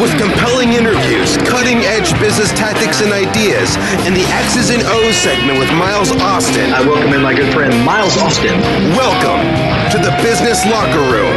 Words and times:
With 0.00 0.16
compelling 0.16 0.72
interviews, 0.72 1.36
cutting 1.44 1.84
edge 1.84 2.18
business 2.18 2.50
tactics 2.52 3.02
and 3.02 3.12
ideas, 3.12 3.76
and 4.08 4.16
the 4.16 4.24
X's 4.32 4.70
and 4.70 4.82
O's 4.82 5.14
segment 5.14 5.58
with 5.58 5.68
Miles 5.72 6.10
Austin. 6.10 6.72
I 6.72 6.80
welcome 6.80 7.12
in 7.12 7.20
my 7.20 7.34
good 7.34 7.52
friend 7.52 7.68
Miles 7.84 8.16
Austin. 8.16 8.58
Welcome 8.96 9.44
to 9.92 9.98
the 9.98 10.16
Business 10.22 10.64
Locker 10.64 11.04
Room. 11.12 11.36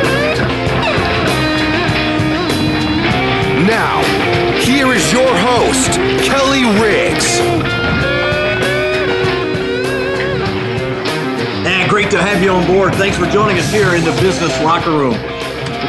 Now, 3.68 4.00
here 4.64 4.94
is 4.94 5.12
your 5.12 5.28
host, 5.28 6.00
Kelly 6.24 6.64
Riggs. 6.80 7.40
And 11.68 11.90
great 11.90 12.10
to 12.12 12.22
have 12.22 12.42
you 12.42 12.52
on 12.52 12.66
board. 12.66 12.96
Thanks 12.96 13.18
for 13.18 13.26
joining 13.26 13.60
us 13.60 13.70
here 13.70 13.96
in 13.96 14.06
the 14.06 14.18
Business 14.22 14.58
Locker 14.62 14.92
Room 14.92 15.33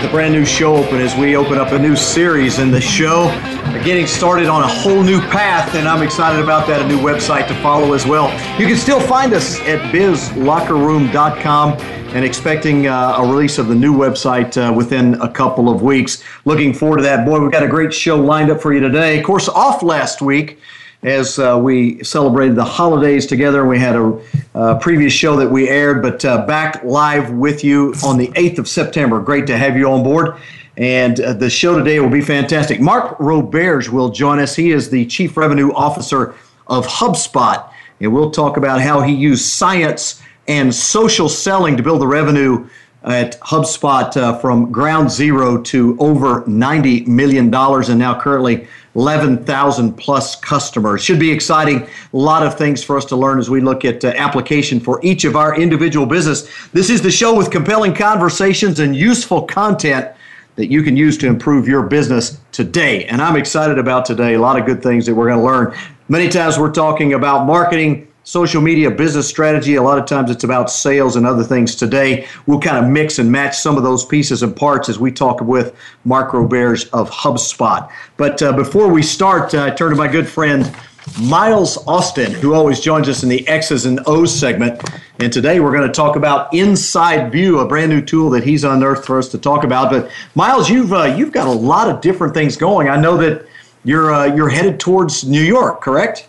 a 0.04 0.10
brand 0.10 0.34
new 0.34 0.44
show 0.44 0.76
open 0.76 1.00
as 1.00 1.16
we 1.16 1.34
open 1.34 1.56
up 1.56 1.72
a 1.72 1.78
new 1.78 1.96
series 1.96 2.58
in 2.58 2.70
the 2.70 2.80
show. 2.80 3.26
We're 3.72 3.82
getting 3.82 4.06
started 4.06 4.48
on 4.48 4.62
a 4.62 4.66
whole 4.66 5.02
new 5.02 5.18
path, 5.20 5.74
and 5.74 5.88
I'm 5.88 6.02
excited 6.02 6.42
about 6.42 6.66
that. 6.66 6.82
A 6.82 6.88
new 6.88 6.98
website 6.98 7.48
to 7.48 7.54
follow 7.62 7.94
as 7.94 8.04
well. 8.06 8.28
You 8.60 8.66
can 8.66 8.76
still 8.76 9.00
find 9.00 9.32
us 9.32 9.58
at 9.60 9.80
bizlockerroom.com 9.94 11.72
and 11.72 12.24
expecting 12.24 12.86
uh, 12.86 13.16
a 13.18 13.26
release 13.26 13.56
of 13.56 13.68
the 13.68 13.74
new 13.74 13.94
website 13.94 14.56
uh, 14.58 14.72
within 14.74 15.14
a 15.22 15.28
couple 15.30 15.70
of 15.70 15.80
weeks. 15.80 16.22
Looking 16.44 16.74
forward 16.74 16.98
to 16.98 17.02
that. 17.04 17.24
Boy, 17.24 17.40
we've 17.40 17.52
got 17.52 17.62
a 17.62 17.68
great 17.68 17.94
show 17.94 18.20
lined 18.20 18.50
up 18.50 18.60
for 18.60 18.74
you 18.74 18.80
today. 18.80 19.18
Of 19.18 19.24
course, 19.24 19.48
off 19.48 19.82
last 19.82 20.20
week 20.20 20.58
as 21.04 21.38
uh, 21.38 21.58
we 21.62 22.02
celebrated 22.02 22.56
the 22.56 22.64
holidays 22.64 23.26
together. 23.26 23.66
We 23.66 23.78
had 23.78 23.94
a, 23.94 24.20
a 24.54 24.78
previous 24.80 25.12
show 25.12 25.36
that 25.36 25.48
we 25.48 25.68
aired, 25.68 26.00
but 26.02 26.24
uh, 26.24 26.46
back 26.46 26.82
live 26.82 27.30
with 27.30 27.62
you 27.62 27.94
on 28.04 28.16
the 28.16 28.28
8th 28.28 28.58
of 28.58 28.68
September. 28.68 29.20
Great 29.20 29.46
to 29.48 29.56
have 29.56 29.76
you 29.76 29.88
on 29.90 30.02
board. 30.02 30.36
And 30.76 31.20
uh, 31.20 31.34
the 31.34 31.50
show 31.50 31.78
today 31.78 32.00
will 32.00 32.08
be 32.08 32.22
fantastic. 32.22 32.80
Mark 32.80 33.18
Roberge 33.18 33.90
will 33.90 34.08
join 34.08 34.40
us. 34.40 34.56
He 34.56 34.72
is 34.72 34.90
the 34.90 35.04
Chief 35.06 35.36
Revenue 35.36 35.72
Officer 35.72 36.34
of 36.66 36.86
HubSpot. 36.86 37.70
And 38.00 38.12
we'll 38.12 38.30
talk 38.30 38.56
about 38.56 38.80
how 38.80 39.02
he 39.02 39.14
used 39.14 39.44
science 39.44 40.22
and 40.48 40.74
social 40.74 41.28
selling 41.28 41.76
to 41.76 41.82
build 41.82 42.00
the 42.00 42.06
revenue 42.06 42.68
at 43.04 43.38
HubSpot 43.40 44.16
uh, 44.16 44.38
from 44.38 44.72
ground 44.72 45.10
zero 45.10 45.60
to 45.62 45.96
over 46.00 46.42
$90 46.42 47.06
million 47.06 47.54
and 47.54 47.98
now 47.98 48.18
currently 48.18 48.66
11,000 48.94 49.92
plus 49.94 50.36
customers. 50.36 51.02
Should 51.02 51.18
be 51.18 51.30
exciting. 51.30 51.82
A 51.82 51.88
lot 52.16 52.46
of 52.46 52.56
things 52.56 52.82
for 52.82 52.96
us 52.96 53.04
to 53.06 53.16
learn 53.16 53.38
as 53.38 53.50
we 53.50 53.60
look 53.60 53.84
at 53.84 54.04
uh, 54.04 54.12
application 54.16 54.80
for 54.80 55.00
each 55.02 55.24
of 55.24 55.36
our 55.36 55.58
individual 55.58 56.06
business. 56.06 56.48
This 56.72 56.90
is 56.90 57.02
the 57.02 57.10
show 57.10 57.36
with 57.36 57.50
compelling 57.50 57.94
conversations 57.94 58.80
and 58.80 58.94
useful 58.96 59.42
content 59.42 60.10
that 60.56 60.70
you 60.70 60.82
can 60.82 60.96
use 60.96 61.18
to 61.18 61.26
improve 61.26 61.66
your 61.66 61.82
business 61.82 62.38
today. 62.52 63.04
And 63.06 63.20
I'm 63.20 63.36
excited 63.36 63.78
about 63.78 64.04
today. 64.04 64.34
A 64.34 64.40
lot 64.40 64.58
of 64.58 64.64
good 64.64 64.82
things 64.82 65.04
that 65.06 65.14
we're 65.14 65.28
going 65.28 65.40
to 65.40 65.44
learn. 65.44 65.76
Many 66.08 66.28
times 66.28 66.58
we're 66.58 66.72
talking 66.72 67.14
about 67.14 67.46
marketing, 67.46 68.06
social 68.24 68.60
media, 68.60 68.90
business 68.90 69.28
strategy. 69.28 69.76
A 69.76 69.82
lot 69.82 69.98
of 69.98 70.06
times 70.06 70.30
it's 70.30 70.44
about 70.44 70.70
sales 70.70 71.16
and 71.16 71.26
other 71.26 71.44
things. 71.44 71.76
Today, 71.76 72.26
we'll 72.46 72.60
kind 72.60 72.84
of 72.84 72.90
mix 72.90 73.18
and 73.18 73.30
match 73.30 73.56
some 73.58 73.76
of 73.76 73.82
those 73.82 74.04
pieces 74.04 74.42
and 74.42 74.56
parts 74.56 74.88
as 74.88 74.98
we 74.98 75.12
talk 75.12 75.40
with 75.40 75.76
Mark 76.04 76.32
Roberge 76.32 76.88
of 76.92 77.10
HubSpot. 77.10 77.88
But 78.16 78.42
uh, 78.42 78.52
before 78.52 78.88
we 78.88 79.02
start, 79.02 79.54
uh, 79.54 79.64
I 79.64 79.70
turn 79.70 79.90
to 79.90 79.96
my 79.96 80.08
good 80.08 80.26
friend 80.26 80.74
Miles 81.20 81.76
Austin, 81.86 82.32
who 82.32 82.54
always 82.54 82.80
joins 82.80 83.08
us 83.10 83.22
in 83.22 83.28
the 83.28 83.46
X's 83.46 83.84
and 83.84 84.00
O's 84.06 84.34
segment. 84.34 84.82
And 85.20 85.30
today 85.30 85.60
we're 85.60 85.72
going 85.72 85.86
to 85.86 85.92
talk 85.92 86.16
about 86.16 86.52
Inside 86.54 87.30
View, 87.30 87.60
a 87.60 87.68
brand 87.68 87.90
new 87.90 88.00
tool 88.00 88.30
that 88.30 88.42
he's 88.42 88.64
unearthed 88.64 89.04
for 89.04 89.18
us 89.18 89.28
to 89.28 89.38
talk 89.38 89.64
about. 89.64 89.90
But 89.90 90.10
Miles, 90.34 90.70
you've 90.70 90.92
uh, 90.92 91.04
you've 91.04 91.30
got 91.32 91.46
a 91.46 91.52
lot 91.52 91.90
of 91.90 92.00
different 92.00 92.32
things 92.32 92.56
going. 92.56 92.88
I 92.88 92.96
know 92.96 93.18
that 93.18 93.46
you're 93.84 94.12
uh, 94.12 94.34
you're 94.34 94.48
headed 94.48 94.80
towards 94.80 95.24
New 95.24 95.42
York, 95.42 95.82
correct? 95.82 96.26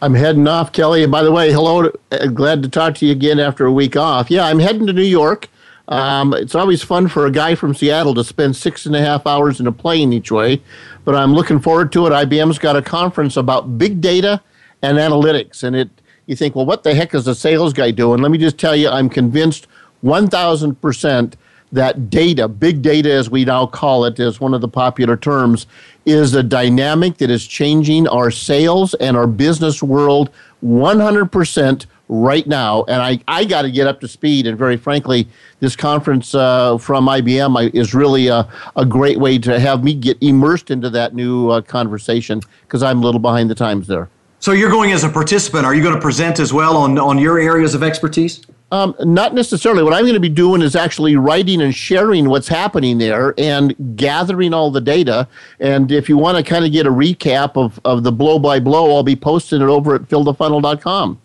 I'm 0.00 0.14
heading 0.14 0.46
off, 0.46 0.72
Kelly. 0.72 1.02
And 1.02 1.10
by 1.10 1.24
the 1.24 1.32
way, 1.32 1.50
hello. 1.50 1.90
Uh, 2.12 2.26
glad 2.28 2.62
to 2.62 2.68
talk 2.68 2.94
to 2.96 3.06
you 3.06 3.12
again 3.12 3.40
after 3.40 3.66
a 3.66 3.72
week 3.72 3.96
off. 3.96 4.30
Yeah, 4.30 4.44
I'm 4.44 4.60
heading 4.60 4.86
to 4.86 4.92
New 4.92 5.02
York. 5.02 5.48
Um, 5.88 6.34
it's 6.34 6.54
always 6.54 6.82
fun 6.82 7.08
for 7.08 7.26
a 7.26 7.32
guy 7.32 7.54
from 7.54 7.74
Seattle 7.74 8.14
to 8.14 8.22
spend 8.22 8.54
six 8.54 8.86
and 8.86 8.94
a 8.94 9.00
half 9.00 9.26
hours 9.26 9.58
in 9.58 9.66
a 9.66 9.72
plane 9.72 10.12
each 10.12 10.30
way, 10.30 10.62
but 11.04 11.14
I'm 11.14 11.32
looking 11.32 11.58
forward 11.58 11.90
to 11.92 12.06
it. 12.06 12.10
IBM's 12.10 12.58
got 12.58 12.76
a 12.76 12.82
conference 12.82 13.36
about 13.36 13.78
big 13.78 14.00
data 14.00 14.40
and 14.82 14.98
analytics, 14.98 15.62
and 15.64 15.74
it. 15.74 15.90
You 16.26 16.36
think, 16.36 16.54
well, 16.54 16.66
what 16.66 16.82
the 16.82 16.94
heck 16.94 17.14
is 17.14 17.26
a 17.26 17.34
sales 17.34 17.72
guy 17.72 17.90
doing? 17.90 18.20
Let 18.20 18.30
me 18.30 18.36
just 18.36 18.58
tell 18.58 18.76
you, 18.76 18.90
I'm 18.90 19.08
convinced 19.08 19.66
1,000 20.02 20.78
percent 20.78 21.38
that 21.72 22.10
data, 22.10 22.48
big 22.48 22.82
data 22.82 23.10
as 23.10 23.30
we 23.30 23.44
now 23.44 23.66
call 23.66 24.04
it, 24.04 24.18
is 24.20 24.40
one 24.40 24.54
of 24.54 24.60
the 24.60 24.68
popular 24.68 25.16
terms, 25.16 25.66
is 26.08 26.34
a 26.34 26.42
dynamic 26.42 27.18
that 27.18 27.30
is 27.30 27.46
changing 27.46 28.08
our 28.08 28.30
sales 28.30 28.94
and 28.94 29.16
our 29.16 29.26
business 29.26 29.82
world 29.82 30.30
100% 30.64 31.86
right 32.08 32.46
now. 32.46 32.84
And 32.84 33.02
I, 33.02 33.20
I 33.28 33.44
got 33.44 33.62
to 33.62 33.70
get 33.70 33.86
up 33.86 34.00
to 34.00 34.08
speed. 34.08 34.46
And 34.46 34.56
very 34.56 34.76
frankly, 34.76 35.28
this 35.60 35.76
conference 35.76 36.34
uh, 36.34 36.78
from 36.78 37.06
IBM 37.06 37.74
is 37.74 37.94
really 37.94 38.28
a, 38.28 38.48
a 38.76 38.84
great 38.84 39.18
way 39.18 39.38
to 39.38 39.60
have 39.60 39.84
me 39.84 39.94
get 39.94 40.16
immersed 40.22 40.70
into 40.70 40.90
that 40.90 41.14
new 41.14 41.50
uh, 41.50 41.60
conversation 41.60 42.40
because 42.62 42.82
I'm 42.82 43.02
a 43.02 43.04
little 43.04 43.20
behind 43.20 43.50
the 43.50 43.54
times 43.54 43.86
there. 43.86 44.08
So 44.40 44.52
you're 44.52 44.70
going 44.70 44.92
as 44.92 45.04
a 45.04 45.08
participant. 45.08 45.66
Are 45.66 45.74
you 45.74 45.82
going 45.82 45.94
to 45.94 46.00
present 46.00 46.38
as 46.38 46.52
well 46.52 46.76
on, 46.76 46.98
on 46.98 47.18
your 47.18 47.38
areas 47.38 47.74
of 47.74 47.82
expertise? 47.82 48.40
Um, 48.70 48.94
not 49.00 49.32
necessarily. 49.32 49.82
What 49.82 49.94
I'm 49.94 50.02
going 50.02 50.14
to 50.14 50.20
be 50.20 50.28
doing 50.28 50.60
is 50.60 50.76
actually 50.76 51.16
writing 51.16 51.62
and 51.62 51.74
sharing 51.74 52.28
what's 52.28 52.48
happening 52.48 52.98
there 52.98 53.34
and 53.38 53.74
gathering 53.96 54.52
all 54.52 54.70
the 54.70 54.80
data. 54.80 55.26
And 55.58 55.90
if 55.90 56.08
you 56.08 56.18
want 56.18 56.36
to 56.36 56.44
kind 56.44 56.66
of 56.66 56.72
get 56.72 56.86
a 56.86 56.90
recap 56.90 57.56
of, 57.56 57.80
of 57.86 58.02
the 58.02 58.12
blow 58.12 58.38
by 58.38 58.60
blow, 58.60 58.94
I'll 58.94 59.02
be 59.02 59.16
posting 59.16 59.62
it 59.62 59.68
over 59.68 59.94
at 59.94 60.02
fillthefunnel.com. 60.02 61.18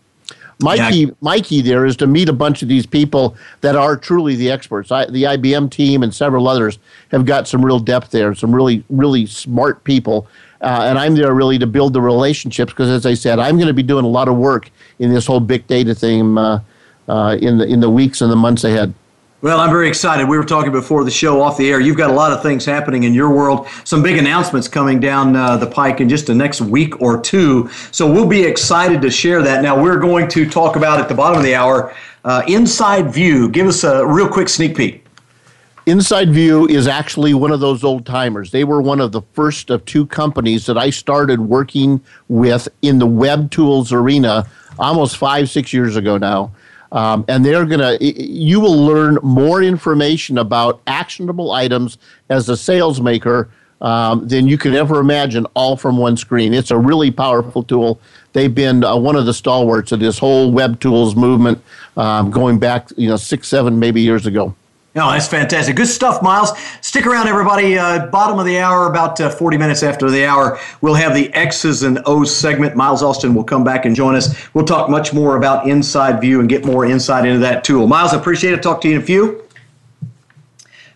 My 0.62 0.76
yeah. 0.76 0.92
key, 0.92 1.12
my 1.20 1.42
key 1.42 1.62
there 1.62 1.86
is 1.86 1.98
to 1.98 2.08
meet 2.08 2.30
a 2.30 2.34
bunch 2.34 2.62
of 2.62 2.70
these 2.70 2.86
people 2.86 3.36
that 3.60 3.76
are 3.76 3.98
truly 3.98 4.36
the 4.36 4.50
experts. 4.50 4.92
I, 4.92 5.06
the 5.08 5.24
IBM 5.24 5.70
team 5.70 6.04
and 6.04 6.16
several 6.16 6.48
others 6.48 6.80
have 7.12 7.26
got 7.26 7.50
some 7.50 7.66
real 7.66 7.80
depth 7.80 8.12
there, 8.12 8.34
some 8.34 8.56
really, 8.56 8.86
really 8.90 9.26
smart 9.26 9.84
people. 9.84 10.28
Uh, 10.62 10.84
and 10.84 10.98
I'm 10.98 11.16
there 11.16 11.34
really 11.34 11.60
to 11.60 11.68
build 11.68 11.92
the 11.92 12.00
relationships 12.00 12.72
because, 12.72 12.88
as 12.88 13.06
I 13.06 13.16
said, 13.16 13.40
I'm 13.40 13.58
going 13.58 13.68
to 13.68 13.74
be 13.74 13.84
doing 13.84 14.06
a 14.06 14.10
lot 14.10 14.30
of 14.30 14.38
work 14.38 14.72
in 15.00 15.14
this 15.14 15.26
whole 15.26 15.42
big 15.42 15.68
data 15.68 15.94
thing 15.94 16.38
uh, 16.38 16.62
uh, 17.08 17.38
in 17.42 17.58
the 17.58 17.66
in 17.66 17.80
the 17.80 17.90
weeks 17.90 18.22
and 18.22 18.32
the 18.32 18.36
months 18.36 18.64
ahead. 18.64 18.94
Well, 19.44 19.60
I'm 19.60 19.72
very 19.72 19.90
excited. 19.90 20.30
We 20.30 20.38
were 20.38 20.46
talking 20.46 20.72
before 20.72 21.04
the 21.04 21.12
show 21.12 21.42
off 21.42 21.58
the 21.58 21.70
air. 21.70 21.82
You've 21.82 21.98
got 21.98 22.10
a 22.10 22.14
lot 22.14 22.32
of 22.32 22.42
things 22.42 22.64
happening 22.64 23.04
in 23.04 23.14
your 23.14 23.30
world. 23.30 23.68
Some 23.84 24.02
big 24.02 24.18
announcements 24.18 24.70
coming 24.70 25.02
down 25.02 25.36
uh, 25.36 25.58
the 25.58 25.68
pike 25.68 26.00
in 26.00 26.08
just 26.08 26.28
the 26.28 26.34
next 26.34 26.62
week 26.62 27.02
or 27.02 27.20
two. 27.20 27.70
So 27.92 28.10
we'll 28.10 28.26
be 28.26 28.42
excited 28.42 29.02
to 29.02 29.12
share 29.12 29.42
that. 29.42 29.62
Now 29.62 29.82
we're 29.82 30.00
going 30.00 30.30
to 30.30 30.50
talk 30.50 30.78
about 30.78 31.02
at 31.02 31.10
the 31.10 31.14
bottom 31.14 31.40
of 31.40 31.44
the 31.44 31.56
hour 31.56 31.94
uh, 32.24 32.44
Inside 32.48 33.14
View. 33.14 33.50
Give 33.50 33.68
us 33.68 33.84
a 33.84 34.08
real 34.08 34.30
quick 34.30 34.48
sneak 34.48 34.78
peek. 34.78 35.06
Inside 35.86 36.30
View 36.30 36.66
is 36.68 36.88
actually 36.88 37.34
one 37.34 37.52
of 37.52 37.60
those 37.60 37.84
old 37.84 38.06
timers. 38.06 38.52
They 38.52 38.64
were 38.64 38.82
one 38.82 39.02
of 39.02 39.12
the 39.12 39.24
first 39.34 39.70
of 39.70 39.84
two 39.84 40.06
companies 40.06 40.66
that 40.68 40.78
I 40.78 40.90
started 40.90 41.42
working 41.42 42.00
with 42.30 42.70
in 42.82 43.00
the 43.00 43.06
web 43.06 43.52
tools 43.52 43.92
arena 43.92 44.48
almost 44.80 45.18
five, 45.18 45.50
six 45.50 45.74
years 45.74 45.98
ago 45.98 46.18
now. 46.18 46.52
Um, 46.94 47.26
and 47.28 47.44
they're 47.44 47.66
going 47.66 47.80
to, 47.80 47.98
you 48.06 48.60
will 48.60 48.86
learn 48.86 49.18
more 49.24 49.64
information 49.64 50.38
about 50.38 50.80
actionable 50.86 51.52
items 51.52 51.98
as 52.30 52.48
a 52.48 52.56
sales 52.56 53.02
maker 53.02 53.50
um, 53.82 54.28
than 54.28 54.48
you 54.48 54.58
could 54.58 54.76
ever 54.76 55.00
imagine, 55.00 55.46
all 55.56 55.76
from 55.76 55.98
one 55.98 56.16
screen. 56.16 56.54
It's 56.54 56.72
a 56.72 56.78
really 56.78 57.12
powerful 57.12 57.64
tool. 57.64 58.00
They've 58.32 58.54
been 58.54 58.84
uh, 58.84 58.96
one 58.96 59.16
of 59.16 59.26
the 59.26 59.34
stalwarts 59.34 59.92
of 59.92 60.00
this 60.00 60.18
whole 60.20 60.52
web 60.52 60.80
tools 60.80 61.16
movement, 61.16 61.62
um, 61.98 62.32
going 62.32 62.60
back, 62.60 62.90
you 62.96 63.10
know, 63.10 63.18
six, 63.18 63.48
seven, 63.48 63.80
maybe 63.80 64.00
years 64.00 64.26
ago. 64.26 64.56
No, 64.96 65.10
that's 65.10 65.28
fantastic. 65.28 65.76
Good 65.76 65.88
stuff, 65.88 66.22
Miles. 66.22 66.52
Stick 66.82 67.08
around, 67.08 67.28
everybody. 67.28 67.80
Uh, 67.80 68.06
bottom 68.08 68.38
of 68.38 68.46
the 68.46 68.60
hour, 68.60 68.86
about 68.86 69.20
uh, 69.20 69.28
40 69.28 69.58
minutes 69.58 69.82
after 69.82 70.12
the 70.12 70.24
hour, 70.24 70.60
we'll 70.82 70.94
have 70.94 71.16
the 71.16 71.34
X's 71.34 71.82
and 71.82 72.00
O's 72.06 72.36
segment. 72.36 72.76
Miles 72.76 73.02
Austin 73.02 73.34
will 73.34 73.44
come 73.44 73.64
back 73.64 73.86
and 73.86 73.96
join 73.96 74.14
us. 74.14 74.36
We'll 74.54 74.66
talk 74.66 74.92
much 74.92 75.12
more 75.12 75.36
about 75.36 75.68
Inside 75.68 76.22
View 76.22 76.42
and 76.42 76.48
get 76.48 76.64
more 76.64 76.86
insight 76.86 77.26
into 77.26 77.40
that 77.40 77.64
tool. 77.64 77.88
Miles, 77.88 78.14
I 78.14 78.20
appreciate 78.20 78.54
it. 78.54 78.62
Talk 78.62 78.82
to 78.82 78.88
you 78.88 78.98
in 78.98 79.02
a 79.02 79.06
few. 79.06 79.44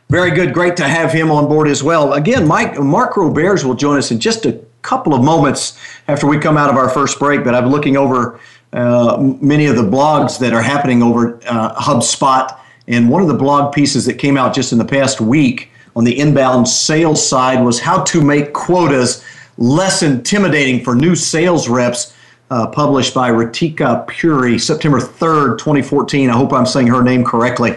Very 0.09 0.29
good. 0.29 0.53
Great 0.53 0.77
to 0.77 0.87
have 0.87 1.11
him 1.11 1.31
on 1.31 1.47
board 1.47 1.67
as 1.67 1.81
well. 1.81 2.13
Again, 2.13 2.47
Mike 2.47 2.79
Mark 2.79 3.15
Roberge 3.15 3.63
will 3.63 3.73
join 3.73 3.97
us 3.97 4.11
in 4.11 4.19
just 4.19 4.45
a 4.45 4.61
couple 4.83 5.15
of 5.15 5.23
moments 5.23 5.77
after 6.07 6.27
we 6.27 6.37
come 6.37 6.55
out 6.55 6.69
of 6.69 6.75
our 6.77 6.87
first 6.87 7.17
break. 7.17 7.43
But 7.43 7.55
I'm 7.55 7.69
looking 7.69 7.97
over 7.97 8.39
uh, 8.73 9.17
many 9.41 9.65
of 9.65 9.75
the 9.75 9.81
blogs 9.81 10.37
that 10.39 10.53
are 10.53 10.61
happening 10.61 11.01
over 11.01 11.39
uh, 11.47 11.73
HubSpot 11.73 12.57
and 12.87 13.09
one 13.09 13.21
of 13.21 13.27
the 13.27 13.33
blog 13.33 13.73
pieces 13.73 14.05
that 14.05 14.15
came 14.15 14.37
out 14.37 14.55
just 14.55 14.71
in 14.71 14.77
the 14.77 14.85
past 14.85 15.19
week 15.19 15.69
on 15.95 16.03
the 16.03 16.17
inbound 16.19 16.67
sales 16.67 17.27
side 17.27 17.63
was 17.63 17.79
how 17.79 18.03
to 18.03 18.21
make 18.21 18.53
quotas 18.53 19.23
less 19.57 20.03
intimidating 20.03 20.83
for 20.83 20.95
new 20.95 21.15
sales 21.15 21.67
reps, 21.67 22.13
uh, 22.49 22.67
published 22.67 23.13
by 23.13 23.29
Ratika 23.29 24.07
Puri, 24.07 24.57
September 24.59 24.99
3rd, 24.99 25.57
2014. 25.57 26.29
I 26.29 26.33
hope 26.33 26.53
I'm 26.53 26.65
saying 26.65 26.87
her 26.87 27.03
name 27.03 27.23
correctly. 27.23 27.75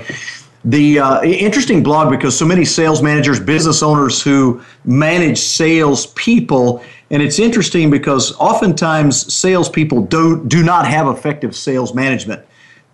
The 0.65 0.99
uh, 0.99 1.23
interesting 1.23 1.83
blog 1.83 2.11
because 2.11 2.39
so 2.39 2.45
many 2.45 2.67
sales 2.67 3.03
managers, 3.03 3.41
business 3.41 3.83
owners 3.83 4.21
who 4.23 4.61
manage 4.85 5.39
sales 5.39 6.09
people, 6.09 6.85
and 7.11 7.23
it's 7.23 7.39
interesting 7.39 7.89
because 7.91 8.37
oftentimes 8.37 9.33
salespeople 9.33 10.03
do, 10.03 10.45
do 10.45 10.63
not 10.63 10.87
have 10.87 11.09
effective 11.09 11.57
sales 11.57 11.95
management. 11.95 12.45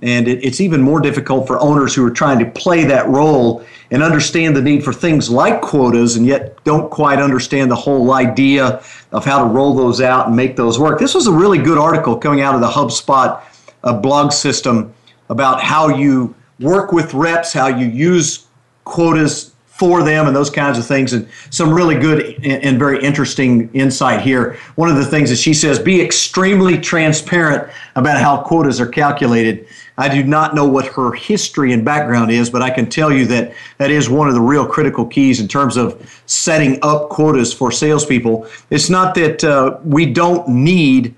And 0.03 0.29
it, 0.29 0.45
it's 0.45 0.61
even 0.61 0.83
more 0.83 1.01
difficult 1.01 1.47
for 1.47 1.59
owners 1.61 1.95
who 1.95 2.05
are 2.07 2.11
trying 2.11 2.39
to 2.39 2.47
play 2.47 2.85
that 2.85 3.09
role 3.09 3.65
and 3.91 4.03
understand 4.03 4.55
the 4.55 4.63
need 4.63 4.85
for 4.85 4.93
things 4.93 5.31
like 5.31 5.61
quotas 5.61 6.17
and 6.17 6.27
yet 6.27 6.63
don't 6.65 6.91
quite 6.91 7.19
understand 7.19 7.71
the 7.71 7.77
whole 7.77 8.13
idea 8.13 8.83
of 9.13 9.25
how 9.25 9.39
to 9.39 9.47
roll 9.47 9.75
those 9.75 10.01
out 10.01 10.27
and 10.27 10.37
make 10.37 10.57
those 10.57 10.79
work. 10.79 10.99
This 10.99 11.15
was 11.15 11.27
a 11.27 11.33
really 11.33 11.59
good 11.59 11.79
article 11.79 12.17
coming 12.17 12.41
out 12.41 12.55
of 12.55 12.61
the 12.61 12.69
HubSpot 12.69 13.41
uh, 13.85 13.93
blog 13.95 14.33
system 14.33 14.93
about 15.29 15.63
how 15.63 15.89
you 15.89 16.35
work 16.61 16.93
with 16.93 17.15
reps, 17.15 17.53
how 17.53 17.69
you 17.69 17.87
use 17.87 18.47
quotas 18.85 19.56
for 19.79 20.03
them 20.03 20.27
and 20.27 20.35
those 20.35 20.51
kinds 20.51 20.79
of 20.79 20.87
things 20.87 21.13
and 21.13 21.29
some 21.51 21.73
really 21.73 21.95
good 21.95 22.43
and 22.45 22.79
very 22.79 23.03
interesting 23.03 23.71
insight 23.73 24.21
here 24.21 24.59
one 24.77 24.89
of 24.89 24.97
the 24.97 25.05
things 25.05 25.29
that 25.29 25.37
she 25.37 25.53
says 25.53 25.79
be 25.79 26.01
extremely 26.01 26.79
transparent 26.79 27.71
about 27.95 28.21
how 28.21 28.43
quotas 28.43 28.81
are 28.81 28.87
calculated 28.87 29.67
I 29.99 30.09
do 30.09 30.23
not 30.23 30.55
know 30.55 30.67
what 30.67 30.87
her 30.89 31.13
history 31.13 31.73
and 31.73 31.85
background 31.85 32.31
is, 32.31 32.51
but 32.51 32.61
I 32.61 32.71
can 32.71 32.89
tell 32.89 33.11
you 33.11 33.25
that 33.27 33.55
that 33.79 33.91
is 33.91 34.11
one 34.11 34.29
of 34.29 34.35
the 34.35 34.41
real 34.41 34.67
critical 34.67 35.07
keys 35.07 35.41
in 35.41 35.49
terms 35.49 35.77
of 35.77 36.23
setting 36.27 36.79
up 36.83 37.09
quotas 37.09 37.53
for 37.53 37.73
salespeople. 37.73 38.47
It's 38.69 38.91
not 38.91 39.15
that 39.15 39.43
uh, 39.43 39.79
we 39.85 40.05
don't 40.05 40.47
need 40.49 41.15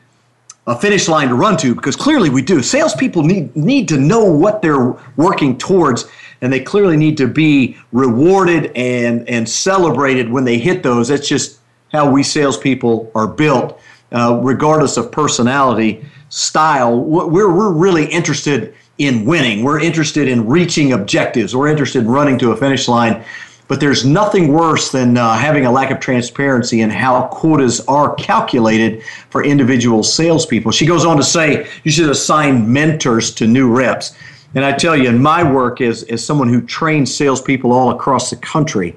a 0.68 0.78
finish 0.78 1.08
line 1.08 1.28
to 1.28 1.34
run 1.34 1.56
to, 1.56 1.74
because 1.74 1.96
clearly 1.96 2.30
we 2.30 2.42
do. 2.42 2.62
Salespeople 2.62 3.22
need 3.22 3.56
need 3.56 3.88
to 3.88 3.96
know 3.96 4.24
what 4.24 4.62
they're 4.62 4.94
working 5.16 5.56
towards, 5.56 6.04
and 6.40 6.52
they 6.52 6.60
clearly 6.60 6.96
need 6.96 7.16
to 7.16 7.26
be 7.26 7.76
rewarded 7.92 8.72
and 8.76 9.28
and 9.28 9.48
celebrated 9.48 10.30
when 10.30 10.44
they 10.44 10.58
hit 10.58 10.82
those. 10.82 11.08
That's 11.08 11.28
just 11.28 11.58
how 11.92 12.10
we 12.10 12.22
salespeople 12.22 13.10
are 13.14 13.26
built, 13.26 13.80
uh, 14.12 14.38
regardless 14.42 14.96
of 14.96 15.10
personality 15.10 16.04
style, 16.28 16.98
we're, 16.98 17.52
we're 17.52 17.72
really 17.72 18.06
interested 18.06 18.74
in 18.98 19.24
winning. 19.24 19.62
We're 19.62 19.80
interested 19.80 20.28
in 20.28 20.46
reaching 20.46 20.92
objectives. 20.92 21.54
We're 21.54 21.68
interested 21.68 22.00
in 22.00 22.08
running 22.08 22.38
to 22.40 22.52
a 22.52 22.56
finish 22.56 22.88
line. 22.88 23.24
But 23.68 23.80
there's 23.80 24.04
nothing 24.04 24.52
worse 24.52 24.90
than 24.90 25.16
uh, 25.18 25.34
having 25.34 25.66
a 25.66 25.70
lack 25.70 25.90
of 25.90 26.00
transparency 26.00 26.80
in 26.80 26.88
how 26.88 27.26
quotas 27.26 27.80
are 27.86 28.14
calculated 28.14 29.02
for 29.28 29.44
individual 29.44 30.02
salespeople. 30.02 30.72
She 30.72 30.86
goes 30.86 31.04
on 31.04 31.18
to 31.18 31.22
say 31.22 31.68
you 31.84 31.90
should 31.90 32.08
assign 32.08 32.72
mentors 32.72 33.32
to 33.34 33.46
new 33.46 33.70
reps. 33.70 34.16
And 34.54 34.64
I 34.64 34.72
tell 34.72 34.96
you, 34.96 35.08
in 35.08 35.20
my 35.20 35.50
work 35.50 35.80
as, 35.80 36.04
as 36.04 36.24
someone 36.24 36.48
who 36.48 36.62
trains 36.62 37.14
salespeople 37.14 37.72
all 37.72 37.90
across 37.90 38.30
the 38.30 38.36
country, 38.36 38.96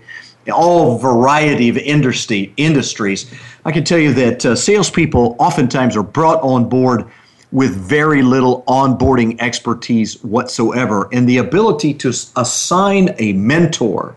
all 0.52 0.98
variety 0.98 1.70
of 1.70 1.78
industry, 1.78 2.54
industries, 2.58 3.32
I 3.66 3.72
can 3.72 3.84
tell 3.84 4.00
you 4.00 4.14
that 4.14 4.46
uh, 4.46 4.56
salespeople 4.56 5.36
oftentimes 5.40 5.96
are 5.96 6.04
brought 6.04 6.42
on 6.42 6.68
board 6.70 7.06
with 7.52 7.76
very 7.76 8.22
little 8.22 8.64
onboarding 8.64 9.40
expertise 9.42 10.24
whatsoever. 10.24 11.10
And 11.12 11.28
the 11.28 11.38
ability 11.38 11.94
to 11.96 12.10
assign 12.10 13.14
a 13.20 13.34
mentor 13.34 14.16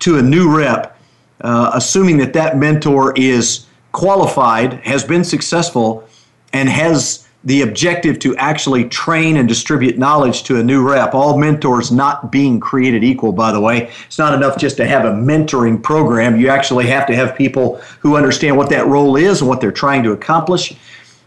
to 0.00 0.18
a 0.18 0.22
new 0.22 0.56
rep, 0.56 0.96
uh, 1.40 1.72
assuming 1.74 2.18
that 2.18 2.32
that 2.34 2.56
mentor 2.56 3.12
is 3.16 3.66
qualified, 3.92 4.74
has 4.84 5.02
been 5.02 5.24
successful, 5.24 6.08
and 6.52 6.68
has 6.68 7.26
the 7.44 7.62
objective 7.62 8.18
to 8.18 8.36
actually 8.36 8.84
train 8.84 9.36
and 9.36 9.48
distribute 9.48 9.96
knowledge 9.98 10.42
to 10.42 10.60
a 10.60 10.62
new 10.62 10.86
rep. 10.86 11.14
All 11.14 11.38
mentors 11.38 11.90
not 11.90 12.30
being 12.30 12.60
created 12.60 13.02
equal, 13.02 13.32
by 13.32 13.50
the 13.50 13.60
way. 13.60 13.90
It's 14.06 14.18
not 14.18 14.34
enough 14.34 14.58
just 14.58 14.76
to 14.76 14.86
have 14.86 15.06
a 15.06 15.12
mentoring 15.12 15.82
program. 15.82 16.38
You 16.38 16.50
actually 16.50 16.86
have 16.88 17.06
to 17.06 17.16
have 17.16 17.34
people 17.34 17.80
who 18.00 18.16
understand 18.16 18.56
what 18.56 18.68
that 18.70 18.86
role 18.86 19.16
is 19.16 19.40
and 19.40 19.48
what 19.48 19.60
they're 19.60 19.72
trying 19.72 20.02
to 20.02 20.12
accomplish 20.12 20.74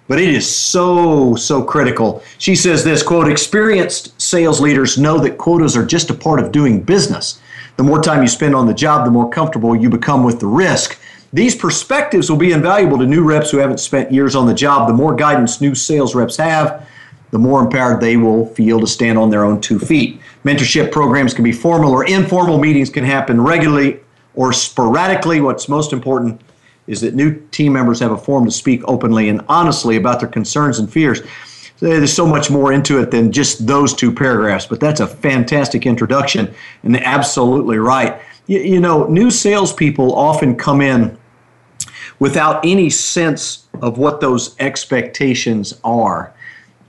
but 0.08 0.20
it 0.20 0.30
is 0.30 0.54
so 0.54 1.36
so 1.36 1.64
critical 1.64 2.22
she 2.38 2.56
says 2.56 2.84
this 2.84 3.02
quote 3.02 3.32
experienced 3.32 4.20
sales 4.22 4.60
leaders 4.60 4.98
know 4.98 5.18
that 5.18 5.38
quotas 5.38 5.78
are 5.78 5.86
just 5.86 6.10
a 6.10 6.14
part 6.14 6.40
of 6.40 6.52
doing 6.52 6.82
business 6.82 7.40
the 7.78 7.84
more 7.84 8.02
time 8.02 8.22
you 8.22 8.28
spend 8.28 8.54
on 8.54 8.68
the 8.68 8.74
job 8.74 9.06
the 9.06 9.12
more 9.12 9.30
comfortable 9.30 9.76
you 9.76 9.90
become 9.90 10.24
with 10.24 10.40
the 10.40 10.46
risk 10.46 11.00
these 11.34 11.56
perspectives 11.56 12.30
will 12.30 12.38
be 12.38 12.52
invaluable 12.52 12.98
to 12.98 13.06
new 13.06 13.24
reps 13.24 13.50
who 13.50 13.58
haven't 13.58 13.80
spent 13.80 14.12
years 14.12 14.36
on 14.36 14.46
the 14.46 14.54
job 14.54 14.88
the 14.88 14.94
more 14.94 15.16
guidance 15.16 15.60
new 15.60 15.76
sales 15.76 16.16
reps 16.16 16.38
have 16.38 16.88
the 17.32 17.40
more 17.40 17.62
empowered 17.62 18.00
they 18.00 18.16
will 18.16 18.46
feel 18.48 18.80
to 18.80 18.88
stand 18.88 19.18
on 19.18 19.30
their 19.30 19.44
own 19.44 19.60
two 19.60 19.80
feet 19.80 20.22
mentorship 20.46 20.92
programs 20.92 21.34
can 21.34 21.44
be 21.44 21.52
formal 21.52 21.92
or 21.92 22.06
informal 22.06 22.60
meetings 22.60 22.90
can 22.90 23.04
happen 23.04 23.42
regularly 23.42 24.00
or 24.36 24.54
sporadically 24.54 25.42
what's 25.42 25.68
most 25.68 25.94
important 25.94 26.40
is 26.88 27.02
that 27.02 27.16
new 27.16 27.36
team 27.52 27.74
members 27.74 28.00
have 28.00 28.12
a 28.12 28.18
forum 28.18 28.46
to 28.46 28.52
speak 28.52 28.82
openly 28.86 29.30
and 29.30 29.42
honestly 29.48 29.96
about 29.96 30.20
their 30.20 30.30
concerns 30.30 30.80
and 30.80 30.92
fears. 30.92 31.22
There's 31.80 32.14
so 32.14 32.26
much 32.26 32.50
more 32.50 32.72
into 32.72 33.00
it 33.02 33.12
than 33.12 33.32
just 33.32 33.66
those 33.68 33.94
two 33.94 34.12
paragraphs, 34.12 34.66
but 34.66 34.80
that's 34.80 35.00
a 35.00 35.08
fantastic 35.08 35.86
introduction 35.86 36.54
and 36.84 36.96
absolutely 36.98 37.78
right. 37.78 38.22
You, 38.48 38.60
you 38.60 38.80
know, 38.80 39.06
new 39.08 39.32
salespeople 39.32 40.14
often 40.16 40.56
come 40.56 40.82
in 40.82 41.18
without 42.24 42.64
any 42.64 42.90
sense 42.90 43.68
of 43.82 43.98
what 43.98 44.22
those 44.22 44.58
expectations 44.60 45.78
are. 45.84 46.34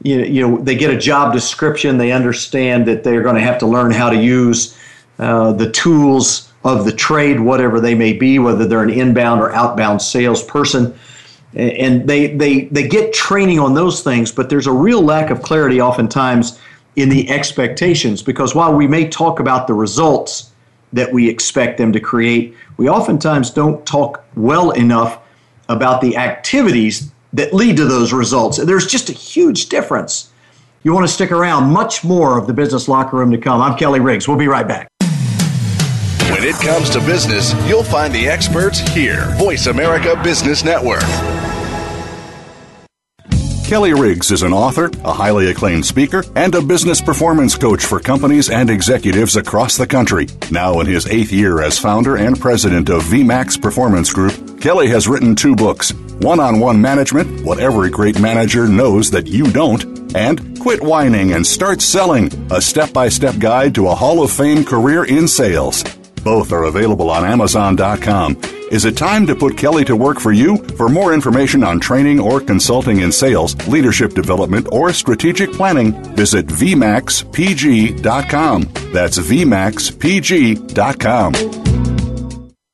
You, 0.04 0.20
you 0.20 0.46
know, 0.46 0.58
they 0.58 0.76
get 0.76 0.94
a 0.94 0.96
job 0.96 1.32
description, 1.32 1.98
they 1.98 2.12
understand 2.12 2.86
that 2.86 3.02
they're 3.02 3.20
going 3.20 3.34
to 3.34 3.40
have 3.40 3.58
to 3.58 3.66
learn 3.66 3.90
how 3.90 4.10
to 4.10 4.16
use 4.16 4.78
uh, 5.18 5.52
the 5.52 5.72
tools 5.72 6.52
of 6.62 6.84
the 6.84 6.92
trade, 6.92 7.40
whatever 7.40 7.80
they 7.80 7.96
may 7.96 8.12
be, 8.12 8.38
whether 8.38 8.64
they're 8.64 8.84
an 8.84 8.90
inbound 8.90 9.40
or 9.40 9.52
outbound 9.52 10.00
salesperson. 10.00 10.96
And 11.54 12.08
they, 12.08 12.28
they, 12.28 12.66
they 12.66 12.86
get 12.86 13.12
training 13.12 13.58
on 13.58 13.74
those 13.74 14.04
things, 14.04 14.30
but 14.30 14.48
there's 14.48 14.68
a 14.68 14.72
real 14.72 15.02
lack 15.02 15.30
of 15.30 15.42
clarity 15.42 15.80
oftentimes 15.80 16.60
in 16.94 17.08
the 17.08 17.28
expectations 17.28 18.22
because 18.22 18.54
while 18.54 18.72
we 18.72 18.86
may 18.86 19.08
talk 19.08 19.40
about 19.40 19.66
the 19.66 19.74
results 19.74 20.52
that 20.92 21.12
we 21.12 21.28
expect 21.28 21.76
them 21.76 21.92
to 21.92 21.98
create, 21.98 22.54
we 22.76 22.88
oftentimes 22.88 23.50
don't 23.50 23.84
talk 23.84 24.24
well 24.36 24.70
enough 24.70 25.18
about 25.68 26.00
the 26.00 26.16
activities 26.16 27.10
that 27.32 27.52
lead 27.52 27.76
to 27.76 27.84
those 27.84 28.12
results. 28.12 28.58
There's 28.58 28.86
just 28.86 29.08
a 29.08 29.12
huge 29.12 29.68
difference. 29.68 30.30
You 30.82 30.92
want 30.92 31.06
to 31.06 31.12
stick 31.12 31.32
around, 31.32 31.72
much 31.72 32.04
more 32.04 32.38
of 32.38 32.46
the 32.46 32.52
business 32.52 32.88
locker 32.88 33.16
room 33.16 33.30
to 33.30 33.38
come. 33.38 33.60
I'm 33.60 33.76
Kelly 33.76 34.00
Riggs. 34.00 34.28
We'll 34.28 34.36
be 34.36 34.48
right 34.48 34.68
back. 34.68 34.88
When 36.30 36.42
it 36.42 36.56
comes 36.56 36.90
to 36.90 37.00
business, 37.00 37.54
you'll 37.68 37.84
find 37.84 38.14
the 38.14 38.28
experts 38.28 38.80
here. 38.80 39.34
Voice 39.36 39.66
America 39.66 40.20
Business 40.22 40.64
Network. 40.64 41.02
Kelly 43.74 43.92
Riggs 43.92 44.30
is 44.30 44.44
an 44.44 44.52
author, 44.52 44.88
a 45.02 45.12
highly 45.12 45.50
acclaimed 45.50 45.84
speaker, 45.84 46.22
and 46.36 46.54
a 46.54 46.62
business 46.62 47.00
performance 47.00 47.56
coach 47.56 47.84
for 47.84 47.98
companies 47.98 48.48
and 48.48 48.70
executives 48.70 49.34
across 49.34 49.76
the 49.76 49.84
country. 49.84 50.28
Now 50.52 50.78
in 50.78 50.86
his 50.86 51.08
eighth 51.08 51.32
year 51.32 51.60
as 51.60 51.76
founder 51.76 52.14
and 52.14 52.38
president 52.38 52.88
of 52.88 53.02
VMAX 53.02 53.60
Performance 53.60 54.12
Group, 54.12 54.60
Kelly 54.60 54.86
has 54.90 55.08
written 55.08 55.34
two 55.34 55.56
books 55.56 55.92
One 56.20 56.38
on 56.38 56.60
One 56.60 56.80
Management 56.80 57.44
What 57.44 57.58
Every 57.58 57.90
Great 57.90 58.20
Manager 58.20 58.68
Knows 58.68 59.10
That 59.10 59.26
You 59.26 59.50
Don't, 59.50 60.14
and 60.14 60.56
Quit 60.60 60.80
Whining 60.80 61.32
and 61.32 61.44
Start 61.44 61.82
Selling 61.82 62.30
A 62.52 62.60
Step 62.60 62.92
by 62.92 63.08
Step 63.08 63.40
Guide 63.40 63.74
to 63.74 63.88
a 63.88 63.94
Hall 63.96 64.22
of 64.22 64.30
Fame 64.30 64.64
Career 64.64 65.02
in 65.02 65.26
Sales. 65.26 65.82
Both 66.22 66.52
are 66.52 66.62
available 66.62 67.10
on 67.10 67.24
Amazon.com. 67.24 68.40
Is 68.70 68.84
it 68.84 68.96
time 68.96 69.26
to 69.26 69.34
put 69.34 69.58
Kelly 69.58 69.84
to 69.86 69.96
work 69.96 70.20
for 70.20 70.30
you? 70.32 70.63
For 70.76 70.88
more 70.88 71.14
information 71.14 71.62
on 71.62 71.78
training 71.80 72.18
or 72.20 72.40
consulting 72.40 73.00
in 73.00 73.12
sales, 73.12 73.54
leadership 73.68 74.12
development, 74.12 74.66
or 74.72 74.92
strategic 74.92 75.52
planning, 75.52 75.92
visit 76.14 76.46
VMAXPG.com. 76.46 78.62
That's 78.92 79.18
VMAXPG.com. 79.18 81.63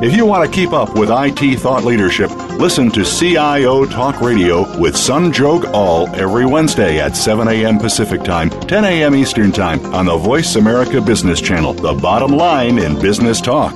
If 0.00 0.14
you 0.14 0.24
want 0.24 0.48
to 0.48 0.56
keep 0.56 0.72
up 0.72 0.96
with 0.96 1.10
IT 1.10 1.58
thought 1.58 1.82
leadership, 1.82 2.30
listen 2.52 2.88
to 2.92 3.04
CIO 3.04 3.84
Talk 3.84 4.20
Radio 4.20 4.60
with 4.78 4.94
Sanjog 4.94 5.64
Aul 5.72 6.06
every 6.14 6.46
Wednesday 6.46 7.00
at 7.00 7.16
7 7.16 7.48
a.m. 7.48 7.80
Pacific 7.80 8.22
Time, 8.22 8.48
10 8.48 8.84
a.m. 8.84 9.16
Eastern 9.16 9.50
Time 9.50 9.84
on 9.86 10.06
the 10.06 10.16
Voice 10.16 10.54
America 10.54 11.00
Business 11.00 11.40
Channel, 11.40 11.72
the 11.72 11.94
bottom 11.94 12.30
line 12.30 12.78
in 12.78 12.96
business 13.00 13.40
talk. 13.40 13.74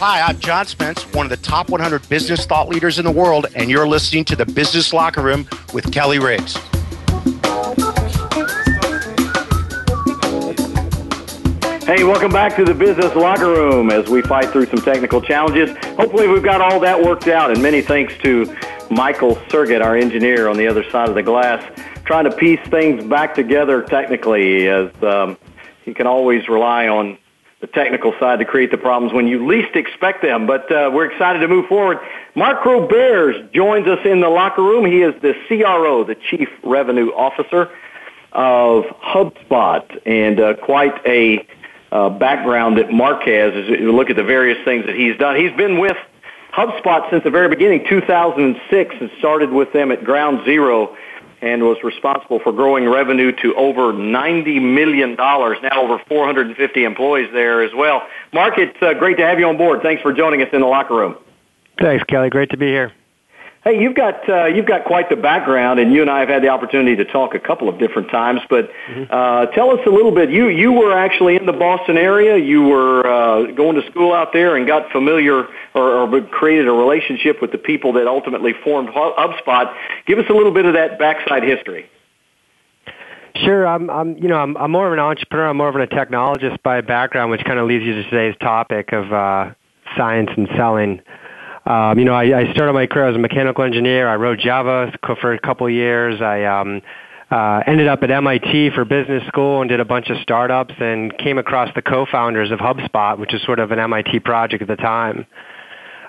Hi, 0.00 0.22
I'm 0.22 0.40
John 0.40 0.66
Spence, 0.66 1.04
one 1.12 1.26
of 1.26 1.30
the 1.30 1.36
top 1.36 1.70
100 1.70 2.08
business 2.08 2.44
thought 2.44 2.68
leaders 2.68 2.98
in 2.98 3.04
the 3.04 3.12
world, 3.12 3.46
and 3.54 3.70
you're 3.70 3.86
listening 3.86 4.24
to 4.24 4.34
the 4.34 4.46
Business 4.46 4.92
Locker 4.92 5.22
Room 5.22 5.48
with 5.72 5.92
Kelly 5.92 6.18
Riggs. 6.18 6.58
Hey, 11.88 12.04
welcome 12.04 12.30
back 12.30 12.54
to 12.56 12.66
the 12.66 12.74
Business 12.74 13.14
Locker 13.14 13.46
Room 13.46 13.90
as 13.90 14.10
we 14.10 14.20
fight 14.20 14.50
through 14.50 14.66
some 14.66 14.82
technical 14.82 15.22
challenges. 15.22 15.74
Hopefully, 15.96 16.28
we've 16.28 16.42
got 16.42 16.60
all 16.60 16.78
that 16.80 17.02
worked 17.02 17.28
out, 17.28 17.50
and 17.50 17.62
many 17.62 17.80
thanks 17.80 18.12
to 18.18 18.54
Michael 18.90 19.36
Sergett, 19.48 19.82
our 19.82 19.96
engineer 19.96 20.48
on 20.48 20.58
the 20.58 20.66
other 20.66 20.84
side 20.90 21.08
of 21.08 21.14
the 21.14 21.22
glass, 21.22 21.64
trying 22.04 22.24
to 22.24 22.30
piece 22.30 22.60
things 22.68 23.02
back 23.04 23.34
together 23.34 23.80
technically, 23.80 24.68
as 24.68 24.90
um, 25.02 25.38
can 25.94 26.06
always 26.06 26.46
rely 26.46 26.88
on 26.88 27.16
the 27.62 27.66
technical 27.66 28.12
side 28.20 28.40
to 28.40 28.44
create 28.44 28.70
the 28.70 28.76
problems 28.76 29.14
when 29.14 29.26
you 29.26 29.46
least 29.46 29.74
expect 29.74 30.20
them. 30.20 30.46
But 30.46 30.70
uh, 30.70 30.90
we're 30.92 31.10
excited 31.10 31.38
to 31.38 31.48
move 31.48 31.68
forward. 31.68 32.00
Mark 32.34 32.64
Roberge 32.64 33.50
joins 33.54 33.88
us 33.88 34.00
in 34.04 34.20
the 34.20 34.28
locker 34.28 34.62
room. 34.62 34.84
He 34.84 35.00
is 35.00 35.14
the 35.22 35.32
CRO, 35.46 36.04
the 36.04 36.16
Chief 36.16 36.50
Revenue 36.62 37.14
Officer 37.14 37.70
of 38.32 38.84
HubSpot, 38.84 40.02
and 40.04 40.38
uh, 40.38 40.52
quite 40.56 41.00
a 41.06 41.46
uh, 41.90 42.10
background 42.10 42.78
that 42.78 42.92
Mark 42.92 43.22
has 43.22 43.54
as 43.54 43.68
you 43.68 43.92
look 43.92 44.10
at 44.10 44.16
the 44.16 44.24
various 44.24 44.62
things 44.64 44.86
that 44.86 44.94
he's 44.94 45.16
done. 45.16 45.36
He's 45.36 45.56
been 45.56 45.78
with 45.78 45.96
HubSpot 46.52 47.08
since 47.10 47.24
the 47.24 47.30
very 47.30 47.48
beginning, 47.48 47.86
2006, 47.88 48.94
and 49.00 49.10
started 49.18 49.50
with 49.50 49.72
them 49.72 49.92
at 49.92 50.04
ground 50.04 50.44
zero 50.44 50.96
and 51.40 51.62
was 51.62 51.78
responsible 51.84 52.40
for 52.40 52.52
growing 52.52 52.88
revenue 52.88 53.30
to 53.30 53.54
over 53.54 53.92
$90 53.92 54.60
million, 54.60 55.14
now 55.14 55.82
over 55.82 56.02
450 56.08 56.84
employees 56.84 57.28
there 57.32 57.62
as 57.62 57.72
well. 57.74 58.02
Mark, 58.32 58.58
it's 58.58 58.76
uh, 58.82 58.94
great 58.94 59.18
to 59.18 59.24
have 59.24 59.38
you 59.38 59.46
on 59.46 59.56
board. 59.56 59.82
Thanks 59.82 60.02
for 60.02 60.12
joining 60.12 60.42
us 60.42 60.48
in 60.52 60.60
the 60.60 60.66
locker 60.66 60.94
room. 60.94 61.16
Thanks, 61.80 62.02
Kelly. 62.04 62.28
Great 62.28 62.50
to 62.50 62.56
be 62.56 62.66
here. 62.66 62.92
Hey, 63.64 63.82
you've 63.82 63.96
got 63.96 64.28
uh, 64.28 64.44
you've 64.46 64.66
got 64.66 64.84
quite 64.84 65.10
the 65.10 65.16
background, 65.16 65.80
and 65.80 65.92
you 65.92 66.00
and 66.00 66.08
I 66.08 66.20
have 66.20 66.28
had 66.28 66.42
the 66.42 66.48
opportunity 66.48 66.94
to 66.96 67.04
talk 67.04 67.34
a 67.34 67.40
couple 67.40 67.68
of 67.68 67.78
different 67.78 68.08
times. 68.08 68.40
But 68.48 68.70
mm-hmm. 68.88 69.12
uh, 69.12 69.46
tell 69.46 69.70
us 69.70 69.80
a 69.84 69.90
little 69.90 70.12
bit. 70.12 70.30
You 70.30 70.48
you 70.48 70.72
were 70.72 70.96
actually 70.96 71.34
in 71.34 71.44
the 71.44 71.52
Boston 71.52 71.96
area. 71.96 72.36
You 72.36 72.62
were 72.62 73.04
uh, 73.04 73.50
going 73.52 73.74
to 73.80 73.90
school 73.90 74.12
out 74.14 74.32
there 74.32 74.56
and 74.56 74.66
got 74.66 74.92
familiar 74.92 75.48
or, 75.74 75.92
or 75.92 76.20
created 76.22 76.68
a 76.68 76.72
relationship 76.72 77.42
with 77.42 77.50
the 77.50 77.58
people 77.58 77.94
that 77.94 78.06
ultimately 78.06 78.52
formed 78.64 78.90
HubSpot. 78.90 79.74
Give 80.06 80.20
us 80.20 80.26
a 80.30 80.34
little 80.34 80.52
bit 80.52 80.64
of 80.64 80.74
that 80.74 80.98
backside 80.98 81.42
history. 81.42 81.90
Sure, 83.36 83.66
I'm, 83.66 83.90
I'm, 83.90 84.16
you 84.18 84.28
know, 84.28 84.36
I'm, 84.36 84.56
I'm 84.56 84.70
more 84.70 84.86
of 84.86 84.92
an 84.92 84.98
entrepreneur. 84.98 85.48
I'm 85.48 85.56
more 85.56 85.68
of 85.68 85.76
a 85.76 85.86
technologist 85.86 86.62
by 86.62 86.80
background, 86.80 87.30
which 87.30 87.44
kind 87.44 87.58
of 87.58 87.66
leads 87.66 87.84
you 87.84 87.94
to 87.94 88.04
today's 88.04 88.34
topic 88.40 88.92
of 88.92 89.12
uh, 89.12 89.52
science 89.96 90.30
and 90.36 90.48
selling. 90.56 91.00
Um, 91.68 91.98
you 91.98 92.06
know, 92.06 92.14
I, 92.14 92.40
I 92.40 92.52
started 92.54 92.72
my 92.72 92.86
career 92.86 93.08
as 93.08 93.14
a 93.14 93.18
mechanical 93.18 93.62
engineer. 93.62 94.08
I 94.08 94.16
wrote 94.16 94.38
Java 94.38 94.90
for 95.20 95.34
a 95.34 95.38
couple 95.38 95.66
of 95.66 95.72
years. 95.72 96.18
I 96.22 96.44
um, 96.44 96.80
uh, 97.30 97.62
ended 97.66 97.88
up 97.88 98.02
at 98.02 98.10
MIT 98.10 98.70
for 98.70 98.86
business 98.86 99.22
school 99.28 99.60
and 99.60 99.68
did 99.68 99.78
a 99.78 99.84
bunch 99.84 100.08
of 100.08 100.16
startups 100.22 100.72
and 100.80 101.16
came 101.18 101.36
across 101.36 101.68
the 101.74 101.82
co-founders 101.82 102.50
of 102.50 102.58
HubSpot, 102.58 103.18
which 103.18 103.34
is 103.34 103.42
sort 103.42 103.58
of 103.58 103.70
an 103.70 103.78
MIT 103.78 104.20
project 104.20 104.62
at 104.62 104.68
the 104.68 104.76
time. 104.76 105.26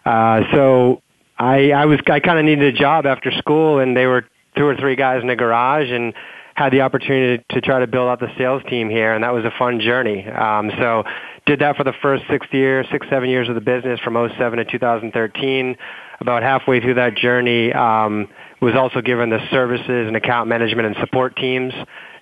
Uh, 0.06 0.44
so 0.54 1.02
I, 1.38 1.72
I 1.72 1.86
was 1.88 2.00
I 2.10 2.22
kind 2.22 2.40
of 2.40 2.46
needed 2.46 2.74
a 2.74 2.78
job 2.78 3.06
after 3.06 3.30
school, 3.32 3.80
and 3.80 3.98
they 3.98 4.06
were 4.06 4.26
two 4.56 4.66
or 4.66 4.78
three 4.78 4.96
guys 4.96 5.22
in 5.24 5.30
a 5.30 5.36
garage, 5.36 5.90
and 5.90 6.14
had 6.56 6.72
the 6.72 6.82
opportunity 6.82 7.44
to, 7.50 7.56
to 7.56 7.62
try 7.62 7.80
to 7.80 7.88
build 7.88 8.08
out 8.08 8.20
the 8.22 8.32
sales 8.38 8.62
team 8.70 8.90
here, 8.90 9.14
and 9.14 9.26
that 9.26 9.34
was 9.34 9.44
a 9.44 9.52
fun 9.58 9.82
journey. 9.82 10.26
Um, 10.26 10.72
so 10.78 11.04
did 11.50 11.60
that 11.62 11.76
for 11.76 11.84
the 11.84 11.94
first 12.00 12.24
six 12.30 12.46
years, 12.52 12.86
six, 12.92 13.08
seven 13.10 13.28
years 13.28 13.50
of 13.50 13.56
the 13.56 13.62
business 13.62 14.00
from 14.02 14.14
07 14.38 14.60
to 14.60 14.66
2013. 14.66 15.76
About 16.22 16.44
halfway 16.44 16.80
through 16.80 16.94
that 16.94 17.16
journey, 17.16 17.74
um, 17.74 18.28
was 18.62 18.76
also 18.76 19.02
given 19.02 19.32
the 19.32 19.40
services 19.50 20.08
and 20.08 20.16
account 20.16 20.48
management 20.48 20.86
and 20.86 20.96
support 20.98 21.36
teams 21.36 21.74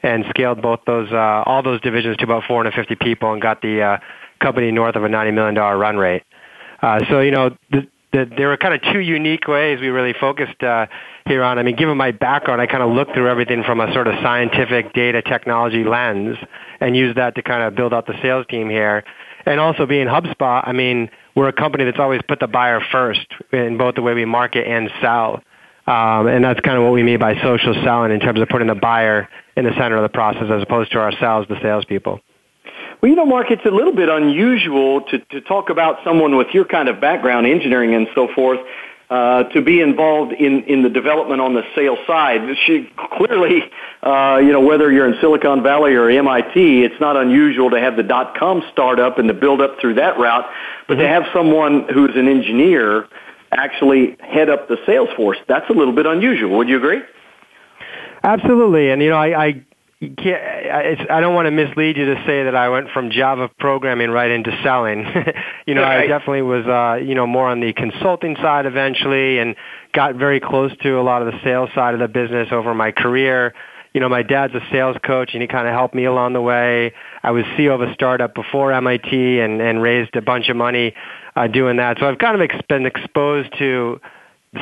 and 0.02 0.24
scaled 0.30 0.62
both 0.62 0.80
those, 0.88 1.12
uh, 1.12 1.44
all 1.46 1.62
those 1.62 1.82
divisions 1.82 2.16
to 2.18 2.24
about 2.24 2.44
450 2.48 2.96
people 2.96 3.34
and 3.34 3.42
got 3.42 3.62
the, 3.62 3.82
uh, 3.82 3.98
company 4.40 4.72
north 4.72 4.96
of 4.96 5.04
a 5.04 5.10
$90 5.10 5.34
million 5.34 5.56
run 5.56 5.98
rate. 5.98 6.24
Uh, 6.82 7.00
so, 7.10 7.20
you 7.20 7.32
know, 7.32 7.50
the, 8.12 8.26
the, 8.26 8.36
there 8.38 8.48
were 8.48 8.58
kind 8.58 8.74
of 8.74 8.82
two 8.94 9.00
unique 9.00 9.48
ways 9.48 9.80
we 9.80 9.88
really 9.88 10.14
focused, 10.14 10.62
uh, 10.64 10.88
here 11.28 11.44
on. 11.44 11.60
I 11.60 11.64
mean, 11.64 11.76
given 11.76 11.98
my 11.98 12.12
background, 12.12 12.62
I 12.62 12.68
kind 12.68 12.84
of 12.84 12.92
looked 12.92 13.14
through 13.14 13.30
everything 13.30 13.64
from 13.64 13.80
a 13.80 13.92
sort 13.94 14.08
of 14.08 14.16
scientific 14.22 14.94
data 14.94 15.22
technology 15.22 15.84
lens 15.84 16.38
and 16.80 16.96
used 16.96 17.18
that 17.18 17.36
to 17.36 17.44
kind 17.44 17.64
of 17.64 17.76
build 17.76 17.94
out 17.94 18.08
the 18.08 18.20
sales 18.22 18.46
team 18.50 18.70
here. 18.70 19.04
And 19.46 19.60
also 19.60 19.86
being 19.86 20.08
HubSpot, 20.08 20.68
I 20.68 20.74
mean, 20.74 21.10
we're 21.36 21.48
a 21.48 21.54
company 21.54 21.86
that's 21.86 22.00
always 22.00 22.22
put 22.28 22.40
the 22.40 22.48
buyer 22.48 22.82
first 22.92 23.28
in 23.52 23.78
both 23.78 23.96
the 23.96 24.02
way 24.02 24.14
we 24.14 24.26
market 24.26 24.68
and 24.68 24.90
sell. 25.02 25.42
Um, 25.86 26.28
and 26.28 26.44
that's 26.44 26.60
kind 26.60 26.78
of 26.78 26.84
what 26.84 26.92
we 26.92 27.04
mean 27.04 27.20
by 27.20 27.42
social 27.42 27.74
selling 27.84 28.12
in 28.12 28.20
terms 28.20 28.42
of 28.42 28.50
putting 28.50 28.68
the 28.68 28.76
buyer 28.76 29.30
in 29.56 29.64
the 29.64 29.72
center 29.78 29.96
of 29.96 30.04
the 30.04 30.10
process 30.10 30.50
as 30.52 30.62
opposed 30.62 30.92
to 30.92 31.00
ourselves, 31.00 31.48
the 31.48 31.58
salespeople. 31.62 32.20
Well, 33.02 33.10
you 33.12 33.16
know, 33.16 33.28
Mark, 33.28 33.52
it's 33.52 33.66
a 33.66 33.70
little 33.70 33.94
bit 33.94 34.10
unusual 34.10 35.02
to, 35.02 35.20
to 35.20 35.42
talk 35.42 35.70
about 35.70 36.00
someone 36.04 36.36
with 36.36 36.48
your 36.52 36.66
kind 36.66 36.90
of 36.90 37.00
background, 37.00 37.46
engineering 37.46 37.94
and 37.94 38.08
so 38.16 38.28
forth, 38.34 38.60
uh, 39.12 39.44
to 39.44 39.62
be 39.62 39.82
involved 39.82 40.34
in, 40.34 40.64
in 40.64 40.82
the 40.82 40.90
development 40.90 41.40
on 41.40 41.54
the 41.54 41.62
sales 41.76 42.00
side. 42.08 42.42
She 42.66 42.92
clearly, 43.18 43.62
uh, 44.02 44.40
you 44.42 44.52
know, 44.52 44.62
whether 44.62 44.92
you're 44.92 45.08
in 45.08 45.20
Silicon 45.22 45.62
Valley 45.62 45.94
or 45.94 46.10
MIT, 46.10 46.84
it's 46.84 47.00
not 47.00 47.16
unusual 47.16 47.70
to 47.70 47.80
have 47.80 47.98
the 47.98 48.04
dot 48.04 48.36
com 48.36 48.64
startup 48.72 49.20
and 49.20 49.30
the 49.30 49.34
build 49.36 49.62
up 49.62 49.80
through 49.80 49.94
that 49.94 50.18
route, 50.18 50.50
but 50.88 50.96
mm-hmm. 50.96 51.02
to 51.04 51.08
have 51.08 51.24
someone 51.32 51.88
who's 51.94 52.16
an 52.16 52.28
engineer 52.28 53.08
actually 53.52 54.18
head 54.20 54.50
up 54.50 54.68
the 54.68 54.78
sales 54.86 55.10
force, 55.16 55.38
that's 55.48 55.70
a 55.70 55.74
little 55.74 55.94
bit 55.94 56.08
unusual. 56.08 56.58
Would 56.58 56.68
you 56.68 56.78
agree? 56.78 57.02
Absolutely, 58.24 58.90
and 58.90 59.02
you 59.02 59.10
know, 59.10 59.18
I, 59.18 59.46
I 59.46 59.66
you 60.00 60.14
can't, 60.16 60.40
it's, 60.40 61.02
I 61.10 61.22
don't 61.22 61.34
want 61.34 61.48
to 61.48 61.52
mislead 61.52 61.98
you 61.98 62.14
to 62.14 62.24
say 62.28 62.44
that 62.44 62.56
I 62.56 62.70
went 62.70 62.90
from 62.92 63.10
Java 63.10 63.50
programming 63.60 64.12
right 64.12 64.30
into 64.30 64.56
selling. 64.64 65.00
you 65.66 65.74
know, 65.74 65.82
right. 65.82 66.04
I 66.04 66.08
definitely 66.08 66.44
was, 66.44 66.68
uh, 66.68 67.04
you 67.04 67.16
know, 67.16 67.26
more 67.26 67.48
on 67.50 67.62
the 67.62 67.74
consulting 67.74 68.36
side 68.36 68.68
eventually 68.68 69.40
and 69.40 69.56
got 69.94 70.16
very 70.16 70.40
close 70.40 70.72
to 70.84 71.00
a 71.00 71.02
lot 71.02 71.24
of 71.24 71.34
the 71.34 71.40
sales 71.44 71.72
side 71.74 71.96
of 71.96 72.00
the 72.00 72.08
business 72.08 72.50
over 72.52 72.76
my 72.76 72.92
career. 72.92 73.56
You 73.94 74.02
know, 74.02 74.10
my 74.10 74.22
dad's 74.22 74.54
a 74.54 74.62
sales 74.72 74.98
coach 75.04 75.32
and 75.34 75.42
he 75.42 75.48
kind 75.48 75.68
of 75.68 75.74
helped 75.74 75.96
me 75.96 76.06
along 76.06 76.34
the 76.34 76.42
way. 76.42 76.94
I 77.24 77.32
was 77.32 77.44
CEO 77.58 77.74
of 77.74 77.82
a 77.82 77.92
startup 77.96 78.36
before 78.36 78.72
MIT 78.72 79.40
and, 79.40 79.60
and 79.60 79.82
raised 79.82 80.16
a 80.16 80.22
bunch 80.22 80.50
of 80.50 80.56
money 80.56 80.94
uh, 81.36 81.48
doing 81.48 81.78
that. 81.78 81.98
So 82.00 82.08
I've 82.08 82.20
kind 82.20 82.36
of 82.36 82.42
ex- 82.42 82.64
been 82.70 82.86
exposed 82.86 83.50
to 83.58 84.00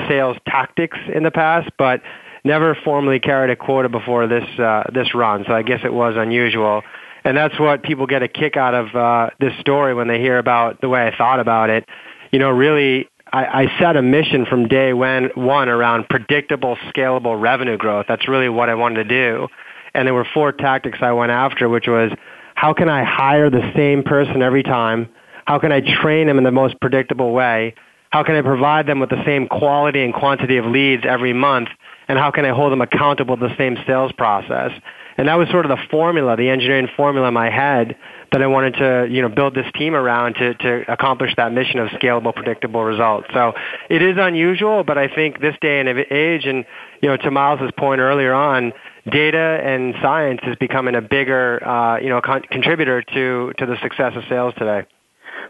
sales 0.08 0.38
tactics 0.48 0.98
in 1.14 1.24
the 1.24 1.32
past, 1.32 1.70
but 1.78 2.02
never 2.46 2.78
formally 2.84 3.20
carried 3.20 3.50
a 3.50 3.56
quota 3.56 3.90
before 3.90 4.28
this 4.28 4.48
uh, 4.60 4.84
this 4.94 5.14
run, 5.14 5.44
so 5.48 5.54
I 5.54 5.64
guess 5.64 5.82
it 5.84 5.94
was 5.94 6.16
unusual. 6.18 6.84
And 7.26 7.36
that's 7.36 7.60
what 7.60 7.82
people 7.82 8.06
get 8.06 8.22
a 8.22 8.28
kick 8.28 8.56
out 8.56 8.76
of 8.76 8.96
uh, 8.96 9.30
this 9.40 9.52
story 9.60 9.96
when 9.96 10.08
they 10.08 10.20
hear 10.20 10.38
about 10.38 10.80
the 10.80 10.88
way 10.88 11.08
I 11.08 11.18
thought 11.18 11.40
about 11.40 11.72
it. 11.72 11.90
You 12.32 12.38
know, 12.38 12.52
really, 12.52 13.10
I, 13.34 13.64
I 13.64 13.80
set 13.80 13.98
a 13.98 14.04
mission 14.04 14.46
from 14.46 14.68
day 14.68 14.94
when, 14.94 15.32
one 15.34 15.68
around 15.68 16.08
predictable, 16.08 16.78
scalable 16.90 17.42
revenue 17.42 17.78
growth. 17.78 18.06
That's 18.08 18.28
really 18.28 18.48
what 18.48 18.70
I 18.70 18.76
wanted 18.76 19.10
to 19.10 19.10
do. 19.10 19.48
And 19.96 20.08
there 20.08 20.14
were 20.14 20.28
four 20.36 20.52
tactics 20.52 21.00
I 21.02 21.14
went 21.14 21.32
after, 21.32 21.68
which 21.68 21.88
was 21.88 22.12
how 22.54 22.74
can 22.74 22.90
I 22.90 23.04
hire 23.04 23.50
the 23.50 23.72
same 23.76 24.04
person 24.04 24.44
every 24.44 24.64
time? 24.64 25.10
How 25.46 25.58
can 25.58 25.72
I 25.72 25.82
train 25.82 26.28
them 26.28 26.38
in 26.38 26.44
the 26.44 26.52
most 26.52 26.80
predictable 26.80 27.34
way? 27.34 27.74
How 28.12 28.24
can 28.24 28.36
I 28.36 28.42
provide 28.42 28.88
them 28.88 29.00
with 29.00 29.10
the 29.10 29.24
same 29.26 29.48
quality 29.48 30.04
and 30.04 30.14
quantity 30.14 30.58
of 30.58 30.66
leads 30.66 31.06
every 31.06 31.34
month? 31.34 31.70
And 32.08 32.20
how 32.20 32.32
can 32.32 32.46
I 32.46 32.50
hold 32.50 32.72
them 32.72 32.82
accountable 32.82 33.38
to 33.38 33.48
the 33.48 33.58
same 33.58 33.78
sales 33.88 34.12
process? 34.12 34.72
And 35.18 35.28
that 35.30 35.36
was 35.36 35.50
sort 35.50 35.66
of 35.66 35.70
the 35.70 35.82
formula, 35.90 36.36
the 36.36 36.50
engineering 36.50 36.90
formula 36.96 37.30
in 37.30 37.34
my 37.34 37.50
head 37.50 37.96
that 38.32 38.42
I 38.42 38.48
wanted 38.48 38.74
to, 38.76 39.08
you 39.10 39.22
know, 39.22 39.30
build 39.30 39.56
this 39.56 39.66
team 39.74 39.96
around 39.96 40.34
to, 40.36 40.54
to 40.56 40.92
accomplish 40.92 41.34
that 41.38 41.54
mission 41.54 41.80
of 41.80 41.88
scalable, 41.90 42.36
predictable 42.36 42.84
results. 42.84 43.28
So 43.34 43.54
it 43.90 44.02
is 44.02 44.18
unusual, 44.20 44.84
but 44.84 44.98
I 44.98 45.08
think 45.08 45.40
this 45.40 45.56
day 45.62 45.80
and 45.80 45.88
age, 45.88 46.46
and, 46.46 46.66
you 47.02 47.10
know, 47.10 47.18
to 47.18 47.32
Miles's 47.32 47.72
point 47.78 48.02
earlier 48.02 48.34
on, 48.34 48.74
data 49.10 49.62
and 49.64 49.96
science 50.02 50.42
is 50.48 50.58
becoming 50.58 50.96
a 50.96 51.02
bigger, 51.02 51.66
uh, 51.66 51.98
you 52.00 52.10
know, 52.10 52.20
con- 52.20 52.44
contributor 52.52 53.02
to, 53.02 53.54
to 53.58 53.66
the 53.66 53.78
success 53.82 54.14
of 54.18 54.24
sales 54.28 54.54
today. 54.58 54.86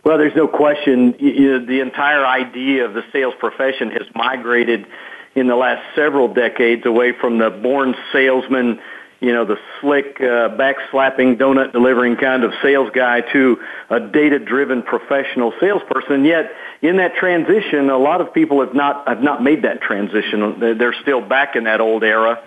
Well, 0.04 0.20
there's 0.20 0.36
no 0.36 0.48
question. 0.48 1.16
You 1.18 1.60
know, 1.60 1.66
the 1.66 1.80
entire 1.80 2.26
idea 2.26 2.86
of 2.86 2.94
the 2.94 3.04
sales 3.12 3.34
profession 3.40 3.90
has 3.92 4.04
migrated 4.14 4.86
in 5.36 5.48
the 5.48 5.56
last 5.56 5.84
several 5.96 6.34
decades 6.34 6.86
away 6.86 7.12
from 7.12 7.38
the 7.38 7.50
born 7.50 7.96
salesman 8.12 8.80
you 9.22 9.34
know, 9.34 9.46
the 9.46 9.58
slick, 9.80 10.18
uh, 10.20 10.50
backslapping, 10.50 11.38
donut 11.38 11.72
delivering 11.72 12.18
kind 12.18 12.44
of 12.44 12.51
sales 12.62 12.89
guy 12.94 13.22
to 13.22 13.58
a 13.89 14.00
data-driven 14.00 14.84
professional 14.84 15.54
salesperson. 15.60 16.25
Yet, 16.25 16.51
in 16.82 16.98
that 16.98 17.15
transition, 17.15 17.89
a 17.89 17.98
lot 17.98 18.22
of 18.22 18.34
people 18.34 18.60
have 18.60 18.75
not 18.75 19.08
have 19.08 19.24
not 19.24 19.42
made 19.42 19.63
that 19.63 19.82
transition. 19.82 20.60
They're 20.60 20.96
still 21.01 21.22
back 21.22 21.56
in 21.56 21.63
that 21.63 21.82
old 21.82 22.04
era. 22.04 22.44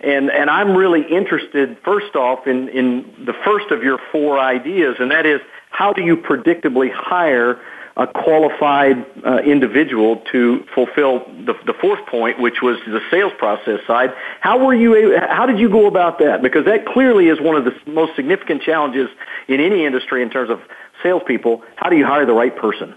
And 0.00 0.30
and 0.30 0.48
I'm 0.48 0.76
really 0.76 1.02
interested, 1.02 1.78
first 1.84 2.14
off, 2.14 2.46
in 2.46 2.68
in 2.68 3.24
the 3.24 3.34
first 3.44 3.70
of 3.70 3.82
your 3.82 3.98
four 4.12 4.38
ideas, 4.38 4.96
and 5.00 5.10
that 5.10 5.26
is 5.26 5.40
how 5.70 5.92
do 5.92 6.02
you 6.02 6.16
predictably 6.16 6.92
hire 6.92 7.60
a 8.00 8.06
qualified 8.06 9.04
uh, 9.26 9.42
individual 9.42 10.22
to 10.32 10.64
fulfill 10.74 11.18
the, 11.44 11.52
the 11.66 11.74
fourth 11.82 12.04
point, 12.06 12.40
which 12.40 12.62
was 12.62 12.78
the 12.86 13.00
sales 13.10 13.32
process 13.36 13.78
side. 13.86 14.10
How 14.40 14.64
were 14.64 14.74
you? 14.74 15.18
How 15.20 15.44
did 15.44 15.58
you 15.58 15.68
go 15.68 15.86
about 15.86 16.18
that? 16.20 16.40
Because 16.40 16.64
that 16.64 16.86
clearly 16.86 17.28
is 17.28 17.38
one 17.38 17.56
of 17.56 17.66
the 17.66 17.72
most 17.86 18.16
significant 18.16 18.62
challenges 18.62 19.10
in 19.48 19.60
any 19.60 19.84
industry 19.84 20.22
in 20.22 20.30
terms 20.30 20.48
of 20.48 20.60
salespeople. 21.02 21.62
How 21.76 21.90
do 21.90 21.96
you 21.96 22.06
hire 22.06 22.24
the 22.24 22.32
right 22.32 22.56
person? 22.56 22.94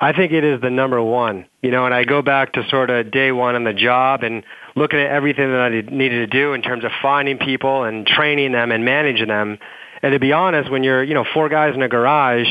I 0.00 0.14
think 0.14 0.32
it 0.32 0.42
is 0.42 0.60
the 0.62 0.70
number 0.70 1.02
one. 1.02 1.44
You 1.60 1.70
know, 1.70 1.84
and 1.84 1.92
I 1.94 2.04
go 2.04 2.22
back 2.22 2.54
to 2.54 2.66
sort 2.70 2.88
of 2.88 3.10
day 3.10 3.30
one 3.30 3.56
on 3.56 3.64
the 3.64 3.74
job 3.74 4.22
and 4.22 4.42
looking 4.74 5.00
at 5.00 5.10
everything 5.10 5.50
that 5.50 5.60
I 5.60 5.68
needed 5.68 6.18
to 6.18 6.26
do 6.26 6.54
in 6.54 6.62
terms 6.62 6.84
of 6.84 6.92
finding 7.02 7.36
people 7.36 7.84
and 7.84 8.06
training 8.06 8.52
them 8.52 8.72
and 8.72 8.86
managing 8.86 9.28
them. 9.28 9.58
And 10.02 10.12
to 10.12 10.18
be 10.18 10.32
honest, 10.32 10.70
when 10.70 10.82
you're, 10.82 11.04
you 11.04 11.14
know, 11.14 11.24
four 11.34 11.50
guys 11.50 11.74
in 11.74 11.82
a 11.82 11.88
garage, 11.88 12.48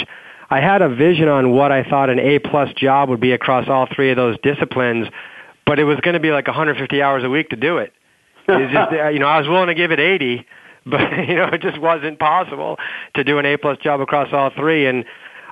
I 0.54 0.62
had 0.62 0.84
a 0.84 0.90
vision 0.90 1.30
on 1.30 1.50
what 1.50 1.72
I 1.72 1.84
thought 1.84 2.12
an 2.12 2.20
A 2.20 2.38
plus 2.38 2.72
job 2.76 3.10
would 3.10 3.20
be 3.20 3.32
across 3.32 3.68
all 3.68 3.88
three 3.96 4.12
of 4.12 4.18
those 4.18 4.38
disciplines, 4.44 5.08
but 5.66 5.80
it 5.80 5.84
was 5.84 6.00
going 6.02 6.14
to 6.14 6.20
be 6.20 6.30
like 6.30 6.46
150 6.46 7.02
hours 7.02 7.24
a 7.24 7.30
week 7.30 7.50
to 7.50 7.56
do 7.56 7.80
it. 7.80 7.92
It's 8.48 8.72
just, 8.72 8.92
uh, 8.94 9.08
you 9.08 9.18
know, 9.18 9.26
I 9.26 9.40
was 9.40 9.48
willing 9.48 9.70
to 9.70 9.74
give 9.74 9.92
it 9.92 10.00
80, 10.00 10.46
but 10.86 11.28
you 11.28 11.38
know, 11.38 11.46
it 11.46 11.62
just 11.62 11.80
wasn't 11.80 12.20
possible 12.20 12.78
to 13.16 13.24
do 13.24 13.40
an 13.40 13.48
A 13.48 13.58
plus 13.58 13.80
job 13.80 14.00
across 14.00 14.32
all 14.32 14.52
three. 14.56 14.86
And 14.86 15.06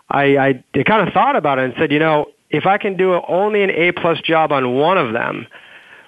I, 0.08 0.38
I, 0.38 0.64
I 0.76 0.84
kind 0.84 1.08
of 1.08 1.12
thought 1.16 1.36
about 1.36 1.58
it 1.58 1.66
and 1.66 1.74
said, 1.80 1.92
you 1.92 1.98
know, 1.98 2.28
if 2.52 2.68
I 2.68 2.78
can 2.78 2.96
do 2.96 3.20
only 3.28 3.64
an 3.64 3.72
A 3.72 3.94
plus 3.94 4.22
job 4.22 4.52
on 4.52 4.76
one 4.76 5.00
of 5.00 5.14
them, 5.14 5.48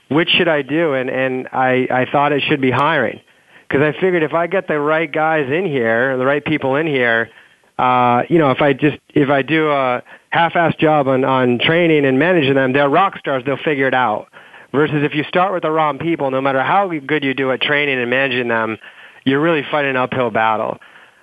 which 0.10 0.30
should 0.30 0.48
I 0.48 0.62
do? 0.62 0.94
And 0.94 1.10
and 1.10 1.48
I, 1.52 1.88
I 1.90 2.06
thought 2.12 2.32
it 2.32 2.44
should 2.48 2.62
be 2.62 2.70
hiring 2.70 3.22
because 3.68 3.82
I 3.82 4.00
figured 4.00 4.22
if 4.22 4.34
I 4.34 4.46
get 4.46 4.68
the 4.68 4.80
right 4.80 5.12
guys 5.12 5.50
in 5.52 5.66
here, 5.66 6.16
the 6.16 6.26
right 6.26 6.46
people 6.46 6.76
in 6.76 6.86
here 6.86 7.32
uh, 7.78 8.24
you 8.30 8.38
know, 8.38 8.52
if 8.52 8.62
I 8.62 8.74
just 8.74 8.98
if 9.10 9.30
I 9.30 9.42
do 9.42 9.70
a 9.70 10.04
half-assed 10.30 10.80
job 10.80 11.08
on 11.08 11.24
on 11.24 11.60
training 11.60 12.06
and 12.06 12.20
managing 12.20 12.56
them, 12.56 12.74
they're 12.74 12.90
rock 12.90 13.18
stars. 13.18 13.44
They'll 13.46 13.58
figure 13.58 13.88
it 13.88 13.94
out. 13.94 14.28
Versus 14.72 15.04
if 15.04 15.14
you 15.14 15.24
start 15.26 15.54
with 15.54 15.62
the 15.62 15.72
wrong 15.72 16.00
people, 16.00 16.32
no 16.32 16.42
matter 16.42 16.62
how 16.64 16.92
good 17.06 17.24
you 17.24 17.36
do 17.36 17.52
at 17.52 17.62
training 17.62 18.00
and 18.00 18.10
managing 18.10 18.48
them, 18.48 18.78
you're 19.24 19.40
really 19.42 19.64
fighting 19.70 19.92
an 19.92 19.98
uphill 19.98 20.32
battle. 20.32 20.80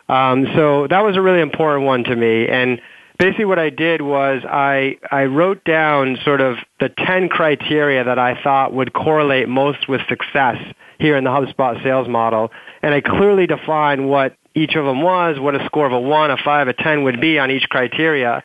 Um, 0.08 0.46
so 0.54 0.86
that 0.88 1.00
was 1.00 1.16
a 1.16 1.20
really 1.20 1.40
important 1.40 1.84
one 1.84 2.04
to 2.04 2.16
me. 2.16 2.48
And 2.48 2.80
basically, 3.18 3.44
what 3.44 3.58
I 3.58 3.70
did 3.70 4.02
was 4.02 4.42
I 4.44 4.98
I 5.10 5.24
wrote 5.24 5.64
down 5.64 6.18
sort 6.24 6.40
of 6.40 6.56
the 6.80 6.88
ten 6.88 7.28
criteria 7.28 8.02
that 8.04 8.18
I 8.18 8.40
thought 8.42 8.72
would 8.72 8.92
correlate 8.92 9.48
most 9.48 9.88
with 9.88 10.00
success 10.08 10.56
here 10.98 11.16
in 11.16 11.24
the 11.24 11.30
HubSpot 11.30 11.82
sales 11.82 12.08
model, 12.08 12.50
and 12.82 12.92
I 12.92 13.00
clearly 13.00 13.46
defined 13.46 14.08
what 14.08 14.36
each 14.54 14.74
of 14.74 14.84
them 14.84 15.02
was, 15.02 15.38
what 15.38 15.54
a 15.54 15.64
score 15.66 15.86
of 15.86 15.92
a 15.92 16.00
1, 16.00 16.30
a 16.30 16.36
5, 16.36 16.68
a 16.68 16.72
10 16.72 17.04
would 17.04 17.20
be 17.20 17.38
on 17.38 17.50
each 17.50 17.68
criteria. 17.68 18.42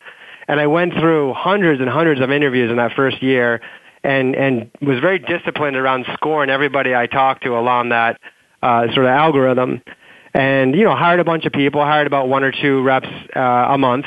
And 0.47 0.59
I 0.59 0.67
went 0.67 0.93
through 0.93 1.33
hundreds 1.33 1.81
and 1.81 1.89
hundreds 1.89 2.21
of 2.21 2.31
interviews 2.31 2.69
in 2.69 2.77
that 2.77 2.91
first 2.95 3.21
year 3.23 3.61
and, 4.03 4.35
and 4.35 4.71
was 4.81 4.99
very 4.99 5.17
disciplined 5.17 5.75
around 5.75 6.05
scoring 6.13 6.49
everybody 6.51 6.93
I 6.93 7.07
talked 7.07 7.43
to 7.43 7.57
along 7.57 7.89
that 7.89 8.19
uh, 8.61 8.85
sort 8.93 9.05
of 9.05 9.11
algorithm. 9.11 9.81
And, 10.33 10.75
you 10.75 10.83
know, 10.83 10.95
hired 10.95 11.19
a 11.19 11.23
bunch 11.23 11.45
of 11.45 11.53
people, 11.53 11.81
hired 11.81 12.07
about 12.07 12.27
one 12.27 12.43
or 12.43 12.51
two 12.51 12.83
reps 12.83 13.07
uh, 13.35 13.39
a 13.39 13.77
month. 13.77 14.05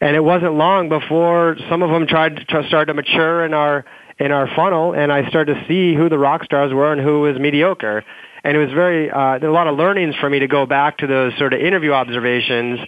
And 0.00 0.16
it 0.16 0.24
wasn't 0.24 0.54
long 0.54 0.88
before 0.88 1.56
some 1.68 1.82
of 1.82 1.90
them 1.90 2.06
tried 2.06 2.36
to 2.48 2.66
start 2.68 2.88
to 2.88 2.94
mature 2.94 3.44
in 3.44 3.54
our 3.54 3.84
in 4.20 4.30
our 4.30 4.48
funnel, 4.54 4.92
and 4.92 5.10
I 5.10 5.28
started 5.28 5.54
to 5.54 5.66
see 5.66 5.94
who 5.94 6.08
the 6.08 6.18
rock 6.18 6.44
stars 6.44 6.72
were 6.72 6.92
and 6.92 7.00
who 7.00 7.22
was 7.22 7.38
mediocre 7.38 8.04
and 8.44 8.56
it 8.56 8.60
was 8.60 8.72
very 8.72 9.10
uh, 9.10 9.38
a 9.38 9.50
lot 9.50 9.66
of 9.66 9.76
learnings 9.76 10.14
for 10.16 10.30
me 10.30 10.38
to 10.38 10.48
go 10.48 10.66
back 10.66 10.98
to 10.98 11.06
those 11.06 11.36
sort 11.38 11.52
of 11.52 11.60
interview 11.60 11.92
observations 11.92 12.80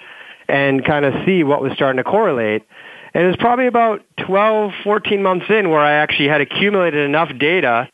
and 0.48 0.84
kind 0.84 1.04
of 1.04 1.14
see 1.26 1.44
what 1.44 1.62
was 1.62 1.72
starting 1.72 1.98
to 1.98 2.04
correlate. 2.04 2.62
And 3.14 3.24
it 3.24 3.26
was 3.26 3.36
probably 3.36 3.66
about 3.66 4.02
12, 4.26 4.72
14 4.84 5.22
months 5.22 5.46
in 5.50 5.68
where 5.70 5.80
I 5.80 5.92
actually 5.92 6.28
had 6.28 6.40
accumulated 6.40 7.04
enough 7.04 7.30
data 7.38 7.88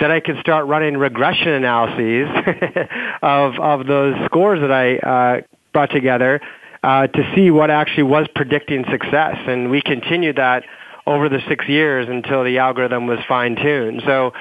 that 0.00 0.10
I 0.10 0.20
could 0.20 0.38
start 0.40 0.66
running 0.66 0.96
regression 0.96 1.48
analyses 1.48 2.28
of 3.22 3.58
of 3.58 3.86
those 3.86 4.14
scores 4.26 4.60
that 4.60 4.70
I 4.70 4.96
uh, 4.96 5.40
brought 5.72 5.90
together 5.90 6.40
uh, 6.82 7.06
to 7.08 7.32
see 7.34 7.50
what 7.50 7.70
actually 7.70 8.04
was 8.04 8.28
predicting 8.34 8.84
success. 8.90 9.36
And 9.46 9.70
we 9.70 9.80
continued 9.80 10.36
that 10.36 10.64
over 11.08 11.28
the 11.28 11.40
six 11.48 11.66
years 11.68 12.06
until 12.08 12.44
the 12.44 12.58
algorithm 12.58 13.06
was 13.06 13.18
fine 13.26 13.56
tuned. 13.56 14.02
So 14.06 14.32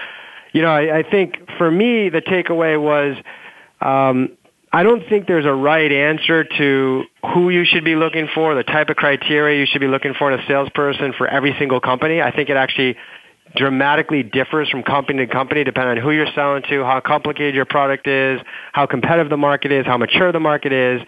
you 0.54 0.62
know, 0.62 0.70
I, 0.70 1.00
I 1.00 1.04
think 1.04 1.36
for 1.58 1.70
me 1.70 2.10
the 2.10 2.22
takeaway 2.22 2.82
was 2.82 3.18
um, 3.82 4.38
I 4.72 4.84
don't 4.84 5.08
think 5.08 5.28
there's 5.28 5.46
a 5.46 5.54
right 5.54 5.92
answer 5.92 6.44
to 6.44 7.04
who 7.34 7.50
you 7.50 7.64
should 7.64 7.86
be 7.86 7.96
looking 7.96 8.28
for, 8.34 8.54
the 8.54 8.64
type 8.64 8.90
of 8.90 8.98
criteria 8.98 9.60
you 9.60 9.66
should 9.66 9.82
be 9.82 9.88
looking 9.88 10.14
for 10.14 10.32
in 10.32 10.40
a 10.40 10.46
salesperson 10.46 11.14
for 11.18 11.28
every 11.28 11.56
single 11.58 11.80
company. 11.80 12.22
I 12.22 12.32
think 12.36 12.50
it 12.50 12.58
actually 12.58 12.98
dramatically 13.56 14.24
differs 14.24 14.70
from 14.70 14.84
company 14.84 15.26
to 15.26 15.32
company 15.32 15.64
depending 15.64 15.98
on 15.98 16.04
who 16.04 16.12
you're 16.12 16.32
selling 16.36 16.64
to, 16.64 16.84
how 16.84 17.00
complicated 17.00 17.56
your 17.56 17.66
product 17.66 18.08
is, 18.08 18.42
how 18.74 18.86
competitive 18.86 19.30
the 19.30 19.38
market 19.38 19.72
is, 19.72 19.86
how 19.86 19.98
mature 19.98 20.32
the 20.32 20.40
market 20.40 20.74
is. 20.74 21.02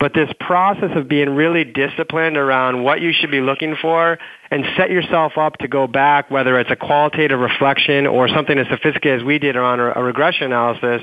But 0.00 0.14
this 0.14 0.30
process 0.40 0.96
of 0.96 1.08
being 1.08 1.28
really 1.36 1.62
disciplined 1.62 2.38
around 2.38 2.82
what 2.82 3.02
you 3.02 3.12
should 3.12 3.30
be 3.30 3.42
looking 3.42 3.76
for 3.80 4.18
and 4.50 4.64
set 4.74 4.90
yourself 4.90 5.36
up 5.36 5.58
to 5.58 5.68
go 5.68 5.86
back, 5.86 6.30
whether 6.30 6.58
it's 6.58 6.70
a 6.70 6.76
qualitative 6.76 7.38
reflection 7.38 8.06
or 8.06 8.26
something 8.26 8.58
as 8.58 8.66
sophisticated 8.68 9.20
as 9.20 9.26
we 9.26 9.38
did 9.38 9.56
around 9.56 9.78
a 9.78 10.02
regression 10.02 10.46
analysis, 10.46 11.02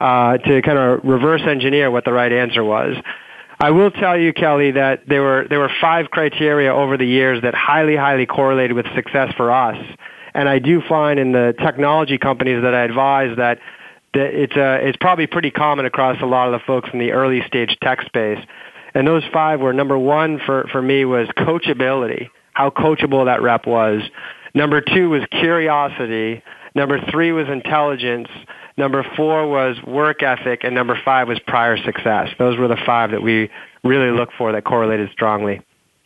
uh, 0.00 0.38
to 0.38 0.62
kind 0.62 0.78
of 0.78 1.00
reverse 1.04 1.42
engineer 1.46 1.90
what 1.90 2.06
the 2.06 2.12
right 2.12 2.32
answer 2.32 2.64
was. 2.64 2.96
I 3.62 3.72
will 3.72 3.90
tell 3.90 4.18
you, 4.18 4.32
Kelly, 4.32 4.70
that 4.70 5.06
there 5.06 5.20
were 5.20 5.46
there 5.50 5.58
were 5.58 5.70
five 5.82 6.10
criteria 6.10 6.74
over 6.74 6.96
the 6.96 7.04
years 7.04 7.42
that 7.42 7.54
highly, 7.54 7.94
highly 7.94 8.24
correlated 8.24 8.74
with 8.74 8.86
success 8.94 9.34
for 9.36 9.52
us. 9.52 9.76
And 10.32 10.48
I 10.48 10.60
do 10.60 10.80
find 10.88 11.20
in 11.20 11.32
the 11.32 11.54
technology 11.58 12.16
companies 12.16 12.62
that 12.62 12.74
I 12.74 12.84
advise 12.84 13.36
that 13.36 13.58
that 13.58 13.58
it's 14.14 14.56
uh, 14.56 14.78
it's 14.82 14.96
probably 15.00 15.26
pretty 15.26 15.50
common 15.50 15.86
across 15.86 16.20
a 16.20 16.26
lot 16.26 16.52
of 16.52 16.60
the 16.60 16.64
folks 16.66 16.88
in 16.92 16.98
the 16.98 17.12
early 17.12 17.42
stage 17.46 17.76
tech 17.82 18.02
space. 18.02 18.38
And 18.94 19.06
those 19.06 19.22
five 19.32 19.60
were 19.60 19.72
number 19.72 19.98
one 19.98 20.40
for 20.44 20.68
for 20.72 20.82
me 20.82 21.04
was 21.04 21.28
coachability, 21.36 22.28
how 22.52 22.70
coachable 22.70 23.26
that 23.26 23.42
rep 23.42 23.66
was. 23.66 24.02
Number 24.54 24.80
two 24.80 25.10
was 25.10 25.22
curiosity. 25.30 26.42
Number 26.74 27.00
three 27.10 27.32
was 27.32 27.48
intelligence. 27.48 28.28
Number 28.76 29.04
four 29.16 29.48
was 29.48 29.76
work 29.86 30.22
ethic, 30.22 30.64
and 30.64 30.74
number 30.74 30.98
five 31.04 31.28
was 31.28 31.38
prior 31.46 31.76
success. 31.76 32.28
Those 32.38 32.58
were 32.58 32.68
the 32.68 32.78
five 32.86 33.10
that 33.10 33.22
we 33.22 33.50
really 33.84 34.10
looked 34.10 34.34
for 34.34 34.52
that 34.52 34.64
correlated 34.64 35.10
strongly. 35.12 35.60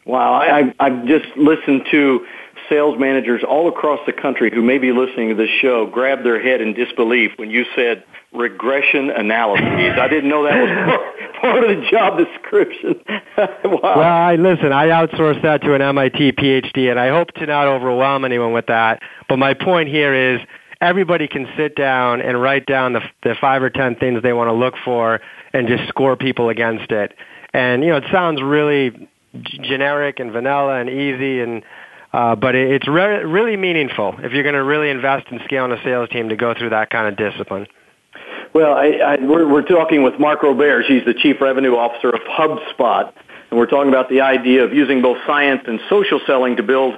Wow, 0.07 0.35
I, 0.35 0.75
I've 0.81 1.07
just 1.07 1.25
listened 1.37 1.87
to 1.91 2.27
sales 2.69 2.99
managers 2.99 3.43
all 3.43 3.69
across 3.69 4.01
the 4.07 4.13
country 4.13 4.51
who 4.53 4.63
may 4.63 4.79
be 4.79 4.93
listening 4.93 5.31
to 5.31 5.35
this 5.35 5.51
show 5.61 5.87
grab 5.87 6.25
their 6.25 6.43
head 6.43 6.61
in 6.61 6.75
disbelief 6.75 7.33
when 7.37 7.51
you 7.51 7.65
said 7.75 8.05
regression 8.33 9.11
analyses. 9.11 9.99
I 9.99 10.09
didn't 10.09 10.29
know 10.29 10.45
that 10.45 10.61
was 10.61 11.37
part 11.41 11.65
of 11.65 11.77
the 11.77 11.87
job 11.91 12.19
description. 12.19 13.01
wow. 13.37 13.81
Well, 13.83 14.03
I 14.03 14.37
listen, 14.37 14.73
I 14.73 14.89
outsourced 14.89 15.43
that 15.43 15.63
to 15.63 15.75
an 15.75 15.83
MIT 15.83 16.33
PhD 16.33 16.91
and 16.91 16.99
I 16.99 17.09
hope 17.09 17.33
to 17.35 17.47
not 17.47 17.67
overwhelm 17.67 18.25
anyone 18.25 18.53
with 18.53 18.67
that. 18.67 19.03
But 19.29 19.39
my 19.39 19.55
point 19.55 19.89
here 19.89 20.35
is 20.35 20.41
everybody 20.81 21.29
can 21.29 21.47
sit 21.57 21.77
down 21.77 22.21
and 22.21 22.41
write 22.41 22.67
down 22.67 22.93
the, 22.93 23.01
the 23.23 23.35
five 23.41 23.63
or 23.63 23.71
ten 23.71 23.97
things 23.97 24.23
they 24.23 24.33
want 24.33 24.49
to 24.49 24.53
look 24.53 24.75
for 24.85 25.21
and 25.53 25.69
just 25.69 25.89
score 25.89 26.17
people 26.17 26.49
against 26.49 26.91
it. 26.91 27.15
And, 27.53 27.83
you 27.85 27.91
know, 27.91 27.99
it 27.99 28.05
sounds 28.11 28.43
really 28.43 29.09
generic 29.43 30.21
and 30.21 30.33
vanilla 30.33 30.81
and 30.81 30.89
easy 30.91 31.41
and 31.41 31.63
Uh, 32.15 32.37
but 32.37 32.55
it, 32.55 32.71
it's 32.71 32.87
re- 32.87 33.25
really 33.25 33.57
meaningful 33.57 34.15
if 34.21 34.31
you're 34.31 34.45
going 34.45 34.55
to 34.55 34.63
really 34.63 34.89
invest 34.89 35.27
in 35.33 35.41
scaling 35.47 35.73
a 35.73 35.83
sales 35.83 36.09
team 36.11 36.29
to 36.29 36.37
go 36.37 36.55
through 36.55 36.71
that 36.71 36.89
kind 36.89 37.09
of 37.09 37.17
discipline. 37.17 37.67
Well, 38.53 38.73
I, 38.73 38.87
I, 38.87 39.17
we're, 39.17 39.49
we're 39.49 39.67
talking 39.67 40.05
with 40.05 40.21
Mark 40.21 40.45
Robert. 40.45 40.85
She's 40.87 41.05
the 41.05 41.15
Chief 41.15 41.41
Revenue 41.41 41.75
Officer 41.75 42.11
of 42.11 42.21
HubSpot. 42.21 43.13
And 43.51 43.59
we're 43.59 43.67
talking 43.67 43.89
about 43.89 44.09
the 44.11 44.21
idea 44.21 44.63
of 44.63 44.73
using 44.73 45.03
both 45.03 45.19
science 45.27 45.63
and 45.67 45.81
social 45.89 46.21
selling 46.25 46.55
to 46.55 46.63
build 46.63 46.95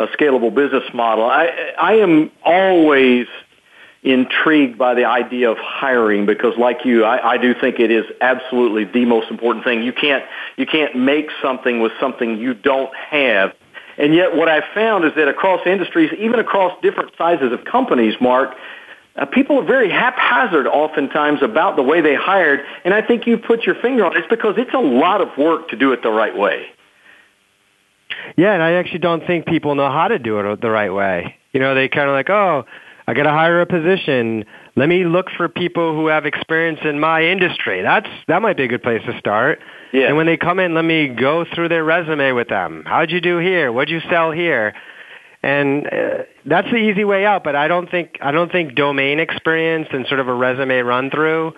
a 0.00 0.06
scalable 0.08 0.54
business 0.54 0.84
model. 0.92 1.24
I, 1.24 1.46
I 1.80 1.94
am 1.94 2.30
always 2.44 3.26
intrigued 4.02 4.76
by 4.76 4.92
the 4.92 5.06
idea 5.06 5.50
of 5.50 5.56
hiring 5.56 6.26
because 6.26 6.58
like 6.58 6.84
you, 6.84 7.04
I, 7.04 7.32
I 7.32 7.38
do 7.38 7.54
think 7.54 7.80
it 7.80 7.90
is 7.90 8.04
absolutely 8.20 8.84
the 8.84 9.06
most 9.06 9.30
important 9.30 9.64
thing. 9.64 9.82
You 9.82 9.94
can't, 9.94 10.24
you 10.58 10.66
can't 10.66 10.94
make 10.94 11.30
something 11.40 11.80
with 11.80 11.92
something 11.98 12.36
you 12.36 12.52
don't 12.52 12.94
have. 12.94 13.54
And 13.98 14.14
yet 14.14 14.36
what 14.36 14.48
I've 14.48 14.64
found 14.74 15.04
is 15.04 15.12
that 15.16 15.28
across 15.28 15.66
industries, 15.66 16.12
even 16.18 16.38
across 16.38 16.80
different 16.82 17.10
sizes 17.18 17.52
of 17.52 17.64
companies, 17.64 18.14
Mark, 18.20 18.54
uh, 19.16 19.26
people 19.26 19.58
are 19.58 19.64
very 19.64 19.90
haphazard 19.90 20.68
oftentimes 20.68 21.42
about 21.42 21.74
the 21.74 21.82
way 21.82 22.00
they 22.00 22.14
hired, 22.14 22.60
and 22.84 22.94
I 22.94 23.02
think 23.02 23.26
you 23.26 23.36
put 23.36 23.64
your 23.64 23.74
finger 23.74 24.06
on 24.06 24.16
it. 24.16 24.20
It's 24.20 24.28
because 24.28 24.54
it's 24.56 24.72
a 24.72 24.78
lot 24.78 25.20
of 25.20 25.36
work 25.36 25.68
to 25.70 25.76
do 25.76 25.92
it 25.92 26.02
the 26.02 26.10
right 26.10 26.36
way. 26.36 26.66
Yeah, 28.36 28.52
and 28.52 28.62
I 28.62 28.72
actually 28.72 29.00
don't 29.00 29.26
think 29.26 29.46
people 29.46 29.74
know 29.74 29.90
how 29.90 30.06
to 30.08 30.18
do 30.18 30.38
it 30.38 30.60
the 30.60 30.70
right 30.70 30.92
way. 30.92 31.36
You 31.52 31.60
know, 31.60 31.74
they 31.74 31.88
kind 31.88 32.08
of 32.08 32.12
like, 32.12 32.30
oh, 32.30 32.64
I 33.08 33.14
got 33.14 33.24
to 33.24 33.30
hire 33.30 33.60
a 33.60 33.66
position. 33.66 34.44
Let 34.76 34.88
me 34.88 35.04
look 35.04 35.30
for 35.36 35.48
people 35.48 35.94
who 35.94 36.06
have 36.06 36.24
experience 36.24 36.80
in 36.84 37.00
my 37.00 37.24
industry. 37.24 37.82
That's 37.82 38.08
that 38.28 38.42
might 38.42 38.56
be 38.56 38.64
a 38.64 38.68
good 38.68 38.82
place 38.82 39.02
to 39.06 39.18
start. 39.18 39.60
Yeah. 39.92 40.08
And 40.08 40.16
when 40.16 40.26
they 40.26 40.36
come 40.36 40.58
in, 40.58 40.74
let 40.74 40.84
me 40.84 41.08
go 41.08 41.44
through 41.54 41.68
their 41.70 41.84
resume 41.84 42.32
with 42.32 42.48
them. 42.48 42.84
How'd 42.86 43.10
you 43.10 43.20
do 43.20 43.38
here? 43.38 43.72
What'd 43.72 43.90
you 43.90 44.00
sell 44.10 44.30
here? 44.32 44.74
and 45.42 45.86
uh, 45.86 46.22
that's 46.46 46.68
the 46.70 46.76
easy 46.76 47.04
way 47.04 47.24
out. 47.24 47.44
But 47.44 47.56
I 47.56 47.68
don't 47.68 47.90
think 47.90 48.18
I 48.20 48.32
don't 48.32 48.50
think 48.50 48.74
domain 48.74 49.20
experience 49.20 49.88
and 49.92 50.06
sort 50.06 50.20
of 50.20 50.28
a 50.28 50.34
resume 50.34 50.80
run 50.80 51.10
through 51.10 51.52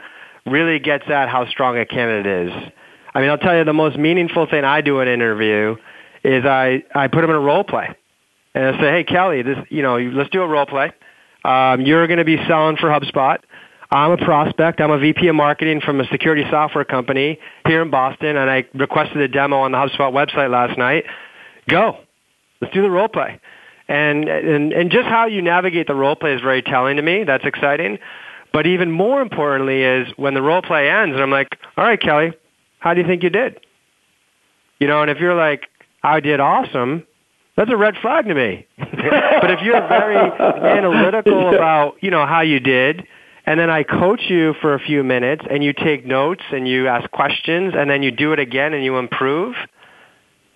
really 0.46 0.78
gets 0.78 1.04
at 1.08 1.28
how 1.28 1.48
strong 1.48 1.78
a 1.78 1.86
candidate 1.86 2.48
is. 2.48 2.72
I 3.14 3.20
mean, 3.20 3.30
I'll 3.30 3.38
tell 3.38 3.56
you 3.56 3.64
the 3.64 3.72
most 3.72 3.98
meaningful 3.98 4.46
thing 4.46 4.64
I 4.64 4.80
do 4.80 5.00
in 5.00 5.08
an 5.08 5.14
interview 5.14 5.76
is 6.22 6.44
I 6.44 6.84
I 6.94 7.08
put 7.08 7.22
them 7.22 7.30
in 7.30 7.36
a 7.36 7.40
role 7.40 7.64
play, 7.64 7.88
and 8.54 8.64
I 8.64 8.80
say, 8.80 8.90
hey 8.90 9.04
Kelly, 9.04 9.42
this 9.42 9.58
you 9.70 9.82
know 9.82 9.98
let's 9.98 10.30
do 10.30 10.42
a 10.42 10.48
role 10.48 10.66
play. 10.66 10.92
Um, 11.42 11.80
you're 11.80 12.06
going 12.06 12.18
to 12.18 12.24
be 12.24 12.36
selling 12.46 12.76
for 12.76 12.88
HubSpot. 12.90 13.38
I'm 13.92 14.12
a 14.12 14.16
prospect. 14.16 14.80
I'm 14.80 14.92
a 14.92 14.98
VP 14.98 15.26
of 15.26 15.34
marketing 15.34 15.80
from 15.80 16.00
a 16.00 16.06
security 16.06 16.44
software 16.48 16.84
company 16.84 17.38
here 17.66 17.82
in 17.82 17.90
Boston, 17.90 18.36
and 18.36 18.48
I 18.48 18.64
requested 18.74 19.18
a 19.18 19.28
demo 19.28 19.58
on 19.58 19.72
the 19.72 19.78
HubSpot 19.78 20.12
website 20.12 20.50
last 20.50 20.78
night. 20.78 21.04
Go. 21.68 21.98
Let's 22.60 22.72
do 22.72 22.82
the 22.82 22.90
role 22.90 23.08
play. 23.08 23.40
And, 23.88 24.28
and, 24.28 24.72
and 24.72 24.90
just 24.92 25.08
how 25.08 25.26
you 25.26 25.42
navigate 25.42 25.88
the 25.88 25.96
role 25.96 26.14
play 26.14 26.34
is 26.34 26.40
very 26.40 26.62
telling 26.62 26.96
to 26.96 27.02
me. 27.02 27.24
That's 27.24 27.44
exciting. 27.44 27.98
But 28.52 28.66
even 28.66 28.92
more 28.92 29.20
importantly 29.20 29.82
is 29.82 30.08
when 30.16 30.34
the 30.34 30.42
role 30.42 30.62
play 30.62 30.88
ends 30.88 31.14
and 31.14 31.22
I'm 31.22 31.30
like, 31.30 31.48
all 31.76 31.84
right, 31.84 32.00
Kelly, 32.00 32.32
how 32.78 32.94
do 32.94 33.00
you 33.00 33.06
think 33.06 33.24
you 33.24 33.30
did? 33.30 33.58
You 34.78 34.86
know, 34.86 35.02
and 35.02 35.10
if 35.10 35.18
you're 35.18 35.34
like, 35.34 35.66
I 36.02 36.20
did 36.20 36.38
awesome, 36.38 37.06
that's 37.56 37.70
a 37.70 37.76
red 37.76 37.94
flag 38.00 38.26
to 38.26 38.34
me. 38.34 38.66
but 38.78 39.50
if 39.50 39.60
you're 39.62 39.86
very 39.88 40.16
analytical 40.78 41.54
about, 41.54 41.96
you 42.00 42.10
know, 42.10 42.26
how 42.26 42.40
you 42.40 42.60
did, 42.60 43.06
and 43.46 43.58
then 43.58 43.70
I 43.70 43.82
coach 43.82 44.22
you 44.28 44.54
for 44.60 44.74
a 44.74 44.80
few 44.80 45.02
minutes 45.02 45.44
and 45.50 45.64
you 45.64 45.72
take 45.72 46.06
notes 46.06 46.42
and 46.52 46.68
you 46.68 46.88
ask 46.88 47.10
questions 47.10 47.74
and 47.76 47.88
then 47.88 48.02
you 48.02 48.10
do 48.10 48.32
it 48.32 48.38
again 48.38 48.74
and 48.74 48.84
you 48.84 48.98
improve, 48.98 49.54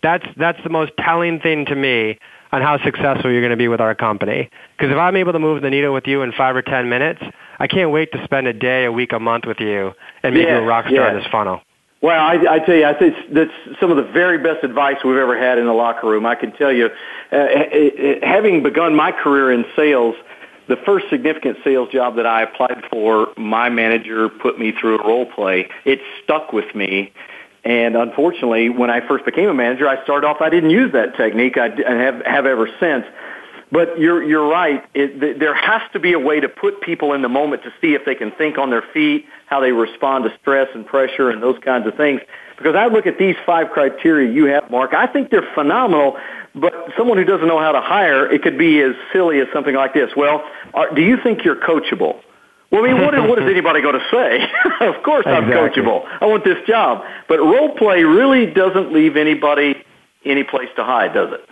that's, 0.03 0.27
that's 0.37 0.63
the 0.63 0.71
most 0.71 0.93
telling 0.99 1.41
thing 1.41 1.67
to 1.67 1.75
me 1.75 2.19
on 2.53 2.63
how 2.63 2.83
successful 2.85 3.33
you're 3.33 3.41
going 3.41 3.51
to 3.51 3.57
be 3.57 3.69
with 3.69 3.81
our 3.81 3.95
company. 3.95 4.51
Because 4.77 4.93
if 4.93 4.99
I'm 4.99 5.17
able 5.17 5.33
to 5.33 5.39
move 5.39 5.63
the 5.63 5.71
needle 5.71 5.93
with 5.93 6.07
you 6.07 6.23
in 6.23 6.33
five 6.33 6.55
or 6.55 6.63
ten 6.63 6.89
minutes, 6.89 7.23
I 7.59 7.67
can't 7.67 7.91
wait 7.91 8.13
to 8.13 8.23
spend 8.25 8.47
a 8.47 8.53
day, 8.53 8.85
a 8.85 8.93
week, 8.93 9.13
a 9.13 9.19
month 9.19 9.45
with 9.47 9.61
you 9.61 9.93
and 10.23 10.35
make 10.35 10.47
yeah, 10.47 10.59
you 10.59 10.63
a 10.63 10.67
rock 10.67 10.85
star 10.87 10.97
yeah. 10.97 11.11
in 11.11 11.17
this 11.17 11.27
funnel. 11.33 11.63
Well, 12.01 12.21
I, 12.21 12.35
I 12.57 12.59
tell 12.59 12.75
you, 12.75 12.85
I 12.85 12.93
think 12.99 13.17
that's 13.33 13.51
some 13.81 13.91
of 13.91 13.97
the 13.97 14.03
very 14.03 14.37
best 14.37 14.63
advice 14.63 14.97
we've 15.03 15.17
ever 15.17 15.39
had 15.39 15.57
in 15.57 15.65
the 15.65 15.73
locker 15.73 16.07
room. 16.07 16.27
I 16.27 16.35
can 16.35 16.53
tell 16.53 16.71
you, 16.71 16.91
uh, 17.33 17.47
having 18.23 18.63
begun 18.63 18.95
my 18.95 19.11
career 19.11 19.51
in 19.51 19.65
sales, 19.75 20.15
the 20.67 20.77
first 20.77 21.11
significant 21.11 21.59
sales 21.65 21.91
job 21.91 22.17
that 22.17 22.27
I 22.27 22.43
applied 22.43 22.85
for, 22.91 23.29
my 23.37 23.69
manager 23.69 24.29
put 24.29 24.59
me 24.59 24.73
through 24.73 24.99
a 24.99 25.07
role 25.07 25.27
play. 25.27 25.69
It 25.85 26.01
stuck 26.23 26.53
with 26.53 26.75
me 26.75 27.13
and 27.65 27.97
unfortunately, 27.97 28.69
when 28.69 28.91
I 28.91 29.07
first 29.07 29.25
became 29.25 29.49
a 29.49 29.55
manager, 29.55 29.89
I 29.89 30.03
started 30.05 30.27
off, 30.27 30.41
I 30.41 30.51
didn't 30.51 30.71
use 30.71 30.93
that 30.93 31.17
technique. 31.17 31.57
I 31.57 31.69
have, 31.69 32.23
have 32.27 32.47
ever 32.47 32.69
since. 32.79 33.07
But 33.73 33.99
you're, 33.99 34.23
you're 34.23 34.47
right. 34.47 34.85
It, 34.95 35.41
there 35.41 35.55
has 35.55 35.83
to 35.95 35.99
be 35.99 36.13
a 36.13 36.19
way 36.19 36.41
to 36.41 36.49
put 36.49 36.83
people 36.83 37.15
in 37.15 37.23
the 37.23 37.29
moment 37.29 37.63
to 37.63 37.73
see 37.81 37.95
if 37.95 38.05
they 38.05 38.15
can 38.15 38.31
think 38.33 38.59
on 38.59 38.71
their 38.71 38.85
feet, 38.93 39.27
how 39.47 39.61
they 39.61 39.73
respond 39.73 40.25
to 40.25 40.39
stress 40.41 40.69
and 40.75 40.87
pressure 40.87 41.31
and 41.31 41.43
those 41.43 41.59
kinds 41.61 41.87
of 41.87 41.97
things. 41.97 42.21
Because 42.59 42.77
I 42.77 42.87
look 42.87 43.07
at 43.07 43.19
these 43.19 43.35
five 43.47 43.71
criteria 43.71 44.31
you 44.31 44.45
have, 44.45 44.71
Mark. 44.71 44.93
I 44.93 45.07
think 45.07 45.31
they're 45.31 45.51
phenomenal, 45.55 46.19
but 46.55 46.73
someone 46.97 47.19
who 47.19 47.25
doesn't 47.25 47.47
know 47.47 47.59
how 47.59 47.73
to 47.73 47.81
hire, 47.81 48.31
it 48.31 48.43
could 48.43 48.57
be 48.57 48.81
as 48.81 48.95
silly 49.13 49.41
as 49.41 49.49
something 49.53 49.75
like 49.75 49.95
this. 49.95 50.11
Well, 50.17 50.45
are, 50.73 50.95
do 50.95 51.03
you 51.03 51.17
think 51.23 51.45
you're 51.45 51.57
coachable? 51.57 52.21
Well, 52.71 52.85
I 52.85 52.93
mean, 52.93 53.03
what, 53.03 53.15
what 53.29 53.43
is 53.43 53.45
anybody 53.51 53.83
going 53.83 53.99
to 53.99 54.07
say? 54.11 54.49
of 54.87 55.03
course 55.03 55.27
I'm 55.27 55.45
exactly. 55.45 55.83
coachable. 55.83 56.07
I 56.21 56.27
want 56.27 56.45
this 56.45 56.59
job. 56.67 57.05
But 57.29 57.39
role 57.39 57.75
play 57.77 58.05
really 58.05 58.47
doesn't 58.47 58.93
leave 58.93 59.17
anybody 59.17 59.85
any 60.25 60.45
place 60.45 60.69
to 60.77 60.85
hide, 60.85 61.15
does 61.15 61.33
it? 61.33 61.49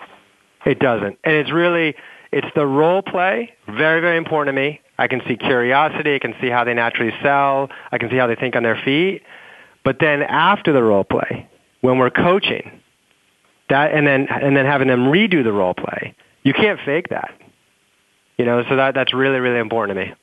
It 0.65 0.79
doesn't. 0.79 1.19
And 1.25 1.35
it's 1.35 1.51
really, 1.51 1.95
it's 2.31 2.49
the 2.55 2.67
role 2.67 3.03
play, 3.03 3.53
very, 3.67 4.01
very 4.01 4.17
important 4.17 4.55
to 4.55 4.61
me. 4.61 4.81
I 4.99 5.09
can 5.09 5.21
see 5.27 5.37
curiosity. 5.37 6.15
I 6.15 6.19
can 6.19 6.35
see 6.41 6.49
how 6.49 6.65
they 6.65 6.75
naturally 6.75 7.12
sell. 7.23 7.71
I 7.91 7.99
can 7.99 8.09
see 8.11 8.17
how 8.17 8.29
they 8.29 8.37
think 8.37 8.55
on 8.55 8.62
their 8.62 8.81
feet. 8.85 9.23
But 9.85 9.99
then 9.99 10.23
after 10.23 10.73
the 10.73 10.83
role 10.83 11.03
play, 11.03 11.49
when 11.81 11.99
we're 11.99 12.11
coaching, 12.11 12.82
that 13.68 13.92
and 13.92 14.07
then 14.07 14.29
and 14.29 14.57
then 14.57 14.66
having 14.66 14.88
them 14.88 15.07
redo 15.07 15.42
the 15.44 15.53
role 15.53 15.75
play, 15.75 16.14
you 16.42 16.53
can't 16.53 16.81
fake 16.85 17.09
that. 17.09 17.35
You 18.38 18.44
know, 18.44 18.64
so 18.68 18.77
that 18.77 18.94
that's 18.94 19.14
really 19.14 19.38
really 19.38 19.59
important 19.59 19.98
to 19.98 20.07
me. 20.07 20.14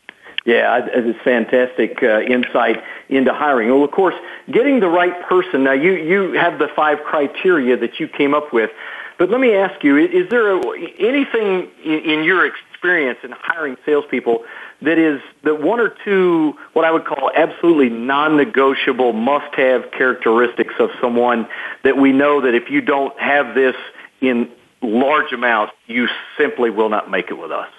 Yeah, 0.45 0.87
it's 0.93 1.19
fantastic 1.23 2.01
uh, 2.01 2.21
insight 2.21 2.81
into 3.09 3.33
hiring. 3.33 3.69
Well, 3.69 3.83
of 3.83 3.91
course, 3.91 4.15
getting 4.49 4.79
the 4.79 4.87
right 4.87 5.21
person. 5.27 5.63
Now, 5.63 5.73
you 5.73 5.91
you 5.93 6.33
have 6.33 6.59
the 6.59 6.69
five 6.75 6.99
criteria 7.03 7.77
that 7.77 7.99
you 7.99 8.07
came 8.07 8.33
up 8.33 8.53
with, 8.53 8.71
but 9.17 9.29
let 9.29 9.39
me 9.39 9.53
ask 9.53 9.83
you: 9.83 9.97
Is 9.97 10.29
there 10.29 10.55
a, 10.55 10.59
anything 10.97 11.69
in, 11.83 11.99
in 11.99 12.23
your 12.23 12.45
experience 12.79 13.19
in 13.23 13.31
hiring 13.31 13.75
salespeople 13.85 14.45
that 14.81 14.97
is 14.97 15.21
the 15.43 15.53
one 15.53 15.81
or 15.81 15.93
two 16.05 16.53
what 16.71 16.85
I 16.85 16.91
would 16.91 17.03
call 17.03 17.29
absolutely 17.35 17.89
non-negotiable 17.89 19.11
must-have 19.11 19.91
characteristics 19.91 20.73
of 20.79 20.89
someone 21.01 21.47
that 21.83 21.97
we 21.97 22.13
know 22.13 22.41
that 22.41 22.55
if 22.55 22.69
you 22.69 22.79
don't 22.79 23.19
have 23.19 23.53
this 23.53 23.75
in 24.21 24.49
large 24.81 25.33
amounts, 25.33 25.73
you 25.87 26.07
simply 26.37 26.69
will 26.69 26.87
not 26.87 27.11
make 27.11 27.29
it 27.29 27.37
with 27.37 27.51
us? 27.51 27.69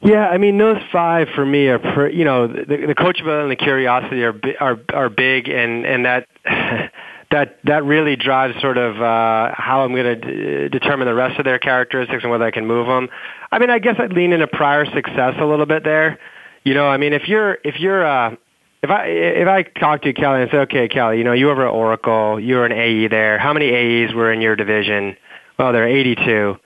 Yeah, 0.00 0.28
I 0.28 0.38
mean 0.38 0.58
those 0.58 0.80
five 0.92 1.28
for 1.34 1.44
me 1.44 1.68
are, 1.68 1.78
per, 1.80 2.08
you 2.08 2.24
know, 2.24 2.46
the, 2.46 2.64
the 2.64 2.94
coachability 2.94 3.42
and 3.42 3.50
the 3.50 3.56
curiosity 3.56 4.24
are 4.24 4.34
are 4.60 4.80
are 4.92 5.08
big, 5.08 5.48
and 5.48 5.86
and 5.86 6.04
that 6.06 6.28
that 7.32 7.58
that 7.64 7.84
really 7.84 8.16
drives 8.16 8.60
sort 8.60 8.78
of 8.78 8.96
uh, 8.96 9.54
how 9.54 9.82
I'm 9.82 9.92
going 9.92 10.20
to 10.20 10.68
d- 10.68 10.68
determine 10.68 11.06
the 11.06 11.14
rest 11.14 11.38
of 11.38 11.44
their 11.44 11.58
characteristics 11.58 12.22
and 12.22 12.30
whether 12.30 12.44
I 12.44 12.50
can 12.50 12.66
move 12.66 12.86
them. 12.86 13.08
I 13.50 13.58
mean, 13.58 13.70
I 13.70 13.78
guess 13.78 13.96
I'd 13.98 14.12
lean 14.12 14.32
into 14.32 14.46
prior 14.46 14.84
success 14.86 15.34
a 15.38 15.44
little 15.44 15.66
bit 15.66 15.84
there. 15.84 16.18
You 16.64 16.74
know, 16.74 16.86
I 16.86 16.96
mean, 16.96 17.12
if 17.12 17.28
you're 17.28 17.58
if 17.64 17.80
you're 17.80 18.06
uh, 18.06 18.36
if 18.82 18.90
I 18.90 19.06
if 19.06 19.48
I 19.48 19.62
talk 19.62 20.02
to 20.02 20.08
you, 20.08 20.14
Kelly, 20.14 20.42
and 20.42 20.50
say, 20.50 20.58
okay, 20.58 20.88
Kelly, 20.88 21.18
you 21.18 21.24
know, 21.24 21.32
you 21.32 21.46
were 21.46 21.66
at 21.66 21.72
Oracle, 21.72 22.38
you 22.38 22.56
were 22.56 22.66
an 22.66 22.72
AE 22.72 23.08
there. 23.08 23.38
How 23.38 23.52
many 23.52 23.70
AEs 23.70 24.14
were 24.14 24.32
in 24.32 24.40
your 24.40 24.54
division? 24.54 25.16
Well, 25.58 25.72
there 25.72 25.84
are 25.84 25.88
82 25.88 26.56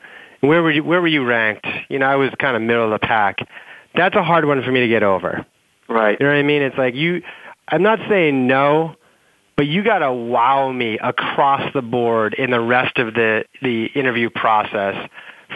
where 0.41 0.63
were 0.63 0.71
you 0.71 0.85
where 0.85 1.01
were 1.01 1.09
you 1.09 1.25
ranked? 1.25 1.67
You 1.89 1.99
know, 1.99 2.07
I 2.07 2.17
was 2.17 2.31
kind 2.39 2.57
of 2.57 2.63
middle 2.63 2.85
of 2.85 2.91
the 2.91 3.07
pack. 3.07 3.39
That's 3.95 4.17
a 4.17 4.23
hard 4.23 4.45
one 4.45 4.63
for 4.63 4.71
me 4.71 4.81
to 4.81 4.89
get 4.89 5.03
over. 5.03 5.47
Right. 5.89 6.17
You 6.19 6.27
know 6.27 6.33
what 6.33 6.39
I 6.39 6.43
mean? 6.43 6.63
It's 6.63 6.77
like 6.77 6.95
you 6.95 7.23
I'm 7.69 7.83
not 7.83 7.99
saying 8.09 8.47
no, 8.47 8.97
but 9.57 9.67
you 9.67 9.83
got 9.83 9.99
to 9.99 10.13
wow 10.13 10.71
me 10.71 10.99
across 10.99 11.73
the 11.73 11.83
board 11.83 12.35
in 12.35 12.51
the 12.51 12.61
rest 12.61 12.99
of 12.99 13.15
the 13.15 13.45
the 13.63 13.87
interview 13.87 14.31
process 14.31 15.09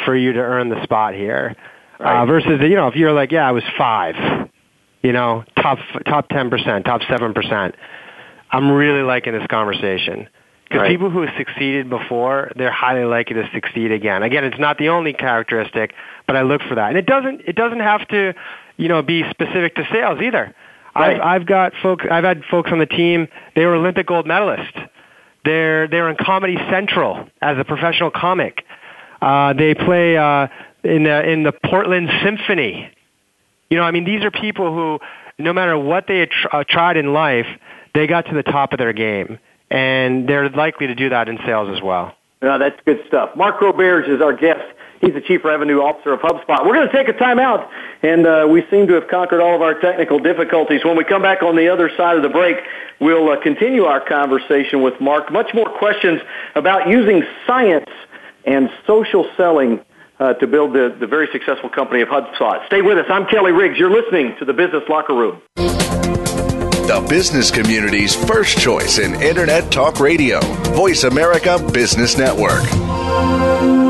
for 0.04 0.16
you 0.16 0.32
to 0.32 0.40
earn 0.40 0.68
the 0.68 0.82
spot 0.82 1.14
here. 1.14 1.54
Right. 1.98 2.22
Uh, 2.22 2.26
versus 2.26 2.60
you 2.62 2.76
know, 2.76 2.88
if 2.88 2.96
you're 2.96 3.12
like, 3.12 3.30
yeah, 3.30 3.46
I 3.46 3.52
was 3.52 3.64
5, 3.76 4.48
you 5.02 5.12
know, 5.12 5.44
top 5.60 5.78
top 6.06 6.28
10%, 6.30 6.84
top 6.84 7.02
7%. 7.02 7.74
I'm 8.50 8.70
really 8.70 9.02
liking 9.02 9.32
this 9.34 9.46
conversation. 9.48 10.28
Because 10.64 10.82
Right. 10.82 10.90
people 10.90 11.10
who 11.10 11.22
have 11.22 11.34
succeeded 11.36 11.90
before, 11.90 12.52
they're 12.54 12.70
highly 12.70 13.04
likely 13.04 13.34
to 13.34 13.50
succeed 13.52 13.90
again. 13.90 14.22
Again, 14.22 14.44
it's 14.44 14.58
not 14.58 14.78
the 14.78 14.90
only 14.90 15.12
characteristic, 15.12 15.92
but 16.28 16.36
I 16.36 16.42
look 16.42 16.62
for 16.62 16.76
that. 16.76 16.90
And 16.90 16.96
it 16.96 17.06
doesn't 17.06 17.42
it 17.44 17.56
doesn't 17.56 17.80
have 17.80 18.06
to, 18.08 18.34
you 18.76 18.88
know, 18.88 19.02
be 19.02 19.28
specific 19.30 19.74
to 19.74 19.86
sales 19.92 20.20
either. 20.22 20.54
Right. 20.94 21.20
I've 21.20 21.42
I've 21.42 21.46
got 21.46 21.72
folks 21.83 22.05
I've 22.11 22.24
had 22.24 22.44
folks 22.50 22.70
on 22.72 22.79
the 22.79 22.87
team, 22.87 23.29
they 23.55 23.64
were 23.64 23.74
Olympic 23.74 24.07
gold 24.07 24.26
medalists. 24.26 24.88
They're 25.44 25.88
they're 25.88 26.09
in 26.11 26.16
Comedy 26.16 26.57
Central 26.70 27.29
as 27.40 27.59
a 27.59 27.64
professional 27.64 28.11
comic. 28.11 28.64
Uh, 29.22 29.53
they 29.53 29.74
play 29.74 30.16
uh, 30.16 30.48
in 30.83 31.05
the 31.05 31.31
in 31.31 31.42
the 31.42 31.53
Portland 31.53 32.11
Symphony. 32.22 32.90
You 33.70 33.79
know, 33.79 33.85
I 33.85 33.90
mean, 33.92 34.05
these 34.05 34.24
are 34.24 34.31
people 34.31 34.74
who, 34.74 34.98
no 35.38 35.53
matter 35.53 35.79
what 35.79 36.07
they 36.09 36.26
tr- 36.26 36.48
uh, 36.53 36.64
tried 36.68 36.96
in 36.96 37.12
life, 37.12 37.46
they 37.94 38.07
got 38.07 38.26
to 38.26 38.35
the 38.35 38.42
top 38.42 38.72
of 38.72 38.79
their 38.79 38.92
game, 38.92 39.38
and 39.70 40.29
they're 40.29 40.48
likely 40.48 40.88
to 40.88 40.94
do 40.94 41.11
that 41.11 41.29
in 41.29 41.38
sales 41.46 41.74
as 41.74 41.81
well. 41.83 42.14
No, 42.42 42.59
that's 42.59 42.81
good 42.85 43.00
stuff. 43.07 43.37
Mark 43.37 43.61
Roberge 43.61 44.09
is 44.09 44.20
our 44.20 44.33
guest. 44.33 44.64
He's 45.00 45.14
the 45.14 45.22
Chief 45.22 45.42
Revenue 45.44 45.80
Officer 45.80 46.12
of 46.12 46.20
HubSpot. 46.20 46.66
We're 46.66 46.74
going 46.74 46.88
to 46.88 46.92
take 46.92 47.08
a 47.08 47.14
time 47.14 47.38
out, 47.38 47.70
and 48.02 48.26
uh, 48.26 48.46
we 48.50 48.66
seem 48.70 48.86
to 48.88 48.94
have 48.94 49.08
conquered 49.08 49.40
all 49.40 49.54
of 49.54 49.62
our 49.62 49.80
technical 49.80 50.18
difficulties. 50.18 50.84
When 50.84 50.96
we 50.96 51.04
come 51.04 51.22
back 51.22 51.42
on 51.42 51.56
the 51.56 51.68
other 51.68 51.90
side 51.96 52.16
of 52.16 52.22
the 52.22 52.28
break, 52.28 52.58
we'll 53.00 53.30
uh, 53.30 53.40
continue 53.40 53.84
our 53.84 54.00
conversation 54.00 54.82
with 54.82 55.00
Mark. 55.00 55.32
Much 55.32 55.54
more 55.54 55.70
questions 55.70 56.20
about 56.54 56.88
using 56.88 57.22
science 57.46 57.88
and 58.44 58.70
social 58.86 59.26
selling 59.38 59.80
uh, 60.18 60.34
to 60.34 60.46
build 60.46 60.74
the, 60.74 60.94
the 61.00 61.06
very 61.06 61.28
successful 61.32 61.70
company 61.70 62.02
of 62.02 62.08
HubSpot. 62.08 62.66
Stay 62.66 62.82
with 62.82 62.98
us. 62.98 63.06
I'm 63.08 63.26
Kelly 63.26 63.52
Riggs. 63.52 63.78
You're 63.78 63.90
listening 63.90 64.36
to 64.38 64.44
the 64.44 64.52
Business 64.52 64.82
Locker 64.86 65.14
Room. 65.14 65.40
The 65.56 67.06
business 67.08 67.50
community's 67.50 68.14
first 68.26 68.58
choice 68.58 68.98
in 68.98 69.14
Internet 69.22 69.72
Talk 69.72 69.98
Radio. 69.98 70.40
Voice 70.74 71.04
America 71.04 71.58
Business 71.72 72.18
Network. 72.18 73.89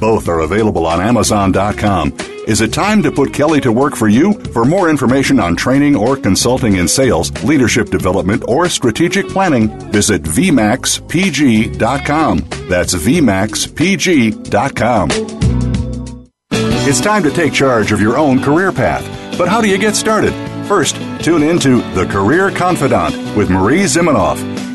Both 0.00 0.28
are 0.28 0.40
available 0.40 0.86
on 0.86 1.00
Amazon.com. 1.00 2.16
Is 2.46 2.60
it 2.60 2.72
time 2.72 3.02
to 3.02 3.10
put 3.10 3.34
Kelly 3.34 3.60
to 3.62 3.72
work 3.72 3.96
for 3.96 4.06
you? 4.08 4.34
For 4.52 4.64
more 4.64 4.88
information 4.88 5.40
on 5.40 5.56
training 5.56 5.96
or 5.96 6.16
consulting 6.16 6.76
in 6.76 6.86
sales, 6.86 7.32
leadership 7.42 7.90
development, 7.90 8.44
or 8.46 8.68
strategic 8.68 9.28
planning, 9.28 9.68
visit 9.90 10.22
VMAXPG.com. 10.22 12.38
That's 12.68 12.94
VMAXPG.com. 12.94 15.08
It's 16.88 17.00
time 17.00 17.24
to 17.24 17.32
take 17.32 17.52
charge 17.52 17.90
of 17.90 18.00
your 18.00 18.16
own 18.16 18.40
career 18.40 18.70
path. 18.70 19.04
But 19.36 19.48
how 19.48 19.60
do 19.60 19.68
you 19.68 19.76
get 19.76 19.96
started? 19.96 20.32
First, 20.68 20.94
tune 21.20 21.42
in 21.42 21.58
to 21.60 21.82
The 21.94 22.06
Career 22.06 22.52
Confidant 22.52 23.12
with 23.36 23.50
Marie 23.50 23.82
Zimenoff. 23.82 24.38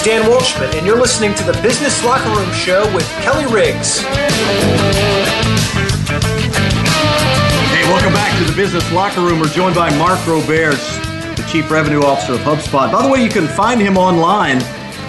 Is 0.00 0.06
Dan 0.06 0.22
Waldschmidt, 0.30 0.78
and 0.78 0.86
you're 0.86 0.98
listening 0.98 1.34
to 1.34 1.44
the 1.44 1.52
Business 1.60 2.02
Locker 2.04 2.30
Room 2.30 2.50
Show 2.52 2.90
with 2.94 3.06
Kelly 3.20 3.44
Riggs. 3.52 3.98
Hey, 7.68 7.82
welcome 7.84 8.12
back 8.12 8.38
to 8.38 8.44
the 8.50 8.56
Business 8.56 8.90
Locker 8.92 9.20
Room. 9.20 9.40
We're 9.40 9.48
joined 9.48 9.74
by 9.74 9.94
Mark 9.98 10.18
Roberge, 10.20 11.36
the 11.36 11.46
Chief 11.50 11.70
Revenue 11.70 12.02
Officer 12.02 12.34
of 12.34 12.40
HubSpot. 12.40 12.90
By 12.90 13.02
the 13.02 13.12
way, 13.12 13.22
you 13.22 13.28
can 13.28 13.46
find 13.46 13.78
him 13.78 13.98
online 13.98 14.62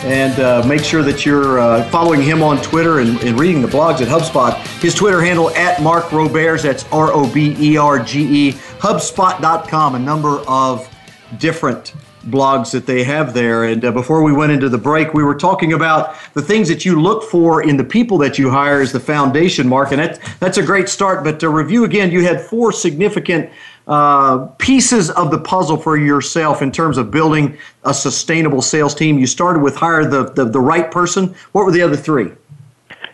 and 0.03 0.37
uh, 0.39 0.65
make 0.67 0.83
sure 0.83 1.03
that 1.03 1.25
you're 1.25 1.59
uh, 1.59 1.89
following 1.89 2.21
him 2.21 2.43
on 2.43 2.61
Twitter 2.61 2.99
and, 2.99 3.17
and, 3.21 3.39
reading 3.39 3.61
the 3.61 3.69
blogs 3.69 4.01
at 4.01 4.09
HubSpot. 4.09 4.57
His 4.81 4.93
Twitter 4.93 5.21
handle 5.21 5.51
at 5.51 5.81
Mark 5.81 6.05
Roberge, 6.05 6.63
that's 6.63 6.83
R 6.91 7.13
O 7.13 7.31
B 7.31 7.55
E 7.59 7.77
R 7.77 7.99
G 7.99 8.49
E, 8.49 8.51
HubSpot.com, 8.79 9.95
a 9.95 9.99
number 9.99 10.39
of 10.47 10.93
different 11.37 11.93
blogs 12.25 12.71
that 12.71 12.85
they 12.85 13.03
have 13.03 13.33
there. 13.33 13.63
And 13.63 13.83
uh, 13.83 13.91
before 13.91 14.23
we 14.23 14.31
went 14.31 14.51
into 14.51 14.69
the 14.69 14.77
break, 14.77 15.13
we 15.13 15.23
were 15.23 15.35
talking 15.35 15.73
about 15.73 16.15
the 16.33 16.41
things 16.41 16.67
that 16.69 16.85
you 16.85 17.01
look 17.01 17.23
for 17.23 17.63
in 17.63 17.77
the 17.77 17.83
people 17.83 18.17
that 18.19 18.37
you 18.37 18.49
hire 18.49 18.81
as 18.81 18.91
the 18.91 18.99
foundation, 18.99 19.67
Mark. 19.67 19.91
And 19.91 20.01
that, 20.01 20.19
that's 20.39 20.57
a 20.57 20.63
great 20.63 20.89
start. 20.89 21.23
But 21.23 21.39
to 21.39 21.49
review 21.49 21.83
again, 21.83 22.11
you 22.11 22.23
had 22.23 22.41
four 22.41 22.71
significant 22.71 23.49
uh, 23.87 24.45
pieces 24.57 25.09
of 25.11 25.31
the 25.31 25.39
puzzle 25.39 25.77
for 25.77 25.97
yourself 25.97 26.61
in 26.61 26.71
terms 26.71 26.97
of 26.97 27.11
building 27.11 27.57
a 27.83 27.93
sustainable 27.93 28.61
sales 28.61 28.93
team. 28.93 29.17
You 29.17 29.27
started 29.27 29.61
with 29.61 29.75
hire 29.75 30.05
the, 30.05 30.31
the, 30.31 30.45
the 30.45 30.61
right 30.61 30.89
person. 30.91 31.35
What 31.51 31.65
were 31.65 31.71
the 31.71 31.81
other 31.81 31.97
three? 31.97 32.31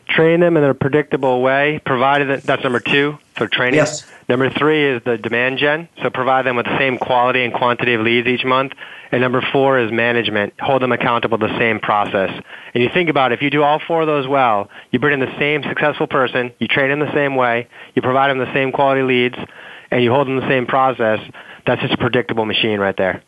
Train 0.10 0.40
them 0.40 0.58
in 0.58 0.64
a 0.64 0.74
predictable 0.74 1.42
way, 1.42 1.82
provided 1.86 2.30
that 2.30 2.44
that's 2.44 2.64
number 2.64 2.80
two 2.80 3.18
for 3.38 3.48
training. 3.48 3.76
Yes. 3.76 4.06
Number 4.28 4.50
three 4.50 4.96
is 4.96 5.02
the 5.06 5.18
demand 5.18 5.60
gen, 5.60 5.88
so 6.02 6.10
provide 6.10 6.46
them 6.46 6.56
with 6.56 6.66
the 6.66 6.78
same 6.78 6.98
quality 6.98 7.44
and 7.44 7.54
quantity 7.54 7.94
of 7.94 8.02
leads 8.02 8.28
each 8.28 8.44
month. 8.44 8.74
And 9.12 9.22
number 9.22 9.42
four 9.54 9.80
is 9.80 9.92
management, 9.92 10.54
hold 10.60 10.82
them 10.82 10.92
accountable 10.92 11.38
to 11.38 11.48
the 11.48 11.58
same 11.58 11.80
process. 11.80 12.32
And 12.74 12.84
you 12.84 12.90
think 12.94 13.10
about 13.10 13.32
it, 13.32 13.36
if 13.36 13.42
you 13.42 13.50
do 13.50 13.64
all 13.64 13.80
four 13.88 14.02
of 14.02 14.08
those 14.08 14.28
well, 14.28 14.70
you 14.92 15.00
bring 15.00 15.14
in 15.14 15.26
the 15.26 15.38
same 15.40 15.64
successful 15.64 16.08
person, 16.08 16.52
you 16.60 16.68
train 16.68 16.90
them 16.90 17.00
the 17.00 17.14
same 17.14 17.36
way, 17.36 17.68
you 17.96 18.02
provide 18.02 18.30
them 18.30 18.40
the 18.40 18.54
same 18.54 18.72
quality 18.72 19.04
leads, 19.04 19.38
and 19.92 20.04
you 20.04 20.12
hold 20.12 20.28
them 20.28 20.38
the 20.38 20.50
same 20.50 20.66
process, 20.66 21.20
that's 21.66 21.82
just 21.82 21.94
a 21.94 21.98
predictable 21.98 22.46
machine 22.46 22.80
right 22.80 22.98
there. 22.98 23.24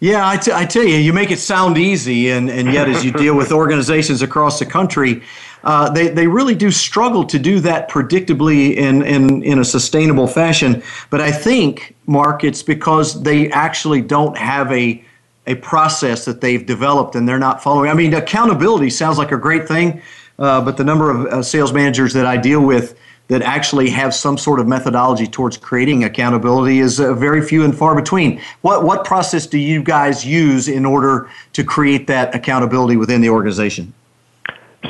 Yeah, 0.00 0.28
I, 0.28 0.36
t- 0.36 0.52
I 0.52 0.64
tell 0.64 0.84
you, 0.84 0.96
you 0.96 1.12
make 1.12 1.32
it 1.32 1.40
sound 1.40 1.76
easy, 1.76 2.30
and, 2.30 2.48
and 2.48 2.72
yet 2.72 2.88
as 2.88 3.04
you 3.04 3.10
deal 3.10 3.36
with 3.36 3.50
organizations 3.62 4.22
across 4.22 4.60
the 4.60 4.66
country, 4.66 5.22
uh, 5.64 5.90
they, 5.90 6.08
they 6.08 6.28
really 6.28 6.54
do 6.54 6.70
struggle 6.70 7.24
to 7.24 7.38
do 7.38 7.58
that 7.60 7.90
predictably 7.90 8.76
in, 8.76 9.02
in, 9.02 9.42
in 9.42 9.58
a 9.58 9.64
sustainable 9.64 10.28
fashion. 10.28 10.84
But 11.10 11.20
I 11.20 11.32
think, 11.32 11.96
Mark, 12.06 12.44
it's 12.44 12.62
because 12.62 13.20
they 13.24 13.50
actually 13.50 14.00
don't 14.00 14.38
have 14.38 14.70
a, 14.70 15.04
a 15.48 15.56
process 15.56 16.24
that 16.26 16.40
they've 16.40 16.64
developed 16.64 17.16
and 17.16 17.28
they're 17.28 17.38
not 17.40 17.60
following. 17.60 17.90
I 17.90 17.94
mean, 17.94 18.14
accountability 18.14 18.90
sounds 18.90 19.18
like 19.18 19.32
a 19.32 19.36
great 19.36 19.66
thing, 19.66 20.00
uh, 20.38 20.60
but 20.60 20.76
the 20.76 20.84
number 20.84 21.10
of 21.10 21.26
uh, 21.26 21.42
sales 21.42 21.72
managers 21.72 22.12
that 22.12 22.24
I 22.24 22.36
deal 22.36 22.60
with 22.60 22.96
that 23.28 23.42
actually 23.42 23.90
have 23.90 24.14
some 24.14 24.36
sort 24.36 24.58
of 24.58 24.66
methodology 24.66 25.26
towards 25.26 25.56
creating 25.56 26.02
accountability 26.02 26.80
is 26.80 26.98
uh, 26.98 27.14
very 27.14 27.42
few 27.42 27.64
and 27.64 27.76
far 27.76 27.94
between. 27.94 28.40
What 28.62 28.84
what 28.84 29.04
process 29.04 29.46
do 29.46 29.58
you 29.58 29.82
guys 29.82 30.26
use 30.26 30.68
in 30.68 30.84
order 30.84 31.30
to 31.52 31.64
create 31.64 32.06
that 32.08 32.34
accountability 32.34 32.96
within 32.96 33.20
the 33.20 33.30
organization? 33.30 33.92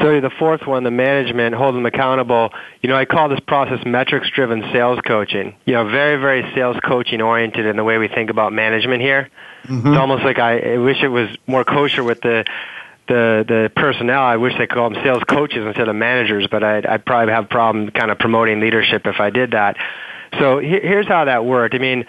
So 0.00 0.20
the 0.20 0.30
fourth 0.30 0.66
one, 0.66 0.84
the 0.84 0.90
management, 0.90 1.54
hold 1.54 1.74
them 1.74 1.86
accountable. 1.86 2.50
You 2.82 2.90
know, 2.90 2.96
I 2.96 3.06
call 3.06 3.30
this 3.30 3.40
process 3.40 3.84
metrics-driven 3.86 4.70
sales 4.70 5.00
coaching. 5.00 5.56
You 5.64 5.74
know, 5.74 5.88
very, 5.88 6.20
very 6.20 6.42
sales 6.54 6.76
coaching 6.84 7.22
oriented 7.22 7.64
in 7.64 7.76
the 7.76 7.84
way 7.84 7.96
we 7.96 8.06
think 8.06 8.28
about 8.28 8.52
management 8.52 9.00
here. 9.00 9.30
Mm-hmm. 9.64 9.88
It's 9.88 9.96
almost 9.96 10.24
like 10.24 10.38
I, 10.38 10.74
I 10.74 10.78
wish 10.78 11.02
it 11.02 11.08
was 11.08 11.30
more 11.46 11.64
kosher 11.64 12.04
with 12.04 12.20
the 12.20 12.44
the 13.08 13.44
the 13.46 13.72
personnel. 13.74 14.22
I 14.22 14.36
wish 14.36 14.52
they 14.58 14.66
called 14.66 14.94
them 14.94 15.02
sales 15.02 15.22
coaches 15.28 15.64
instead 15.66 15.88
of 15.88 15.96
managers, 15.96 16.46
but 16.50 16.62
I'd, 16.62 16.86
I'd 16.86 17.04
probably 17.04 17.32
have 17.32 17.44
a 17.44 17.48
problem 17.48 17.90
kind 17.90 18.10
of 18.10 18.18
promoting 18.18 18.60
leadership 18.60 19.06
if 19.06 19.20
I 19.20 19.30
did 19.30 19.52
that. 19.52 19.76
So 20.38 20.58
here's 20.58 21.08
how 21.08 21.24
that 21.24 21.44
worked. 21.44 21.74
I 21.74 21.78
mean, 21.78 22.04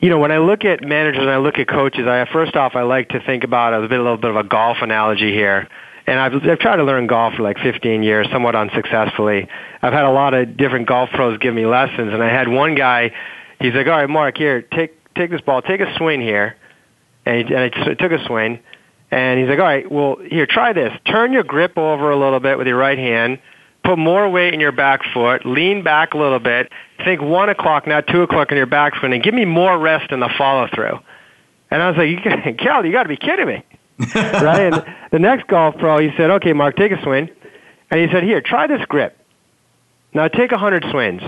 you 0.00 0.08
know, 0.08 0.18
when 0.18 0.32
I 0.32 0.38
look 0.38 0.64
at 0.64 0.82
managers 0.82 1.20
and 1.20 1.30
I 1.30 1.36
look 1.36 1.58
at 1.58 1.68
coaches, 1.68 2.06
I 2.06 2.26
first 2.32 2.56
off 2.56 2.74
I 2.74 2.82
like 2.82 3.10
to 3.10 3.20
think 3.20 3.44
about 3.44 3.74
a, 3.74 3.86
bit, 3.86 4.00
a 4.00 4.02
little 4.02 4.16
bit 4.16 4.30
of 4.30 4.36
a 4.36 4.44
golf 4.44 4.78
analogy 4.80 5.32
here. 5.32 5.68
And 6.06 6.18
I've, 6.18 6.34
I've 6.34 6.58
tried 6.58 6.76
to 6.76 6.84
learn 6.84 7.06
golf 7.06 7.34
for 7.34 7.42
like 7.42 7.58
15 7.58 8.02
years, 8.02 8.26
somewhat 8.32 8.56
unsuccessfully. 8.56 9.46
I've 9.82 9.92
had 9.92 10.04
a 10.04 10.10
lot 10.10 10.34
of 10.34 10.56
different 10.56 10.88
golf 10.88 11.10
pros 11.10 11.38
give 11.38 11.54
me 11.54 11.66
lessons, 11.66 12.12
and 12.12 12.22
I 12.22 12.28
had 12.28 12.48
one 12.48 12.74
guy. 12.74 13.12
He's 13.60 13.74
like, 13.74 13.86
"All 13.86 13.92
right, 13.92 14.08
Mark, 14.08 14.38
here, 14.38 14.62
take 14.62 14.96
take 15.14 15.30
this 15.30 15.42
ball, 15.42 15.62
take 15.62 15.80
a 15.80 15.94
swing 15.98 16.20
here," 16.20 16.56
and, 17.26 17.48
and 17.50 17.58
I 17.58 17.94
took 17.94 18.10
a 18.12 18.24
swing 18.26 18.60
and 19.10 19.40
he's 19.40 19.48
like, 19.48 19.58
all 19.58 19.64
right, 19.64 19.90
well, 19.90 20.16
here, 20.16 20.46
try 20.46 20.72
this. 20.72 20.92
Turn 21.04 21.32
your 21.32 21.42
grip 21.42 21.76
over 21.76 22.10
a 22.10 22.16
little 22.16 22.40
bit 22.40 22.58
with 22.58 22.66
your 22.66 22.76
right 22.76 22.98
hand. 22.98 23.38
Put 23.82 23.98
more 23.98 24.28
weight 24.28 24.54
in 24.54 24.60
your 24.60 24.72
back 24.72 25.00
foot, 25.12 25.46
lean 25.46 25.82
back 25.82 26.12
a 26.12 26.18
little 26.18 26.38
bit, 26.38 26.70
think 27.02 27.22
one 27.22 27.48
o'clock, 27.48 27.86
not 27.86 28.06
two 28.06 28.22
o'clock 28.22 28.50
in 28.50 28.58
your 28.58 28.66
back 28.66 28.94
swing, 28.96 29.14
and 29.14 29.22
give 29.22 29.32
me 29.32 29.46
more 29.46 29.78
rest 29.78 30.12
in 30.12 30.20
the 30.20 30.28
follow 30.36 30.68
through. 30.72 30.98
And 31.70 31.82
I 31.82 31.88
was 31.88 31.96
like, 31.96 32.10
you, 32.10 32.18
Cal, 32.58 32.84
you 32.84 32.92
got 32.92 33.04
to 33.04 33.08
be 33.08 33.16
kidding 33.16 33.46
me, 33.46 33.64
right? 34.14 34.72
And 34.72 34.84
the 35.10 35.18
next 35.18 35.46
golf 35.46 35.76
pro, 35.78 35.98
he 35.98 36.10
said, 36.16 36.30
okay, 36.30 36.52
Mark, 36.52 36.76
take 36.76 36.92
a 36.92 37.02
swing, 37.02 37.30
and 37.90 38.00
he 38.00 38.12
said, 38.12 38.22
here, 38.22 38.42
try 38.42 38.66
this 38.66 38.84
grip. 38.86 39.16
Now 40.12 40.28
take 40.28 40.52
a 40.52 40.58
hundred 40.58 40.84
swings. 40.90 41.22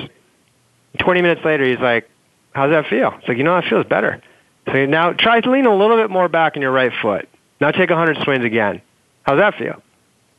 Twenty 0.98 1.22
minutes 1.22 1.42
later, 1.44 1.64
he's 1.64 1.78
like, 1.78 2.10
how's 2.52 2.70
that 2.70 2.86
feel? 2.86 3.14
It's 3.18 3.28
like, 3.28 3.38
you 3.38 3.44
know, 3.44 3.56
it 3.58 3.64
feels 3.68 3.86
better. 3.86 4.20
So 4.66 4.86
now 4.86 5.12
try 5.12 5.40
to 5.40 5.50
lean 5.50 5.66
a 5.66 5.74
little 5.74 5.96
bit 5.96 6.10
more 6.10 6.28
back 6.28 6.56
in 6.56 6.62
your 6.62 6.72
right 6.72 6.92
foot. 7.00 7.28
Now 7.62 7.70
take 7.70 7.90
a 7.90 7.94
hundred 7.94 8.18
swings 8.24 8.44
again. 8.44 8.82
How's 9.22 9.38
that 9.38 9.54
feel? 9.54 9.80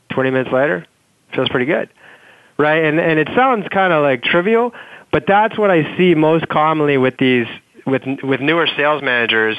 Twenty 0.10 0.30
minutes 0.30 0.52
later, 0.52 0.86
feels 1.34 1.48
pretty 1.48 1.66
good, 1.66 1.90
right? 2.58 2.84
And 2.84 3.00
and 3.00 3.18
it 3.18 3.30
sounds 3.34 3.66
kind 3.70 3.94
of 3.94 4.04
like 4.04 4.24
trivial, 4.24 4.74
but 5.10 5.24
that's 5.26 5.58
what 5.58 5.72
I 5.72 5.96
see 5.98 6.16
most 6.16 6.50
commonly 6.50 6.98
with 6.98 7.16
these 7.18 7.48
with 7.88 8.02
with 8.24 8.42
newer 8.42 8.68
sales 8.76 9.02
managers 9.02 9.58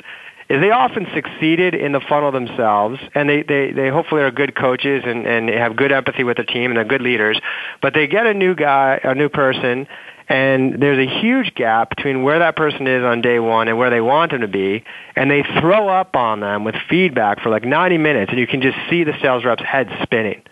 is 0.50 0.60
they 0.60 0.72
often 0.72 1.06
succeeded 1.14 1.74
in 1.74 1.92
the 1.92 2.00
funnel 2.00 2.30
themselves 2.30 3.00
and 3.14 3.30
they, 3.30 3.42
they, 3.42 3.72
they 3.72 3.88
hopefully 3.88 4.20
are 4.20 4.30
good 4.30 4.54
coaches 4.54 5.02
and, 5.06 5.26
and 5.26 5.48
have 5.48 5.74
good 5.74 5.90
empathy 5.90 6.22
with 6.22 6.36
the 6.36 6.44
team 6.44 6.70
and 6.70 6.76
they're 6.76 6.84
good 6.84 7.00
leaders. 7.00 7.40
But 7.80 7.94
they 7.94 8.06
get 8.06 8.26
a 8.26 8.34
new 8.34 8.54
guy, 8.54 9.00
a 9.02 9.14
new 9.14 9.30
person, 9.30 9.88
and 10.28 10.80
there's 10.80 11.06
a 11.06 11.20
huge 11.20 11.54
gap 11.54 11.90
between 11.90 12.22
where 12.22 12.38
that 12.38 12.56
person 12.56 12.86
is 12.86 13.04
on 13.04 13.20
day 13.20 13.38
one 13.38 13.68
and 13.68 13.76
where 13.76 13.90
they 13.90 14.00
want 14.00 14.32
them 14.32 14.40
to 14.40 14.48
be, 14.48 14.84
and 15.14 15.30
they 15.30 15.42
throw 15.60 15.88
up 15.88 16.16
on 16.16 16.40
them 16.40 16.64
with 16.64 16.74
feedback 16.88 17.40
for 17.40 17.50
like 17.50 17.64
90 17.64 17.98
minutes, 17.98 18.30
and 18.30 18.38
you 18.38 18.46
can 18.46 18.62
just 18.62 18.76
see 18.88 19.04
the 19.04 19.12
sales 19.20 19.44
rep's 19.44 19.62
head 19.62 19.88
spinning. 20.02 20.42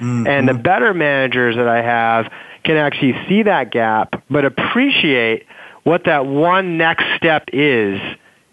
Mm-hmm. 0.00 0.26
And 0.26 0.48
the 0.48 0.54
better 0.54 0.94
managers 0.94 1.56
that 1.56 1.68
I 1.68 1.82
have 1.82 2.32
can 2.64 2.76
actually 2.76 3.14
see 3.28 3.42
that 3.42 3.70
gap, 3.70 4.22
but 4.30 4.44
appreciate 4.44 5.46
what 5.82 6.04
that 6.04 6.26
one 6.26 6.78
next 6.78 7.04
step 7.16 7.48
is 7.52 8.00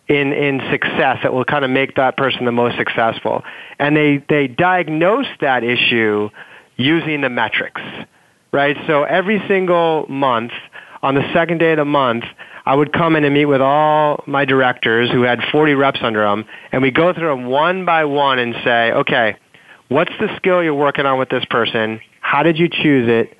in 0.07 0.33
in 0.33 0.61
success 0.71 1.19
that 1.23 1.33
will 1.33 1.45
kind 1.45 1.65
of 1.65 1.71
make 1.71 1.95
that 1.95 2.15
person 2.17 2.45
the 2.45 2.51
most 2.51 2.77
successful. 2.77 3.43
And 3.79 3.95
they 3.95 4.23
they 4.29 4.47
diagnose 4.47 5.27
that 5.41 5.63
issue 5.63 6.29
using 6.77 7.21
the 7.21 7.29
metrics, 7.29 7.81
right? 8.55 8.77
So 8.87 9.03
every 9.03 9.43
single 9.49 10.05
month, 10.07 10.53
on 11.03 11.13
the 11.13 11.29
second 11.33 11.59
day 11.59 11.73
of 11.73 11.77
the 11.77 11.85
month, 11.85 12.23
I 12.65 12.73
would 12.73 12.93
come 12.93 13.15
in 13.17 13.25
and 13.25 13.33
meet 13.33 13.45
with 13.45 13.61
all 13.61 14.23
my 14.25 14.45
directors 14.45 15.11
who 15.11 15.21
had 15.23 15.39
40 15.51 15.75
reps 15.75 15.99
under 16.01 16.21
them, 16.21 16.45
and 16.71 16.81
we 16.81 16.89
go 16.89 17.13
through 17.13 17.27
them 17.27 17.45
one 17.47 17.85
by 17.85 18.05
one 18.05 18.39
and 18.39 18.55
say, 18.63 18.91
okay, 18.93 19.35
what's 19.89 20.13
the 20.19 20.33
skill 20.37 20.63
you're 20.63 20.73
working 20.73 21.05
on 21.05 21.19
with 21.19 21.29
this 21.29 21.43
person? 21.45 21.99
How 22.21 22.43
did 22.43 22.57
you 22.57 22.69
choose 22.69 23.07
it? 23.09 23.37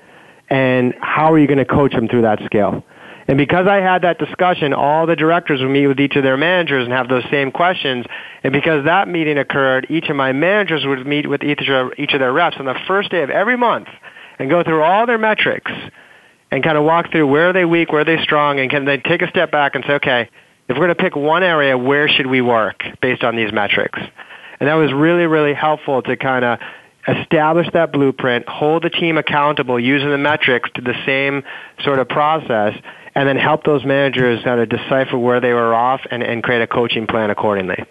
And 0.48 0.94
how 1.00 1.32
are 1.32 1.38
you 1.38 1.48
going 1.48 1.58
to 1.58 1.64
coach 1.64 1.92
them 1.92 2.08
through 2.08 2.22
that 2.22 2.40
skill? 2.44 2.84
And 3.26 3.38
because 3.38 3.66
I 3.66 3.76
had 3.76 4.02
that 4.02 4.18
discussion, 4.18 4.72
all 4.72 5.06
the 5.06 5.16
directors 5.16 5.60
would 5.60 5.70
meet 5.70 5.88
with 5.88 5.98
each 5.98 6.14
of 6.14 6.22
their 6.22 6.36
managers 6.36 6.84
and 6.84 6.92
have 6.92 7.08
those 7.08 7.24
same 7.30 7.50
questions. 7.50 8.04
And 8.44 8.52
because 8.52 8.84
that 8.84 9.08
meeting 9.08 9.38
occurred, 9.38 9.88
each 9.90 10.08
of 10.08 10.14
my 10.14 10.32
managers 10.32 10.84
would 10.84 11.04
meet 11.04 11.28
with 11.28 11.42
each 11.42 11.68
of, 11.68 11.92
each 11.98 12.12
of 12.12 12.20
their 12.20 12.32
reps 12.32 12.58
on 12.60 12.66
the 12.66 12.78
first 12.86 13.10
day 13.10 13.22
of 13.22 13.30
every 13.30 13.56
month 13.56 13.88
and 14.38 14.50
go 14.50 14.62
through 14.62 14.82
all 14.82 15.06
their 15.06 15.18
metrics 15.18 15.72
and 16.50 16.62
kind 16.62 16.78
of 16.78 16.84
walk 16.84 17.10
through 17.10 17.26
where 17.26 17.50
are 17.50 17.52
they 17.52 17.64
weak, 17.64 17.92
where 17.92 18.02
are 18.02 18.04
they 18.04 18.22
strong, 18.22 18.60
and 18.60 18.70
can 18.70 18.84
they 18.84 18.98
take 18.98 19.22
a 19.22 19.28
step 19.28 19.50
back 19.50 19.74
and 19.74 19.84
say, 19.86 19.94
okay, 19.94 20.30
if 20.68 20.76
we're 20.76 20.86
going 20.86 20.88
to 20.88 20.94
pick 20.94 21.16
one 21.16 21.42
area, 21.42 21.76
where 21.76 22.08
should 22.08 22.26
we 22.26 22.40
work 22.40 22.82
based 23.00 23.22
on 23.22 23.36
these 23.36 23.52
metrics? 23.52 23.98
And 24.58 24.68
that 24.68 24.74
was 24.74 24.92
really, 24.92 25.26
really 25.26 25.54
helpful 25.54 26.02
to 26.02 26.16
kind 26.16 26.44
of 26.44 26.58
establish 27.06 27.68
that 27.72 27.92
blueprint, 27.92 28.48
hold 28.48 28.82
the 28.82 28.90
team 28.90 29.16
accountable 29.16 29.78
using 29.78 30.10
the 30.10 30.18
metrics 30.18 30.70
to 30.74 30.80
the 30.80 30.94
same 31.04 31.44
sort 31.84 31.98
of 31.98 32.08
process, 32.08 32.74
and 33.14 33.28
then 33.28 33.36
help 33.36 33.64
those 33.64 33.84
managers 33.84 34.42
kind 34.42 34.60
of 34.60 34.68
decipher 34.68 35.16
where 35.16 35.40
they 35.40 35.52
were 35.52 35.74
off 35.74 36.00
and, 36.10 36.22
and 36.22 36.42
create 36.42 36.62
a 36.62 36.66
coaching 36.66 37.06
plan 37.06 37.30
accordingly. 37.30 37.84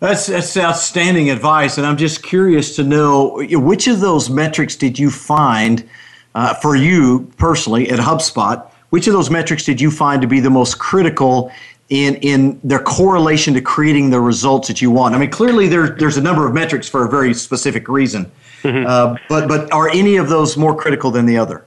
That's, 0.00 0.26
that's 0.26 0.56
outstanding 0.56 1.30
advice, 1.30 1.76
and 1.76 1.86
I'm 1.86 1.96
just 1.96 2.22
curious 2.22 2.76
to 2.76 2.84
know 2.84 3.42
which 3.50 3.88
of 3.88 3.98
those 4.00 4.30
metrics 4.30 4.76
did 4.76 4.96
you 4.98 5.10
find 5.10 5.88
uh, 6.36 6.54
for 6.54 6.76
you 6.76 7.32
personally 7.36 7.90
at 7.90 7.98
HubSpot? 7.98 8.64
Which 8.90 9.08
of 9.08 9.12
those 9.12 9.28
metrics 9.28 9.64
did 9.64 9.80
you 9.80 9.90
find 9.90 10.22
to 10.22 10.28
be 10.28 10.38
the 10.38 10.50
most 10.50 10.78
critical 10.78 11.50
in 11.88 12.16
in 12.16 12.60
their 12.62 12.78
correlation 12.78 13.54
to 13.54 13.60
creating 13.60 14.10
the 14.10 14.20
results 14.20 14.68
that 14.68 14.80
you 14.80 14.90
want? 14.90 15.14
I 15.14 15.18
mean, 15.18 15.30
clearly 15.30 15.66
there, 15.68 15.90
there's 15.90 16.16
a 16.16 16.22
number 16.22 16.46
of 16.46 16.54
metrics 16.54 16.88
for 16.88 17.04
a 17.04 17.10
very 17.10 17.34
specific 17.34 17.88
reason, 17.88 18.30
mm-hmm. 18.62 18.86
uh, 18.86 19.16
but 19.28 19.48
but 19.48 19.72
are 19.72 19.88
any 19.88 20.16
of 20.16 20.28
those 20.28 20.56
more 20.56 20.76
critical 20.76 21.10
than 21.10 21.26
the 21.26 21.36
other? 21.36 21.64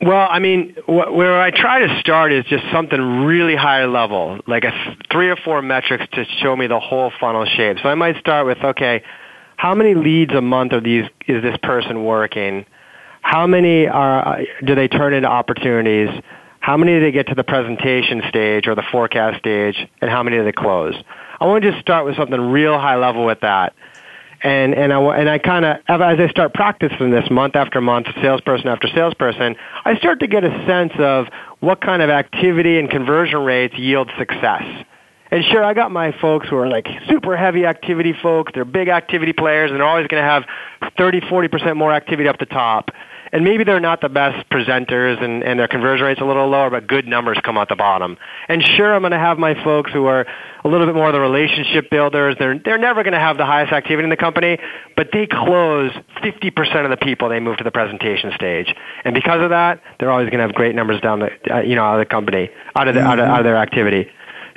Well, 0.00 0.28
I 0.30 0.38
mean, 0.38 0.74
wh- 0.86 1.12
where 1.12 1.40
I 1.40 1.50
try 1.50 1.80
to 1.80 2.00
start 2.00 2.32
is 2.32 2.44
just 2.44 2.64
something 2.72 3.24
really 3.24 3.56
high 3.56 3.84
level, 3.86 4.38
like 4.46 4.64
a 4.64 4.70
th- 4.70 4.98
three 5.10 5.28
or 5.28 5.36
four 5.36 5.60
metrics 5.60 6.04
to 6.12 6.24
show 6.40 6.54
me 6.54 6.68
the 6.68 6.78
whole 6.78 7.10
funnel 7.18 7.44
shape. 7.46 7.78
So 7.82 7.88
I 7.88 7.94
might 7.96 8.16
start 8.20 8.46
with, 8.46 8.58
okay, 8.62 9.02
how 9.56 9.74
many 9.74 9.94
leads 9.94 10.32
a 10.32 10.40
month 10.40 10.72
are 10.72 10.80
these? 10.80 11.04
Is 11.26 11.42
this 11.42 11.56
person 11.62 12.04
working? 12.04 12.64
How 13.22 13.46
many 13.46 13.88
are 13.88 14.40
uh, 14.40 14.44
do 14.64 14.76
they 14.76 14.86
turn 14.86 15.14
into 15.14 15.28
opportunities? 15.28 16.08
How 16.60 16.76
many 16.76 16.92
do 16.92 17.00
they 17.00 17.12
get 17.12 17.26
to 17.28 17.34
the 17.34 17.44
presentation 17.44 18.22
stage 18.28 18.68
or 18.68 18.76
the 18.76 18.84
forecast 18.92 19.38
stage, 19.40 19.76
and 20.00 20.10
how 20.10 20.22
many 20.22 20.36
do 20.36 20.44
they 20.44 20.52
close? 20.52 20.94
I 21.40 21.46
want 21.46 21.62
to 21.64 21.70
just 21.70 21.80
start 21.80 22.04
with 22.04 22.16
something 22.16 22.40
real 22.40 22.78
high 22.78 22.96
level 22.96 23.26
with 23.26 23.40
that 23.40 23.74
and 24.42 24.74
and 24.74 24.92
I 24.92 25.00
and 25.16 25.28
I 25.28 25.38
kind 25.38 25.64
of 25.64 25.76
as 25.88 26.18
I 26.18 26.28
start 26.28 26.54
practicing 26.54 27.10
this 27.10 27.28
month 27.30 27.56
after 27.56 27.80
month, 27.80 28.06
salesperson 28.22 28.68
after 28.68 28.88
salesperson, 28.88 29.56
I 29.84 29.96
start 29.96 30.20
to 30.20 30.26
get 30.26 30.44
a 30.44 30.66
sense 30.66 30.92
of 30.98 31.26
what 31.60 31.80
kind 31.80 32.02
of 32.02 32.10
activity 32.10 32.78
and 32.78 32.88
conversion 32.90 33.40
rates 33.40 33.74
yield 33.76 34.10
success. 34.18 34.62
And 35.30 35.44
sure, 35.44 35.62
I 35.62 35.74
got 35.74 35.90
my 35.90 36.12
folks 36.20 36.48
who 36.48 36.56
are 36.56 36.68
like 36.68 36.86
super 37.08 37.36
heavy 37.36 37.66
activity 37.66 38.14
folks. 38.22 38.52
They're 38.54 38.64
big 38.64 38.88
activity 38.88 39.32
players, 39.32 39.70
and 39.70 39.78
they're 39.78 39.86
always 39.86 40.06
going 40.06 40.22
to 40.22 40.28
have 40.28 40.44
30, 40.96 41.22
40 41.28 41.48
percent 41.48 41.76
more 41.76 41.92
activity 41.92 42.28
up 42.28 42.38
the 42.38 42.46
top 42.46 42.90
and 43.32 43.44
maybe 43.44 43.64
they're 43.64 43.80
not 43.80 44.00
the 44.00 44.08
best 44.08 44.48
presenters 44.50 45.22
and, 45.22 45.42
and 45.42 45.58
their 45.58 45.68
conversion 45.68 46.06
rate's 46.06 46.20
a 46.20 46.24
little 46.24 46.48
lower, 46.48 46.70
but 46.70 46.86
good 46.86 47.06
numbers 47.06 47.38
come 47.42 47.58
out 47.58 47.68
the 47.68 47.76
bottom. 47.76 48.16
And 48.48 48.62
sure, 48.62 48.94
I'm 48.94 49.02
going 49.02 49.12
to 49.12 49.18
have 49.18 49.38
my 49.38 49.54
folks 49.62 49.92
who 49.92 50.06
are 50.06 50.26
a 50.64 50.68
little 50.68 50.86
bit 50.86 50.94
more 50.94 51.12
the 51.12 51.20
relationship 51.20 51.90
builders. 51.90 52.36
They're, 52.38 52.58
they're 52.58 52.78
never 52.78 53.02
going 53.02 53.12
to 53.12 53.20
have 53.20 53.36
the 53.36 53.46
highest 53.46 53.72
activity 53.72 54.04
in 54.04 54.10
the 54.10 54.16
company, 54.16 54.58
but 54.96 55.08
they 55.12 55.26
close 55.26 55.92
50% 56.22 56.84
of 56.84 56.90
the 56.90 56.96
people 56.96 57.28
they 57.28 57.40
move 57.40 57.58
to 57.58 57.64
the 57.64 57.70
presentation 57.70 58.32
stage. 58.34 58.74
And 59.04 59.14
because 59.14 59.42
of 59.42 59.50
that, 59.50 59.82
they're 59.98 60.10
always 60.10 60.30
going 60.30 60.38
to 60.38 60.46
have 60.46 60.54
great 60.54 60.74
numbers 60.74 61.00
down 61.00 61.20
the, 61.20 61.30
uh, 61.50 61.60
you 61.60 61.74
know, 61.74 61.84
out 61.84 62.00
of 62.00 62.06
the 62.06 62.10
company, 62.10 62.50
out 62.74 62.88
of, 62.88 62.94
the, 62.94 63.00
mm-hmm. 63.00 63.10
out 63.10 63.18
of, 63.18 63.26
out 63.26 63.40
of 63.40 63.44
their 63.44 63.56
activity. 63.56 64.10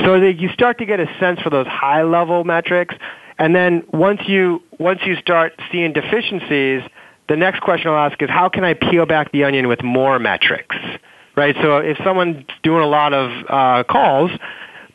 So 0.05 0.19
they, 0.19 0.31
you 0.31 0.49
start 0.49 0.79
to 0.79 0.86
get 0.86 0.99
a 0.99 1.07
sense 1.19 1.41
for 1.41 1.49
those 1.49 1.67
high 1.67 2.03
level 2.03 2.43
metrics. 2.43 2.95
And 3.38 3.55
then 3.55 3.84
once 3.91 4.21
you, 4.27 4.62
once 4.79 4.99
you 5.05 5.15
start 5.15 5.53
seeing 5.71 5.93
deficiencies, 5.93 6.81
the 7.31 7.37
next 7.37 7.61
question 7.61 7.89
I'll 7.89 8.09
ask 8.09 8.21
is 8.21 8.29
how 8.29 8.49
can 8.49 8.65
I 8.65 8.73
peel 8.73 9.05
back 9.05 9.31
the 9.31 9.45
onion 9.45 9.69
with 9.69 9.81
more 9.81 10.19
metrics? 10.19 10.75
Right? 11.37 11.55
So 11.61 11.77
if 11.77 11.97
someone's 12.03 12.43
doing 12.61 12.83
a 12.83 12.87
lot 12.87 13.13
of 13.13 13.31
uh, 13.47 13.83
calls, 13.85 14.31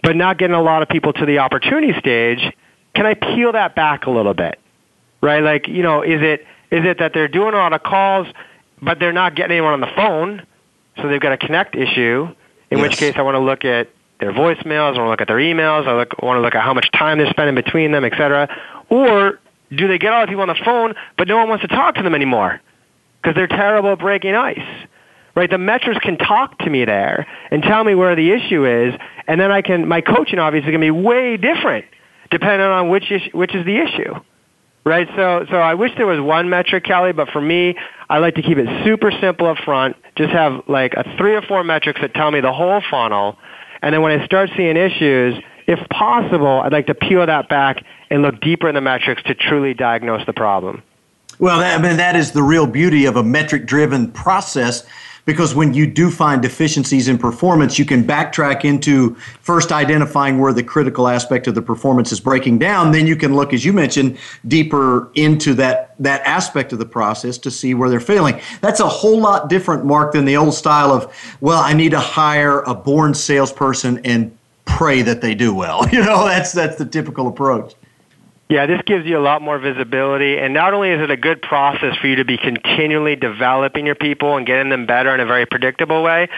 but 0.03 0.17
not 0.17 0.37
getting 0.37 0.55
a 0.55 0.63
lot 0.63 0.83
of 0.83 0.89
people 0.91 1.15
to 1.15 1.25
the 1.25 1.39
opportunity 1.39 1.99
stage, 1.99 2.55
can 2.95 3.07
I 3.07 3.15
peel 3.15 3.53
that 3.53 3.75
back 3.75 4.05
a 4.05 4.11
little 4.11 4.35
bit? 4.35 4.61
Right? 5.23 5.43
Like, 5.43 5.67
you 5.67 5.83
know, 5.83 6.03
is 6.03 6.21
it 6.21 6.41
is 6.71 6.85
it 6.85 6.99
that 6.99 7.15
they're 7.15 7.27
doing 7.27 7.55
a 7.55 7.57
lot 7.57 7.73
of 7.73 7.83
calls, 7.83 8.27
but 8.83 8.99
they're 8.99 9.15
not 9.15 9.35
getting 9.35 9.53
anyone 9.53 9.73
on 9.73 9.81
the 9.81 9.93
phone, 9.97 10.47
so 10.97 11.09
they've 11.09 11.21
got 11.21 11.33
a 11.33 11.39
connect 11.39 11.75
issue, 11.75 12.29
in 12.71 12.79
yes. 12.79 12.83
which 12.83 12.99
case 12.99 13.15
I 13.17 13.23
want 13.23 13.37
to 13.37 13.41
look 13.41 13.65
at 13.65 13.89
their 14.21 14.33
voicemails, 14.33 14.95
I 14.95 14.99
want 14.99 15.07
to 15.07 15.11
look 15.11 15.21
at 15.23 15.29
their 15.29 15.39
emails, 15.39 15.87
I 15.87 15.97
look, 15.97 16.21
want 16.21 16.37
to 16.37 16.43
look 16.43 16.55
at 16.55 16.63
how 16.63 16.75
much 16.75 16.91
time 16.93 17.17
they're 17.17 17.31
spending 17.31 17.55
between 17.55 17.93
them, 17.93 18.05
et 18.05 18.13
cetera. 18.13 18.55
Or 18.91 19.39
do 19.75 19.89
they 19.89 19.99
get 19.99 20.13
all 20.13 20.23
the 20.23 20.29
people 20.29 20.43
on 20.43 20.49
the 20.49 20.63
phone, 20.65 20.95
but 21.17 21.29
no 21.29 21.37
one 21.37 21.49
wants 21.49 21.63
to 21.63 21.69
talk 21.69 21.97
to 21.97 22.03
them 22.03 22.15
anymore 22.15 22.61
because 23.23 23.35
they're 23.35 23.47
terrible 23.47 23.93
at 23.93 23.99
breaking 23.99 24.35
ice? 24.35 24.87
Right? 25.35 25.51
The 25.51 25.59
metrics 25.59 26.01
can 26.01 26.17
talk 26.17 26.59
to 26.61 26.71
me 26.71 26.85
there 26.85 27.27
and 27.51 27.63
tell 27.63 27.85
me 27.85 27.95
where 27.95 28.17
the 28.17 28.31
issue 28.31 28.65
is, 28.65 28.95
and 29.29 29.41
then 29.41 29.53
I 29.53 29.61
can. 29.61 29.87
My 29.87 30.01
coaching 30.01 30.39
obviously 30.39 30.71
is 30.71 30.73
going 30.73 30.87
to 30.87 30.93
be 30.93 31.07
way 31.07 31.37
different 31.37 31.85
depending 32.31 32.67
on 32.67 32.89
which 32.89 33.11
issue, 33.11 33.31
which 33.33 33.55
is 33.55 33.65
the 33.65 33.79
issue. 33.79 34.15
Right? 34.85 35.09
So, 35.17 35.45
so 35.51 35.57
I 35.57 35.75
wish 35.75 35.91
there 35.97 36.07
was 36.07 36.21
one 36.21 36.49
metric, 36.49 36.85
Kelly, 36.85 37.13
but 37.13 37.29
for 37.31 37.41
me, 37.41 37.75
I 38.09 38.19
like 38.19 38.37
to 38.37 38.43
keep 38.43 38.57
it 38.57 38.69
super 38.85 39.11
simple 39.21 39.49
up 39.49 39.59
front. 39.65 39.97
Just 40.17 40.31
have 40.31 40.63
like 40.69 40.95
a 40.95 41.17
three 41.19 41.35
or 41.35 41.43
four 41.43 41.65
metrics 41.65 42.01
that 42.01 42.15
tell 42.15 42.31
me 42.31 42.41
the 42.41 42.53
whole 42.53 42.81
funnel, 42.89 43.37
and 43.83 43.93
then 43.93 44.03
when 44.03 44.19
I 44.19 44.25
start 44.25 44.51
seeing 44.57 44.77
issues, 44.77 45.35
if 45.67 45.79
possible, 45.89 46.61
I'd 46.61 46.73
like 46.73 46.87
to 46.87 46.95
peel 46.95 47.25
that 47.27 47.49
back 47.49 47.83
and 48.11 48.23
look 48.23 48.41
deeper 48.41 48.69
in 48.69 48.75
the 48.75 48.81
metrics 48.81 49.23
to 49.25 49.35
truly 49.35 49.75
diagnose 49.75 50.25
the 50.27 50.33
problem. 50.33 50.83
Well, 51.39 51.59
that, 51.59 51.79
I 51.79 51.83
mean, 51.83 51.97
that 51.99 52.17
is 52.17 52.33
the 52.33 52.43
real 52.43 52.67
beauty 52.67 53.05
of 53.05 53.17
a 53.17 53.23
metric 53.23 53.67
driven 53.67 54.11
process 54.11 54.87
because 55.27 55.57
when 55.57 55.75
you 55.75 55.89
do 55.89 56.09
find 56.09 56.41
deficiencies 56.41 57.09
in 57.09 57.19
performance, 57.19 57.81
you 57.81 57.85
can 57.85 58.05
backtrack 58.05 58.65
into 58.65 59.17
first 59.43 59.73
identifying 59.73 60.39
where 60.39 60.53
the 60.53 60.63
critical 60.63 61.09
aspect 61.09 61.49
of 61.49 61.57
the 61.57 61.61
performance 61.61 62.13
is 62.13 62.21
breaking 62.21 62.59
down. 62.59 62.93
Then 62.93 63.09
you 63.09 63.17
can 63.17 63.35
look, 63.35 63.53
as 63.53 63.65
you 63.65 63.73
mentioned, 63.73 64.19
deeper 64.47 65.11
into 65.15 65.53
that, 65.55 65.97
that 65.99 66.23
aspect 66.23 66.73
of 66.73 66.79
the 66.79 66.87
process 66.87 67.39
to 67.39 67.51
see 67.51 67.75
where 67.75 67.91
they're 67.91 67.99
failing. 67.99 68.41
That's 68.61 68.79
a 68.79 68.89
whole 68.89 69.19
lot 69.19 69.49
different, 69.49 69.85
Mark, 69.85 70.13
than 70.13 70.27
the 70.27 70.37
old 70.37 70.55
style 70.55 70.93
of, 70.93 71.13
well, 71.41 71.61
I 71.61 71.73
need 71.73 71.91
to 71.91 72.01
hire 72.01 72.61
a 72.61 72.75
born 72.75 73.13
salesperson 73.13 74.01
and 74.07 74.37
pray 74.67 75.03
that 75.03 75.23
they 75.23 75.35
do 75.35 75.55
well. 75.55 75.89
You 75.93 76.05
know, 76.05 76.27
that's 76.27 76.53
that's 76.53 76.77
the 76.77 76.85
typical 76.85 77.29
approach. 77.29 77.75
Yeah, 78.49 78.67
this 78.67 78.81
gives 78.87 79.07
you 79.07 79.19
a 79.19 79.21
lot 79.21 79.43
more 79.43 79.59
visibility, 79.59 80.39
and 80.39 80.55
not 80.55 80.73
only 80.73 80.91
is 80.91 81.01
it 81.01 81.11
a 81.11 81.17
good 81.17 81.43
process 81.43 81.97
for 81.97 82.07
you 82.07 82.17
to 82.17 82.25
be 82.25 82.37
continually 82.37 83.17
developing 83.17 83.87
your 83.87 83.97
people 83.97 84.37
and 84.37 84.47
getting 84.47 84.69
them 84.69 84.87
better 84.87 85.13
in 85.13 85.19
a 85.19 85.27
very 85.27 85.47
predictable 85.47 86.03
way, 86.03 86.29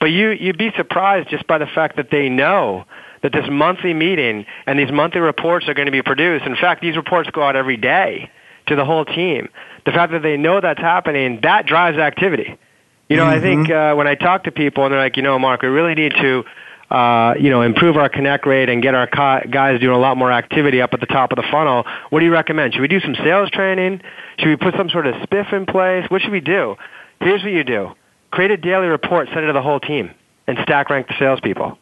but 0.00 0.06
you 0.06 0.30
you'd 0.30 0.56
be 0.56 0.70
surprised 0.76 1.28
just 1.28 1.46
by 1.46 1.58
the 1.58 1.66
fact 1.66 1.96
that 1.96 2.10
they 2.10 2.28
know 2.28 2.84
that 3.22 3.32
this 3.32 3.44
monthly 3.50 3.92
meeting 3.92 4.46
and 4.66 4.78
these 4.78 4.92
monthly 4.92 5.20
reports 5.20 5.68
are 5.68 5.74
going 5.74 5.86
to 5.86 5.92
be 5.92 6.02
produced. 6.02 6.46
In 6.46 6.56
fact, 6.56 6.80
these 6.80 6.96
reports 6.96 7.28
go 7.30 7.42
out 7.42 7.56
every 7.56 7.76
day 7.76 8.30
to 8.68 8.76
the 8.76 8.84
whole 8.84 9.04
team. 9.04 9.48
The 9.84 9.92
fact 9.92 10.12
that 10.12 10.22
they 10.22 10.36
know 10.36 10.60
that's 10.60 10.80
happening, 10.80 11.40
that 11.42 11.66
drives 11.66 11.98
activity. 11.98 12.56
You 13.08 13.16
know, 13.16 13.24
mm-hmm. 13.24 13.38
I 13.38 13.40
think 13.40 13.70
uh, 13.70 13.94
when 13.94 14.06
I 14.06 14.14
talk 14.14 14.44
to 14.44 14.52
people 14.52 14.84
and 14.84 14.92
they're 14.92 15.00
like, 15.00 15.16
you 15.16 15.22
know, 15.22 15.38
Mark, 15.38 15.62
we 15.62 15.68
really 15.68 15.94
need 15.94 16.12
to 16.12 16.44
uh, 16.90 17.34
you 17.38 17.50
know, 17.50 17.62
improve 17.62 17.96
our 17.96 18.08
connect 18.08 18.46
rate 18.46 18.68
and 18.68 18.82
get 18.82 18.94
our 18.94 19.06
guys 19.46 19.80
doing 19.80 19.94
a 19.94 19.98
lot 19.98 20.16
more 20.16 20.32
activity 20.32 20.80
up 20.80 20.94
at 20.94 21.00
the 21.00 21.06
top 21.06 21.32
of 21.32 21.36
the 21.36 21.44
funnel, 21.50 21.84
what 22.10 22.20
do 22.20 22.26
you 22.26 22.32
recommend? 22.32 22.72
Should 22.74 22.80
we 22.80 22.88
do 22.88 23.00
some 23.00 23.14
sales 23.14 23.50
training? 23.50 24.00
Should 24.38 24.48
we 24.48 24.56
put 24.56 24.74
some 24.76 24.88
sort 24.88 25.06
of 25.06 25.14
spiff 25.16 25.52
in 25.52 25.66
place? 25.66 26.08
What 26.08 26.22
should 26.22 26.32
we 26.32 26.40
do? 26.40 26.76
Here's 27.20 27.42
what 27.42 27.52
you 27.52 27.64
do. 27.64 27.94
Create 28.30 28.50
a 28.50 28.56
daily 28.56 28.86
report, 28.86 29.28
send 29.28 29.40
it 29.40 29.46
to 29.48 29.52
the 29.52 29.62
whole 29.62 29.80
team, 29.80 30.10
and 30.46 30.58
stack 30.62 30.90
rank 30.90 31.08
the 31.08 31.14
salespeople. 31.18 31.78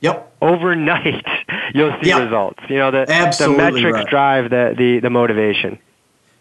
Yep. 0.00 0.36
Overnight, 0.42 1.24
you'll 1.74 1.96
see 2.02 2.08
yep. 2.08 2.22
results. 2.22 2.62
You 2.68 2.76
know, 2.76 2.90
the, 2.90 3.06
the 3.06 3.48
metrics 3.48 3.94
right. 3.94 4.06
drive 4.06 4.50
the, 4.50 4.74
the, 4.76 5.00
the 5.00 5.10
motivation. 5.10 5.78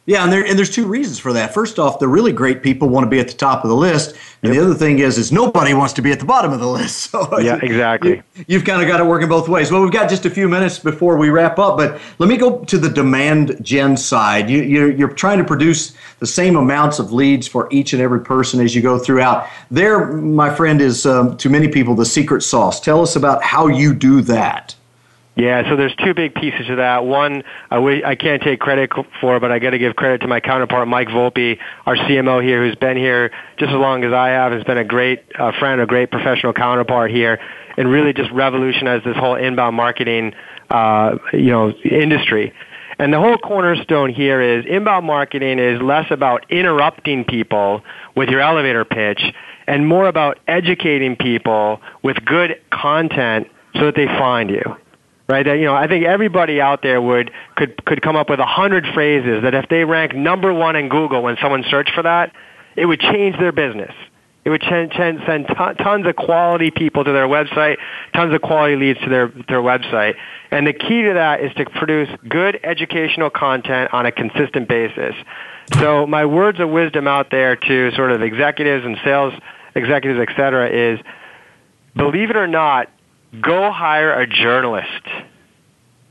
Yeah, 0.08 0.24
and, 0.24 0.32
there, 0.32 0.46
and 0.46 0.56
there's 0.56 0.70
two 0.70 0.86
reasons 0.86 1.18
for 1.18 1.34
that. 1.34 1.52
First 1.52 1.80
off, 1.80 1.98
the 1.98 2.08
really 2.08 2.32
great 2.32 2.62
people 2.62 2.90
want 2.90 3.06
to 3.06 3.10
be 3.10 3.20
at 3.20 3.28
the 3.28 3.34
top 3.34 3.64
of 3.64 3.72
the 3.72 3.76
list, 3.76 4.16
and 4.44 4.54
yep. 4.54 4.62
the 4.62 4.66
other 4.66 4.76
thing 4.76 5.00
is, 5.00 5.18
is 5.18 5.32
nobody 5.32 5.74
wants 5.74 5.94
to 5.94 6.04
be 6.04 6.12
at 6.12 6.20
the 6.20 6.26
bottom 6.26 6.54
of 6.54 6.60
the 6.60 6.68
list. 6.68 6.86
So 7.16 7.40
yeah, 7.40 7.60
exactly. 7.62 8.22
You, 8.48 8.58
have 8.58 8.66
kind 8.66 8.82
of 8.82 8.88
got 8.88 9.00
it 9.00 9.06
working 9.06 9.30
both 9.30 9.48
ways. 9.48 9.72
Well, 9.72 9.82
we've 9.82 9.92
got 9.92 10.10
just 10.10 10.26
a 10.26 10.30
few 10.30 10.50
minutes 10.50 10.80
before 10.80 11.18
we 11.18 11.30
wrap 11.30 11.60
up, 11.60 11.78
but 11.78 12.00
let 12.20 12.28
me 12.28 12.36
go 12.36 12.64
to 12.66 12.78
the 12.78 12.90
demand 12.90 13.58
gen 13.62 13.96
side. 13.96 14.50
You, 14.50 14.62
you're, 14.62 14.92
you're 14.92 15.14
trying 15.14 15.38
to 15.38 15.44
produce 15.44 15.96
the 16.20 16.26
same 16.26 16.56
amounts 16.56 17.00
of 17.00 17.14
leads 17.14 17.48
for 17.48 17.68
each 17.72 17.94
and 17.94 18.02
every 18.02 18.22
person 18.22 18.60
as 18.60 18.76
you 18.76 18.82
go 18.82 18.98
throughout. 18.98 19.48
There, 19.72 20.08
my 20.14 20.54
friend, 20.54 20.82
is 20.82 21.06
um, 21.06 21.38
to 21.38 21.50
many 21.50 21.68
people 21.68 21.96
the 21.96 22.06
secret 22.06 22.42
sauce. 22.42 22.82
Tell 22.82 23.02
us 23.02 23.16
about 23.16 23.44
how 23.44 23.68
you 23.68 23.94
do 23.94 24.22
that. 24.22 24.76
Yeah, 25.36 25.70
so 25.70 25.76
there's 25.76 25.94
two 25.96 26.14
big 26.14 26.34
pieces 26.34 26.68
to 26.68 26.78
that. 26.78 27.06
One, 27.06 27.44
I 27.70 27.76
w- 27.76 28.04
I 28.06 28.16
can't 28.16 28.42
take 28.42 28.62
credit 28.62 28.92
for, 29.20 29.40
but 29.42 29.52
I 29.52 29.60
got 29.60 29.72
to 29.72 29.78
give 29.78 29.96
credit 29.96 30.22
to 30.22 30.28
my 30.28 30.40
counterpart, 30.40 30.88
Mike 30.88 31.10
Volpe, 31.10 31.60
our 31.86 31.98
CMO 31.98 32.42
here, 32.42 32.66
who's 32.66 32.76
been 32.76 32.96
here 32.96 33.32
just 33.58 33.70
as 33.72 33.78
long 33.78 34.06
as 34.06 34.14
I 34.14 34.30
have, 34.30 34.54
has 34.54 34.64
been 34.64 34.78
a 34.78 34.86
great 34.86 35.24
uh, 35.38 35.52
friend, 35.60 35.82
a 35.82 35.86
great 35.86 36.10
professional 36.10 36.54
counterpart 36.54 37.12
here, 37.12 37.40
and 37.76 37.90
really 37.90 38.14
just 38.14 38.32
revolutionized 38.32 39.04
this 39.04 39.18
whole 39.18 39.36
inbound 39.36 39.76
marketing, 39.76 40.34
uh, 40.70 41.18
you 41.34 41.52
know, 41.52 41.74
industry. 41.84 42.54
And 42.98 43.12
the 43.12 43.20
whole 43.20 43.38
cornerstone 43.38 44.14
here 44.14 44.40
is 44.40 44.66
inbound 44.66 45.06
marketing 45.06 45.60
is 45.60 45.82
less 45.82 46.10
about 46.12 46.50
interrupting 46.50 47.26
people 47.26 47.84
with 48.16 48.30
your 48.30 48.40
elevator 48.40 48.86
pitch 48.86 49.22
and 49.68 49.86
more 49.86 50.08
about 50.08 50.40
educating 50.48 51.18
people 51.18 51.82
with 52.04 52.24
good 52.24 52.62
content 52.72 53.48
so 53.74 53.88
that 53.88 53.96
they 53.96 54.06
find 54.06 54.50
you 54.50 54.78
right? 55.28 55.46
You 55.46 55.66
know, 55.66 55.76
I 55.76 55.88
think 55.88 56.06
everybody 56.06 56.62
out 56.62 56.82
there 56.82 57.02
would 57.02 57.32
could 57.56 57.84
could 57.86 58.02
come 58.02 58.16
up 58.16 58.30
with 58.30 58.40
a 58.40 58.46
hundred 58.46 58.86
phrases 58.94 59.44
that 59.44 59.54
if 59.54 59.68
they 59.70 59.84
rank 59.84 60.16
number 60.16 60.54
one 60.54 60.76
in 60.76 60.90
Google 60.90 61.24
when 61.24 61.38
someone 61.42 61.64
searched 61.70 61.92
for 61.94 62.04
that, 62.04 62.34
it 62.76 62.86
would 62.86 63.00
change 63.00 63.38
their 63.38 63.52
business. 63.52 63.94
It 64.44 64.52
would 64.52 64.62
ch- 64.62 64.92
ch- 64.92 65.26
send 65.26 65.48
t- 65.48 65.84
tons 65.84 66.06
of 66.06 66.16
quality 66.16 66.70
people 66.70 67.04
to 67.04 67.12
their 67.12 67.28
website, 67.28 67.78
tons 68.14 68.34
of 68.34 68.42
quality 68.44 68.76
leads 68.76 69.00
to 69.00 69.10
their 69.10 69.28
their 69.28 69.62
website. 69.62 70.16
And 70.52 70.68
the 70.68 70.74
key 70.74 71.02
to 71.02 71.14
that 71.16 71.42
is 71.42 71.52
to 71.56 71.66
produce 71.66 72.10
good 72.30 72.60
educational 72.64 73.32
content 73.32 73.92
on 73.92 74.06
a 74.06 74.12
consistent 74.12 74.68
basis. 74.70 75.16
So 75.80 76.06
my 76.06 76.26
words 76.28 76.60
of 76.60 76.70
wisdom 76.70 77.08
out 77.08 77.32
there 77.32 77.56
to 77.56 77.92
sort 77.94 78.12
of 78.12 78.22
executives 78.22 78.86
and 78.86 78.98
sales 79.04 79.34
executives, 79.74 80.20
et 80.20 80.36
cetera, 80.36 80.70
is 80.70 81.00
believe 81.96 82.30
it 82.30 82.36
or 82.36 82.46
not, 82.46 82.90
go 83.42 83.72
hire 83.72 84.20
a 84.20 84.28
journalist. 84.28 84.90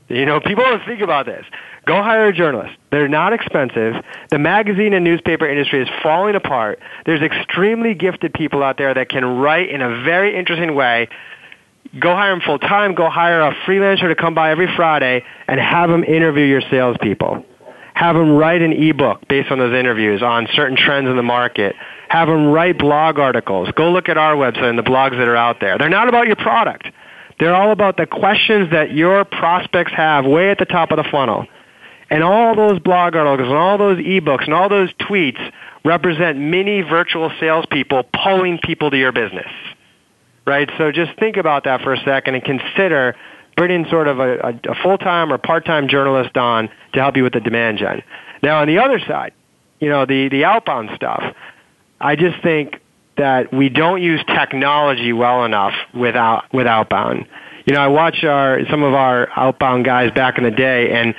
You 0.07 0.25
know, 0.25 0.39
people 0.39 0.63
don't 0.63 0.85
think 0.85 1.01
about 1.01 1.25
this. 1.25 1.45
Go 1.85 2.01
hire 2.01 2.27
a 2.27 2.33
journalist. 2.33 2.75
They're 2.91 3.07
not 3.07 3.33
expensive. 3.33 3.95
The 4.29 4.39
magazine 4.39 4.93
and 4.93 5.03
newspaper 5.03 5.47
industry 5.47 5.81
is 5.81 5.89
falling 6.01 6.35
apart. 6.35 6.79
There's 7.05 7.21
extremely 7.21 7.93
gifted 7.93 8.33
people 8.33 8.63
out 8.63 8.77
there 8.77 8.93
that 8.93 9.09
can 9.09 9.23
write 9.23 9.69
in 9.69 9.81
a 9.81 10.03
very 10.03 10.35
interesting 10.35 10.75
way. 10.75 11.09
Go 11.99 12.15
hire 12.15 12.31
them 12.31 12.41
full 12.41 12.59
time. 12.59 12.95
Go 12.95 13.09
hire 13.09 13.41
a 13.41 13.53
freelancer 13.67 14.07
to 14.07 14.15
come 14.15 14.33
by 14.33 14.51
every 14.51 14.67
Friday 14.75 15.23
and 15.47 15.59
have 15.59 15.89
them 15.89 16.03
interview 16.03 16.43
your 16.43 16.61
salespeople. 16.69 17.45
Have 17.93 18.15
them 18.15 18.35
write 18.35 18.61
an 18.61 18.73
ebook 18.73 19.27
based 19.29 19.51
on 19.51 19.59
those 19.59 19.73
interviews 19.73 20.21
on 20.21 20.47
certain 20.53 20.75
trends 20.75 21.07
in 21.07 21.15
the 21.15 21.23
market. 21.23 21.75
Have 22.09 22.27
them 22.27 22.47
write 22.47 22.77
blog 22.77 23.19
articles. 23.19 23.69
Go 23.75 23.91
look 23.91 24.09
at 24.09 24.17
our 24.17 24.35
website 24.35 24.69
and 24.69 24.77
the 24.77 24.83
blogs 24.83 25.11
that 25.11 25.27
are 25.27 25.35
out 25.35 25.59
there. 25.61 25.77
They're 25.77 25.89
not 25.89 26.09
about 26.09 26.27
your 26.27 26.35
product. 26.35 26.87
They're 27.39 27.55
all 27.55 27.71
about 27.71 27.97
the 27.97 28.05
questions 28.05 28.71
that 28.71 28.91
your 28.91 29.25
prospects 29.25 29.91
have 29.93 30.25
way 30.25 30.49
at 30.51 30.57
the 30.57 30.65
top 30.65 30.91
of 30.91 30.97
the 30.97 31.03
funnel. 31.09 31.47
And 32.09 32.23
all 32.23 32.55
those 32.55 32.79
blog 32.79 33.15
articles 33.15 33.49
and 33.49 33.57
all 33.57 33.77
those 33.77 33.97
ebooks 33.97 34.45
and 34.45 34.53
all 34.53 34.69
those 34.69 34.93
tweets 34.93 35.39
represent 35.83 36.37
mini 36.37 36.81
virtual 36.81 37.31
salespeople 37.39 38.03
pulling 38.23 38.59
people 38.59 38.91
to 38.91 38.97
your 38.97 39.11
business. 39.11 39.49
Right? 40.45 40.69
So 40.77 40.91
just 40.91 41.17
think 41.19 41.37
about 41.37 41.63
that 41.63 41.81
for 41.81 41.93
a 41.93 41.99
second 42.03 42.35
and 42.35 42.43
consider 42.43 43.15
bringing 43.57 43.85
sort 43.89 44.07
of 44.07 44.19
a, 44.19 44.59
a, 44.63 44.75
full-time 44.83 45.31
or 45.31 45.37
part-time 45.37 45.87
journalist 45.87 46.35
on 46.37 46.69
to 46.93 46.99
help 46.99 47.15
you 47.15 47.23
with 47.23 47.33
the 47.33 47.39
demand 47.39 47.79
gen. 47.79 48.03
Now 48.43 48.61
on 48.61 48.67
the 48.67 48.79
other 48.79 48.99
side, 48.99 49.33
you 49.79 49.89
know, 49.89 50.05
the, 50.05 50.29
the 50.29 50.45
outbound 50.45 50.91
stuff, 50.95 51.23
I 51.99 52.15
just 52.15 52.41
think 52.43 52.79
that 53.17 53.53
we 53.53 53.69
don't 53.69 54.01
use 54.01 54.23
technology 54.27 55.13
well 55.13 55.45
enough 55.45 55.73
without 55.93 56.45
with 56.53 56.67
outbound. 56.67 57.25
You 57.65 57.73
know, 57.73 57.81
I 57.81 57.87
watch 57.87 58.23
our 58.23 58.59
some 58.69 58.83
of 58.83 58.93
our 58.93 59.29
outbound 59.35 59.85
guys 59.85 60.11
back 60.11 60.37
in 60.37 60.43
the 60.43 60.51
day, 60.51 60.91
and 60.91 61.15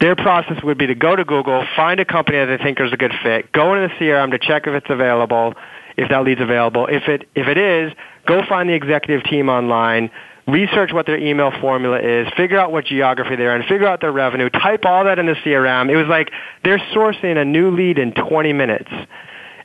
their 0.00 0.16
process 0.16 0.62
would 0.62 0.78
be 0.78 0.86
to 0.86 0.94
go 0.94 1.16
to 1.16 1.24
Google, 1.24 1.64
find 1.76 1.98
a 2.00 2.04
company 2.04 2.38
that 2.38 2.46
they 2.46 2.62
think 2.62 2.80
is 2.80 2.92
a 2.92 2.96
good 2.96 3.14
fit, 3.22 3.50
go 3.52 3.74
into 3.74 3.88
the 3.88 4.04
CRM 4.04 4.30
to 4.32 4.38
check 4.38 4.66
if 4.66 4.74
it's 4.74 4.90
available, 4.90 5.54
if 5.96 6.08
that 6.10 6.24
lead's 6.24 6.40
available. 6.40 6.86
If 6.86 7.08
it 7.08 7.28
if 7.34 7.48
it 7.48 7.58
is, 7.58 7.92
go 8.26 8.42
find 8.48 8.68
the 8.68 8.74
executive 8.74 9.24
team 9.24 9.48
online, 9.48 10.10
research 10.46 10.92
what 10.92 11.06
their 11.06 11.18
email 11.18 11.52
formula 11.60 12.00
is, 12.00 12.28
figure 12.36 12.58
out 12.58 12.70
what 12.70 12.84
geography 12.86 13.36
they're 13.36 13.56
in, 13.56 13.62
figure 13.62 13.86
out 13.86 14.00
their 14.00 14.12
revenue, 14.12 14.50
type 14.50 14.84
all 14.84 15.04
that 15.04 15.18
in 15.18 15.26
the 15.26 15.34
CRM. 15.34 15.90
It 15.90 15.96
was 15.96 16.06
like 16.06 16.30
they're 16.62 16.82
sourcing 16.94 17.36
a 17.36 17.44
new 17.44 17.70
lead 17.70 17.98
in 17.98 18.12
20 18.12 18.52
minutes. 18.52 18.90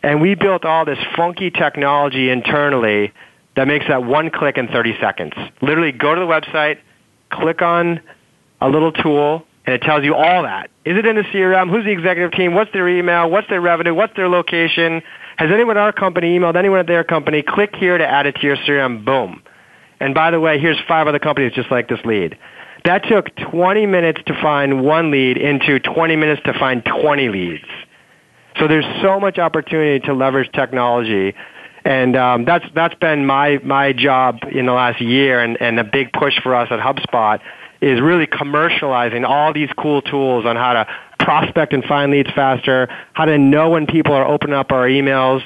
And 0.02 0.22
we 0.22 0.36
built 0.36 0.66
all 0.66 0.86
this 0.86 1.00
funky 1.16 1.52
technology 1.52 2.30
internally 2.30 3.14
that 3.56 3.68
makes 3.68 3.88
that 3.88 4.04
one 4.04 4.30
click 4.30 4.58
in 4.58 4.68
30 4.68 4.98
seconds. 5.02 5.34
Literally 5.62 5.92
go 5.92 6.16
to 6.16 6.22
the 6.22 6.28
website, 6.28 6.78
click 7.30 7.62
on 7.62 8.00
a 8.62 8.70
little 8.70 8.92
tool, 8.92 9.46
and 9.66 9.76
it 9.76 9.82
tells 9.82 10.04
you 10.04 10.16
all 10.16 10.44
that. 10.44 10.70
Is 10.86 10.98
it 10.98 11.06
in 11.06 11.16
the 11.16 11.24
CRM? 11.24 11.70
Who's 11.70 11.84
the 11.86 11.92
executive 11.92 12.32
team? 12.32 12.54
What's 12.54 12.72
their 12.72 12.88
email? 12.88 13.30
What's 13.30 13.50
their 13.50 13.62
revenue? 13.62 13.94
What's 13.94 14.16
their 14.16 14.30
location? 14.30 15.02
Has 15.38 15.52
anyone 15.52 15.78
at 15.78 15.84
our 15.84 15.92
company 15.92 16.38
emailed 16.38 16.56
anyone 16.56 16.80
at 16.80 16.88
their 16.88 17.04
company? 17.04 17.44
Click 17.44 17.76
here 17.76 17.98
to 17.98 18.08
add 18.08 18.26
it 18.26 18.36
to 18.36 18.48
your 18.48 18.56
CRM. 18.58 19.06
Boom. 19.06 19.44
And 20.00 20.14
by 20.14 20.32
the 20.32 20.40
way, 20.40 20.60
here's 20.60 20.80
five 20.88 21.08
other 21.08 21.20
companies 21.20 21.52
just 21.54 21.70
like 21.70 21.90
this 21.90 22.00
lead. 22.06 22.38
That 22.86 23.04
took 23.04 23.36
20 23.36 23.86
minutes 23.86 24.22
to 24.28 24.42
find 24.42 24.84
one 24.84 25.12
lead 25.12 25.38
into 25.38 25.80
20 25.80 26.16
minutes 26.16 26.42
to 26.46 26.54
find 26.54 26.84
20 26.86 27.30
leads. 27.30 27.66
So 28.58 28.68
there's 28.68 28.86
so 29.02 29.20
much 29.20 29.38
opportunity 29.38 30.06
to 30.08 30.14
leverage 30.14 30.52
technology. 30.52 31.36
And 31.86 32.16
um, 32.16 32.46
that's 32.46 32.66
that's 32.76 32.96
been 32.96 33.26
my 33.26 33.60
my 33.64 33.94
job 33.94 34.40
in 34.52 34.66
the 34.66 34.74
last 34.74 35.00
year, 35.02 35.40
and, 35.40 35.60
and 35.62 35.80
a 35.80 35.84
big 35.84 36.12
push 36.12 36.34
for 36.42 36.54
us 36.54 36.68
at 36.72 36.80
HubSpot 36.80 37.40
is 37.82 38.02
really 38.02 38.28
commercializing 38.28 39.26
all 39.26 39.54
these 39.54 39.70
cool 39.78 40.02
tools 40.02 40.46
on 40.46 40.58
how 40.58 40.74
to 40.74 40.88
prospect 41.20 41.72
and 41.74 41.84
find 41.86 42.12
leads 42.12 42.30
faster, 42.32 42.90
how 43.14 43.26
to 43.26 43.38
know 43.38 43.70
when 43.70 43.86
people 43.86 44.14
are 44.14 44.28
opening 44.28 44.56
up 44.56 44.72
our 44.72 44.88
emails, 44.88 45.42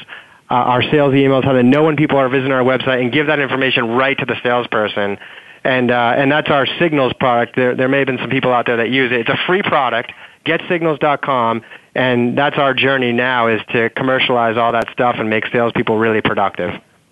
uh, 0.50 0.56
our 0.56 0.82
sales 0.82 1.14
emails, 1.14 1.44
how 1.44 1.52
to 1.52 1.64
know 1.64 1.84
when 1.84 1.96
people 1.96 2.18
are 2.18 2.30
visiting 2.30 2.52
our 2.52 2.64
website, 2.64 3.02
and 3.02 3.12
give 3.12 3.28
that 3.28 3.40
information 3.40 3.90
right 3.90 4.18
to 4.18 4.26
the 4.26 4.36
salesperson. 4.42 5.18
and 5.64 5.92
uh, 5.92 6.14
and 6.18 6.32
that's 6.32 6.50
our 6.50 6.66
Signals 6.80 7.14
product. 7.20 7.56
There 7.56 7.76
there 7.76 7.88
may 7.88 8.00
have 8.00 8.08
been 8.08 8.18
some 8.18 8.30
people 8.30 8.52
out 8.52 8.66
there 8.66 8.78
that 8.78 8.90
use 8.90 9.12
it. 9.12 9.22
It's 9.22 9.30
a 9.30 9.40
free 9.46 9.62
product. 9.62 10.12
GetSignals.com, 10.46 11.62
and 11.96 12.38
that's 12.38 12.58
our 12.58 12.74
journey 12.74 13.12
now 13.12 13.48
is 13.48 13.62
to 13.72 13.90
commercialize 13.92 14.58
all 14.58 14.72
that 14.72 14.90
stuff 14.92 15.16
and 15.20 15.30
make 15.30 15.46
salespeople 15.48 15.98
really 15.98 16.22
productive. 16.22 16.72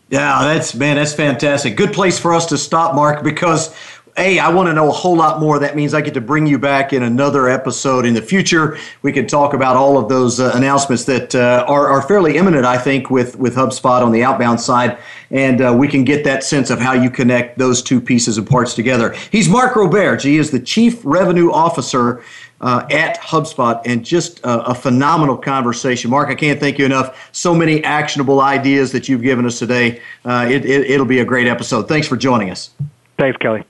Yeah, 0.10 0.44
that's 0.44 0.76
man, 0.76 0.98
that's 0.98 1.14
fantastic. 1.14 1.78
Good 1.78 1.94
place 1.94 2.20
for 2.20 2.34
us 2.34 2.48
to 2.48 2.58
stop, 2.58 2.96
Mark, 2.96 3.24
because 3.24 3.74
hey, 4.18 4.40
I 4.40 4.50
want 4.50 4.68
to 4.68 4.74
know 4.74 4.90
a 4.90 4.92
whole 4.92 5.16
lot 5.16 5.40
more. 5.40 5.60
That 5.60 5.76
means 5.76 5.94
I 5.94 6.02
get 6.02 6.14
to 6.16 6.22
bring 6.22 6.46
you 6.46 6.60
back 6.60 6.94
in 6.94 7.04
another 7.04 7.48
episode 7.48 8.06
in 8.06 8.14
the 8.14 8.22
future. 8.22 8.78
We 9.02 9.12
can 9.12 9.28
talk 9.28 9.54
about 9.54 9.76
all 9.78 9.98
of 9.98 10.10
those 10.10 10.40
uh, 10.40 10.52
announcements 10.54 11.06
that 11.06 11.34
uh, 11.34 11.66
are, 11.68 11.88
are 11.88 12.02
fairly 12.02 12.38
imminent, 12.38 12.66
I 12.66 12.78
think, 12.78 13.10
with, 13.10 13.38
with 13.38 13.56
HubSpot 13.56 14.02
on 14.02 14.12
the 14.12 14.24
outbound 14.24 14.60
side. 14.60 14.98
And 15.30 15.62
uh, 15.62 15.76
we 15.78 15.88
can 15.88 16.04
get 16.04 16.24
that 16.26 16.44
sense 16.44 16.70
of 16.70 16.80
how 16.80 16.94
you 16.94 17.10
connect 17.10 17.58
those 17.58 17.82
two 17.82 18.02
pieces 18.02 18.38
and 18.38 18.48
parts 18.48 18.74
together. 18.74 19.16
He's 19.32 19.48
Mark 19.48 19.74
Roberge. 19.74 20.24
He 20.24 20.38
is 20.38 20.52
the 20.52 20.60
Chief 20.60 21.00
Revenue 21.06 21.52
Officer 21.52 22.22
uh, 22.62 22.86
at 22.91 23.20
HubSpot, 23.20 23.82
and 23.86 24.05
just 24.05 24.39
a, 24.41 24.68
a, 24.68 24.76
phenomenal 24.76 25.36
conversation. 25.36 26.12
Mark, 26.12 26.30
I 26.30 26.36
can't 26.36 26.59
thank 26.59 26.78
you 26.78 26.86
enough. 26.86 27.30
So 27.32 27.55
many 27.55 27.84
actionable 27.84 28.39
ideas 28.39 28.91
that 28.91 29.09
you've 29.09 29.24
given 29.24 29.47
us 29.47 29.57
today. 29.57 29.99
Uh, 30.24 30.47
it, 30.47 30.64
it, 30.64 30.89
it'll 30.91 31.07
be 31.07 31.20
a 31.20 31.26
great 31.26 31.47
episode. 31.47 31.88
Thanks 31.88 32.07
for 32.07 32.16
joining 32.16 32.51
us. 32.51 32.70
Thanks, 33.18 33.36
Kelly. 33.38 33.64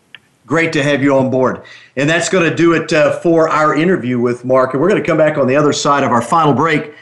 Great 0.46 0.74
to 0.74 0.84
have 0.84 1.02
you 1.02 1.16
on 1.16 1.32
board. 1.32 1.64
And 1.96 2.10
that's 2.10 2.28
going 2.28 2.50
to 2.50 2.56
do 2.56 2.74
it 2.74 2.92
uh, 2.92 3.18
for 3.20 3.48
our 3.48 3.74
interview 3.74 4.20
with 4.20 4.44
Mark. 4.44 4.74
And 4.74 4.82
we're 4.82 4.90
going 4.90 5.02
to 5.02 5.08
come 5.08 5.18
back 5.18 5.38
on 5.38 5.48
the 5.48 5.56
other 5.56 5.72
side 5.72 6.04
of 6.04 6.12
our 6.12 6.22
final 6.22 6.54
break. 6.54 6.94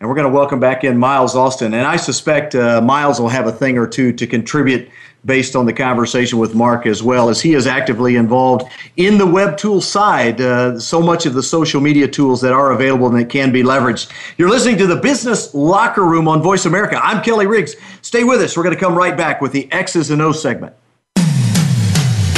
And 0.00 0.08
we're 0.08 0.14
going 0.14 0.26
to 0.26 0.32
welcome 0.32 0.60
back 0.60 0.84
in 0.84 0.98
Miles 0.98 1.34
Austin. 1.34 1.72
And 1.72 1.86
I 1.86 1.96
suspect 1.96 2.54
uh, 2.54 2.82
Miles 2.82 3.18
will 3.20 3.30
have 3.30 3.46
a 3.46 3.52
thing 3.52 3.78
or 3.78 3.86
two 3.86 4.12
to 4.12 4.26
contribute 4.26 4.90
based 5.24 5.56
on 5.56 5.66
the 5.66 5.72
conversation 5.72 6.38
with 6.38 6.54
Mark 6.54 6.86
as 6.86 7.02
well, 7.02 7.28
as 7.28 7.40
he 7.40 7.54
is 7.54 7.66
actively 7.66 8.16
involved 8.16 8.70
in 8.96 9.18
the 9.18 9.26
web 9.26 9.56
tool 9.56 9.80
side. 9.80 10.40
Uh, 10.40 10.78
so 10.78 11.00
much 11.00 11.26
of 11.26 11.34
the 11.34 11.42
social 11.42 11.80
media 11.80 12.08
tools 12.08 12.40
that 12.40 12.52
are 12.52 12.72
available 12.72 13.06
and 13.08 13.18
that 13.18 13.28
can 13.28 13.52
be 13.52 13.62
leveraged. 13.62 14.10
You're 14.36 14.50
listening 14.50 14.78
to 14.78 14.86
the 14.86 14.96
Business 14.96 15.54
Locker 15.54 16.04
Room 16.04 16.28
on 16.28 16.42
Voice 16.42 16.64
America. 16.66 17.00
I'm 17.02 17.22
Kelly 17.22 17.46
Riggs. 17.46 17.76
Stay 18.02 18.24
with 18.24 18.40
us. 18.40 18.56
We're 18.56 18.62
going 18.62 18.74
to 18.74 18.80
come 18.80 18.94
right 18.94 19.16
back 19.16 19.40
with 19.40 19.52
the 19.52 19.70
X's 19.72 20.10
and 20.10 20.22
O's 20.22 20.40
segment. 20.40 20.74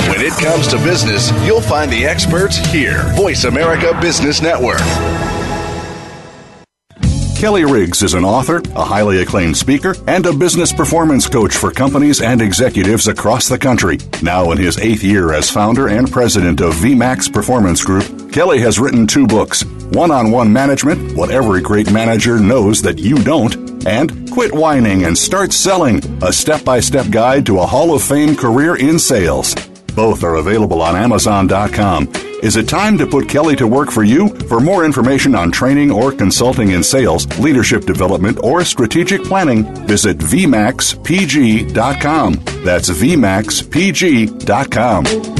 When 0.08 0.20
it 0.22 0.32
comes 0.32 0.66
to 0.68 0.76
business, 0.78 1.30
you'll 1.46 1.60
find 1.60 1.90
the 1.90 2.04
experts 2.04 2.56
here. 2.56 3.04
Voice 3.14 3.44
America 3.44 3.96
Business 4.00 4.42
Network. 4.42 4.80
Kelly 7.40 7.64
Riggs 7.64 8.02
is 8.02 8.12
an 8.12 8.22
author, 8.22 8.60
a 8.76 8.84
highly 8.84 9.22
acclaimed 9.22 9.56
speaker, 9.56 9.94
and 10.06 10.26
a 10.26 10.32
business 10.32 10.74
performance 10.74 11.26
coach 11.26 11.56
for 11.56 11.70
companies 11.70 12.20
and 12.20 12.42
executives 12.42 13.08
across 13.08 13.48
the 13.48 13.56
country. 13.56 13.96
Now 14.22 14.52
in 14.52 14.58
his 14.58 14.76
eighth 14.76 15.02
year 15.02 15.32
as 15.32 15.48
founder 15.48 15.88
and 15.88 16.12
president 16.12 16.60
of 16.60 16.74
VMAX 16.74 17.32
Performance 17.32 17.82
Group, 17.82 18.30
Kelly 18.30 18.60
has 18.60 18.78
written 18.78 19.06
two 19.06 19.26
books 19.26 19.64
One 19.64 20.10
on 20.10 20.30
One 20.30 20.52
Management 20.52 21.16
What 21.16 21.30
Every 21.30 21.62
Great 21.62 21.90
Manager 21.90 22.38
Knows 22.38 22.82
That 22.82 22.98
You 22.98 23.16
Don't, 23.16 23.86
and 23.86 24.30
Quit 24.30 24.52
Whining 24.52 25.04
and 25.04 25.16
Start 25.16 25.54
Selling 25.54 26.02
A 26.22 26.34
Step 26.34 26.62
by 26.62 26.78
Step 26.78 27.08
Guide 27.08 27.46
to 27.46 27.60
a 27.60 27.66
Hall 27.66 27.94
of 27.94 28.02
Fame 28.02 28.36
Career 28.36 28.76
in 28.76 28.98
Sales. 28.98 29.54
Both 29.96 30.24
are 30.24 30.34
available 30.34 30.82
on 30.82 30.94
Amazon.com. 30.94 32.12
Is 32.42 32.56
it 32.56 32.68
time 32.68 32.98
to 32.98 33.06
put 33.06 33.30
Kelly 33.30 33.56
to 33.56 33.66
work 33.66 33.90
for 33.90 34.04
you? 34.04 34.29
For 34.50 34.58
more 34.58 34.84
information 34.84 35.36
on 35.36 35.52
training 35.52 35.92
or 35.92 36.10
consulting 36.10 36.72
in 36.72 36.82
sales, 36.82 37.24
leadership 37.38 37.84
development, 37.84 38.40
or 38.42 38.64
strategic 38.64 39.22
planning, 39.22 39.62
visit 39.86 40.18
VMAXPG.com. 40.18 42.32
That's 42.64 42.90
VMAXPG.com. 42.90 45.39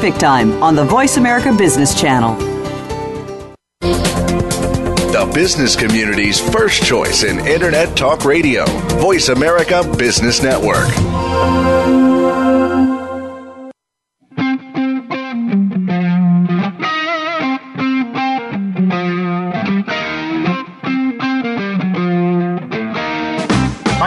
Pacific 0.00 0.18
Time 0.18 0.62
on 0.62 0.74
the 0.74 0.84
Voice 0.84 1.18
America 1.18 1.52
Business 1.52 1.94
Channel. 2.00 2.34
The 5.12 5.30
business 5.34 5.76
community's 5.76 6.40
first 6.40 6.82
choice 6.82 7.22
in 7.22 7.46
Internet 7.46 7.98
Talk 7.98 8.24
Radio, 8.24 8.64
Voice 8.98 9.28
America 9.28 9.82
Business 9.98 10.42
Network. 10.42 10.88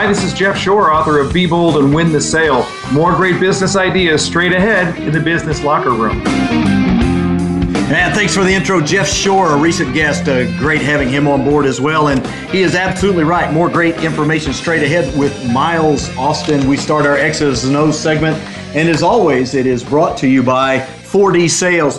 Hi, 0.04 0.12
this 0.12 0.22
is 0.22 0.34
Jeff 0.34 0.58
Shore, 0.58 0.92
author 0.92 1.18
of 1.18 1.32
Be 1.32 1.46
Bold 1.46 1.78
and 1.78 1.94
Win 1.94 2.12
the 2.12 2.20
Sale. 2.20 2.68
More 2.92 3.16
great 3.16 3.40
business 3.40 3.74
ideas 3.74 4.22
straight 4.22 4.52
ahead 4.52 4.98
in 4.98 5.14
the 5.14 5.18
business 5.18 5.64
locker 5.64 5.92
room. 5.92 6.22
Man, 7.88 8.14
thanks 8.14 8.34
for 8.34 8.44
the 8.44 8.52
intro, 8.52 8.82
Jeff 8.82 9.08
Shore, 9.08 9.52
a 9.52 9.56
recent 9.56 9.94
guest. 9.94 10.28
Uh, 10.28 10.44
great 10.58 10.82
having 10.82 11.08
him 11.08 11.26
on 11.26 11.42
board 11.42 11.64
as 11.64 11.80
well. 11.80 12.08
And 12.08 12.26
he 12.50 12.60
is 12.60 12.74
absolutely 12.74 13.24
right. 13.24 13.50
More 13.50 13.70
great 13.70 13.96
information 14.04 14.52
straight 14.52 14.82
ahead 14.82 15.18
with 15.18 15.50
Miles 15.50 16.14
Austin. 16.18 16.68
We 16.68 16.76
start 16.76 17.06
our 17.06 17.16
X's 17.16 17.64
and 17.64 17.74
O's 17.74 17.98
segment. 17.98 18.36
And 18.76 18.90
as 18.90 19.02
always, 19.02 19.54
it 19.54 19.64
is 19.64 19.82
brought 19.82 20.18
to 20.18 20.28
you 20.28 20.42
by 20.42 20.80
4D 20.80 21.48
Sales. 21.48 21.96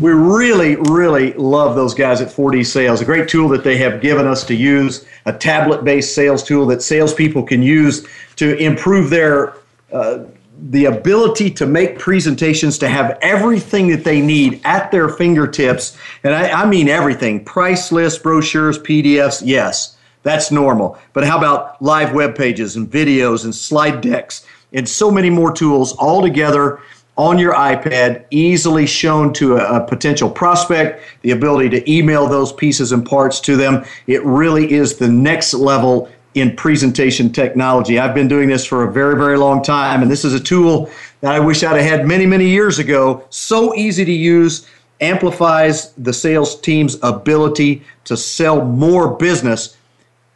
We 0.00 0.10
really, 0.10 0.76
really 0.76 1.32
love 1.34 1.76
those 1.76 1.94
guys 1.94 2.20
at 2.20 2.28
4D 2.28 2.66
Sales. 2.66 3.00
A 3.00 3.04
great 3.04 3.28
tool 3.28 3.48
that 3.50 3.62
they 3.62 3.76
have 3.78 4.00
given 4.00 4.26
us 4.26 4.44
to 4.44 4.54
use, 4.54 5.06
a 5.26 5.32
tablet 5.32 5.84
based 5.84 6.14
sales 6.14 6.42
tool 6.42 6.66
that 6.66 6.82
salespeople 6.82 7.44
can 7.44 7.62
use 7.62 8.06
to 8.36 8.56
improve 8.56 9.10
their. 9.10 9.54
Uh, 9.92 10.24
the 10.70 10.84
ability 10.86 11.50
to 11.50 11.66
make 11.66 11.98
presentations, 11.98 12.78
to 12.78 12.88
have 12.88 13.18
everything 13.20 13.88
that 13.88 14.04
they 14.04 14.20
need 14.20 14.60
at 14.64 14.90
their 14.92 15.08
fingertips. 15.08 15.96
And 16.22 16.32
I, 16.32 16.62
I 16.62 16.66
mean 16.66 16.88
everything 16.88 17.44
price 17.44 17.90
lists, 17.90 18.20
brochures, 18.20 18.78
PDFs, 18.78 19.42
yes, 19.44 19.96
that's 20.22 20.50
normal. 20.50 20.96
But 21.12 21.24
how 21.24 21.38
about 21.38 21.82
live 21.82 22.14
web 22.14 22.36
pages 22.36 22.76
and 22.76 22.88
videos 22.88 23.44
and 23.44 23.54
slide 23.54 24.00
decks 24.00 24.46
and 24.74 24.88
so 24.88 25.10
many 25.10 25.30
more 25.30 25.52
tools 25.52 25.92
all 25.92 26.20
together 26.20 26.80
on 27.16 27.38
your 27.38 27.54
iPad, 27.54 28.24
easily 28.30 28.86
shown 28.86 29.32
to 29.34 29.56
a, 29.56 29.80
a, 29.80 29.86
potential 29.86 30.28
prospect, 30.28 31.00
the 31.22 31.30
ability 31.30 31.68
to 31.70 31.90
email 31.90 32.26
those 32.26 32.52
pieces 32.52 32.90
and 32.90 33.06
parts 33.06 33.40
to 33.40 33.56
them. 33.56 33.84
It 34.06 34.24
really 34.24 34.72
is 34.72 34.96
the 34.96 35.08
next 35.08 35.54
level 35.54 36.10
in 36.34 36.56
presentation 36.56 37.32
technology. 37.32 38.00
I've 38.00 38.14
been 38.14 38.26
doing 38.26 38.48
this 38.48 38.66
for 38.66 38.82
a 38.82 38.92
very, 38.92 39.14
very 39.16 39.38
long 39.38 39.62
time, 39.62 40.02
and 40.02 40.10
this 40.10 40.24
is 40.24 40.34
a 40.34 40.40
tool 40.40 40.90
that 41.20 41.32
I 41.32 41.38
wish 41.38 41.62
I'd 41.62 41.80
had 41.80 42.06
many, 42.06 42.26
many 42.26 42.48
years 42.48 42.80
ago. 42.80 43.24
So 43.30 43.74
easy 43.76 44.04
to 44.04 44.12
use, 44.12 44.66
amplifies 45.00 45.92
the 45.92 46.12
sales 46.12 46.60
team's 46.60 46.98
ability 47.02 47.84
to 48.04 48.16
sell 48.16 48.64
more 48.64 49.14
business 49.14 49.76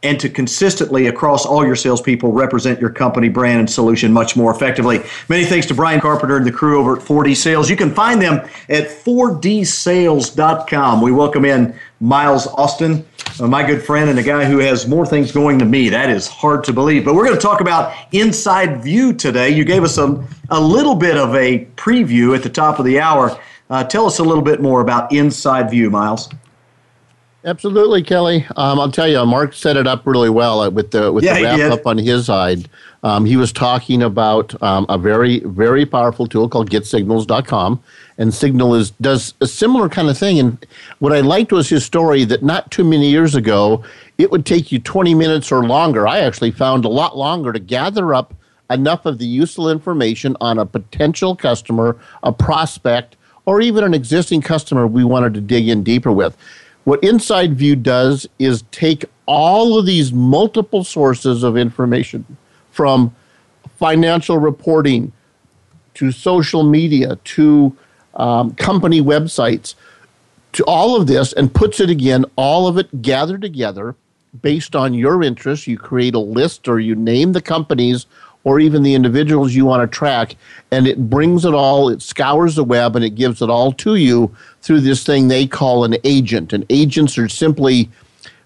and 0.02 0.18
to 0.20 0.28
consistently 0.28 1.06
across 1.08 1.44
all 1.44 1.66
your 1.66 1.74
salespeople 1.74 2.30
represent 2.30 2.80
your 2.80 2.90
company 2.90 3.28
brand 3.28 3.58
and 3.58 3.68
solution 3.68 4.12
much 4.12 4.36
more 4.36 4.52
effectively. 4.52 5.02
Many 5.28 5.44
thanks 5.44 5.66
to 5.66 5.74
Brian 5.74 6.00
Carpenter 6.00 6.36
and 6.36 6.46
the 6.46 6.52
crew 6.52 6.78
over 6.78 6.96
at 6.96 7.02
4D 7.02 7.34
Sales. 7.36 7.68
You 7.68 7.74
can 7.76 7.92
find 7.92 8.22
them 8.22 8.48
at 8.68 8.86
4dsales.com. 8.86 11.00
We 11.00 11.10
welcome 11.10 11.44
in 11.44 11.74
Miles 12.00 12.46
Austin, 12.46 13.04
uh, 13.40 13.48
my 13.48 13.66
good 13.66 13.82
friend, 13.82 14.08
and 14.08 14.20
a 14.20 14.22
guy 14.22 14.44
who 14.44 14.58
has 14.58 14.86
more 14.86 15.04
things 15.04 15.32
going 15.32 15.58
than 15.58 15.68
me. 15.68 15.88
That 15.88 16.10
is 16.10 16.28
hard 16.28 16.62
to 16.64 16.72
believe. 16.72 17.04
But 17.04 17.16
we're 17.16 17.24
going 17.24 17.36
to 17.36 17.42
talk 17.42 17.60
about 17.60 17.92
Inside 18.12 18.84
View 18.84 19.12
today. 19.12 19.50
You 19.50 19.64
gave 19.64 19.82
us 19.82 19.98
a, 19.98 20.24
a 20.50 20.60
little 20.60 20.94
bit 20.94 21.16
of 21.16 21.34
a 21.34 21.64
preview 21.74 22.36
at 22.36 22.44
the 22.44 22.50
top 22.50 22.78
of 22.78 22.84
the 22.84 23.00
hour. 23.00 23.36
Uh, 23.68 23.82
tell 23.82 24.06
us 24.06 24.20
a 24.20 24.24
little 24.24 24.44
bit 24.44 24.62
more 24.62 24.80
about 24.80 25.12
Inside 25.12 25.70
View, 25.70 25.90
Miles. 25.90 26.28
Absolutely, 27.48 28.02
Kelly. 28.02 28.44
Um, 28.56 28.78
I'll 28.78 28.92
tell 28.92 29.08
you, 29.08 29.24
Mark 29.24 29.54
set 29.54 29.78
it 29.78 29.86
up 29.86 30.06
really 30.06 30.28
well 30.28 30.60
uh, 30.60 30.68
with 30.68 30.90
the 30.90 31.10
with 31.10 31.24
yeah, 31.24 31.38
the 31.38 31.44
wrap 31.44 31.72
up 31.72 31.86
on 31.86 31.96
his 31.96 32.26
side. 32.26 32.68
Um, 33.02 33.24
he 33.24 33.38
was 33.38 33.52
talking 33.52 34.02
about 34.02 34.60
um, 34.62 34.84
a 34.90 34.98
very 34.98 35.38
very 35.40 35.86
powerful 35.86 36.26
tool 36.26 36.50
called 36.50 36.68
GetSignals.com, 36.70 37.82
and 38.18 38.34
Signal 38.34 38.74
is 38.74 38.90
does 38.90 39.32
a 39.40 39.46
similar 39.46 39.88
kind 39.88 40.10
of 40.10 40.18
thing. 40.18 40.38
And 40.38 40.66
what 40.98 41.14
I 41.14 41.20
liked 41.20 41.50
was 41.50 41.70
his 41.70 41.86
story 41.86 42.24
that 42.24 42.42
not 42.42 42.70
too 42.70 42.84
many 42.84 43.08
years 43.08 43.34
ago, 43.34 43.82
it 44.18 44.30
would 44.30 44.44
take 44.44 44.70
you 44.70 44.78
20 44.78 45.14
minutes 45.14 45.50
or 45.50 45.64
longer. 45.64 46.06
I 46.06 46.18
actually 46.18 46.50
found 46.50 46.84
a 46.84 46.90
lot 46.90 47.16
longer 47.16 47.54
to 47.54 47.58
gather 47.58 48.12
up 48.12 48.34
enough 48.68 49.06
of 49.06 49.16
the 49.16 49.26
useful 49.26 49.70
information 49.70 50.36
on 50.42 50.58
a 50.58 50.66
potential 50.66 51.34
customer, 51.34 51.96
a 52.22 52.30
prospect, 52.30 53.16
or 53.46 53.62
even 53.62 53.84
an 53.84 53.94
existing 53.94 54.42
customer 54.42 54.86
we 54.86 55.02
wanted 55.02 55.32
to 55.32 55.40
dig 55.40 55.66
in 55.66 55.82
deeper 55.82 56.12
with. 56.12 56.36
What 56.88 57.04
Inside 57.04 57.52
View 57.52 57.76
does 57.76 58.26
is 58.38 58.64
take 58.70 59.04
all 59.26 59.78
of 59.78 59.84
these 59.84 60.10
multiple 60.10 60.84
sources 60.84 61.42
of 61.42 61.54
information 61.54 62.24
from 62.70 63.14
financial 63.76 64.38
reporting 64.38 65.12
to 65.92 66.10
social 66.10 66.62
media 66.62 67.16
to 67.24 67.76
um, 68.14 68.54
company 68.54 69.02
websites 69.02 69.74
to 70.52 70.64
all 70.64 70.98
of 70.98 71.06
this 71.06 71.34
and 71.34 71.52
puts 71.52 71.78
it 71.78 71.90
again, 71.90 72.24
all 72.36 72.66
of 72.66 72.78
it 72.78 73.02
gathered 73.02 73.42
together 73.42 73.94
based 74.40 74.74
on 74.74 74.94
your 74.94 75.22
interests. 75.22 75.66
You 75.66 75.76
create 75.76 76.14
a 76.14 76.18
list 76.18 76.68
or 76.68 76.80
you 76.80 76.94
name 76.94 77.32
the 77.32 77.42
companies 77.42 78.06
or 78.48 78.58
even 78.58 78.82
the 78.82 78.94
individuals 78.94 79.54
you 79.54 79.66
want 79.66 79.82
to 79.82 79.94
track, 79.94 80.34
and 80.70 80.86
it 80.86 81.10
brings 81.10 81.44
it 81.44 81.52
all, 81.52 81.90
it 81.90 82.00
scours 82.00 82.54
the 82.54 82.64
web, 82.64 82.96
and 82.96 83.04
it 83.04 83.14
gives 83.14 83.42
it 83.42 83.50
all 83.50 83.72
to 83.72 83.96
you 83.96 84.34
through 84.62 84.80
this 84.80 85.04
thing 85.04 85.28
they 85.28 85.46
call 85.46 85.84
an 85.84 85.96
agent. 86.02 86.54
And 86.54 86.64
agents 86.70 87.18
are 87.18 87.28
simply 87.28 87.90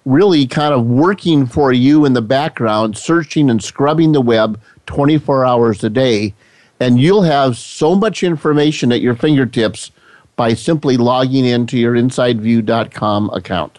really 0.05 0.45
kind 0.45 0.75
of 0.75 0.87
working 0.87 1.47
for 1.47 1.73
you 1.73 2.05
in 2.05 2.15
the 2.15 2.21
background, 2.21 2.99
searching 2.99 3.49
and 3.49 3.63
scrubbing 3.63 4.11
the 4.11 4.21
web 4.21 4.61
24 4.87 5.47
hours 5.47 5.85
a 5.85 5.91
day. 5.91 6.35
And 6.81 7.01
you'll 7.01 7.23
have 7.23 7.57
so 7.57 7.95
much 7.95 8.25
information 8.25 8.91
at 8.91 9.01
your 9.01 9.15
fingertips 9.15 9.93
by 10.35 10.55
simply 10.55 10.97
logging 10.97 11.45
into 11.45 11.79
your 11.79 11.95
InsideView.com 11.95 13.31
account. 13.31 13.79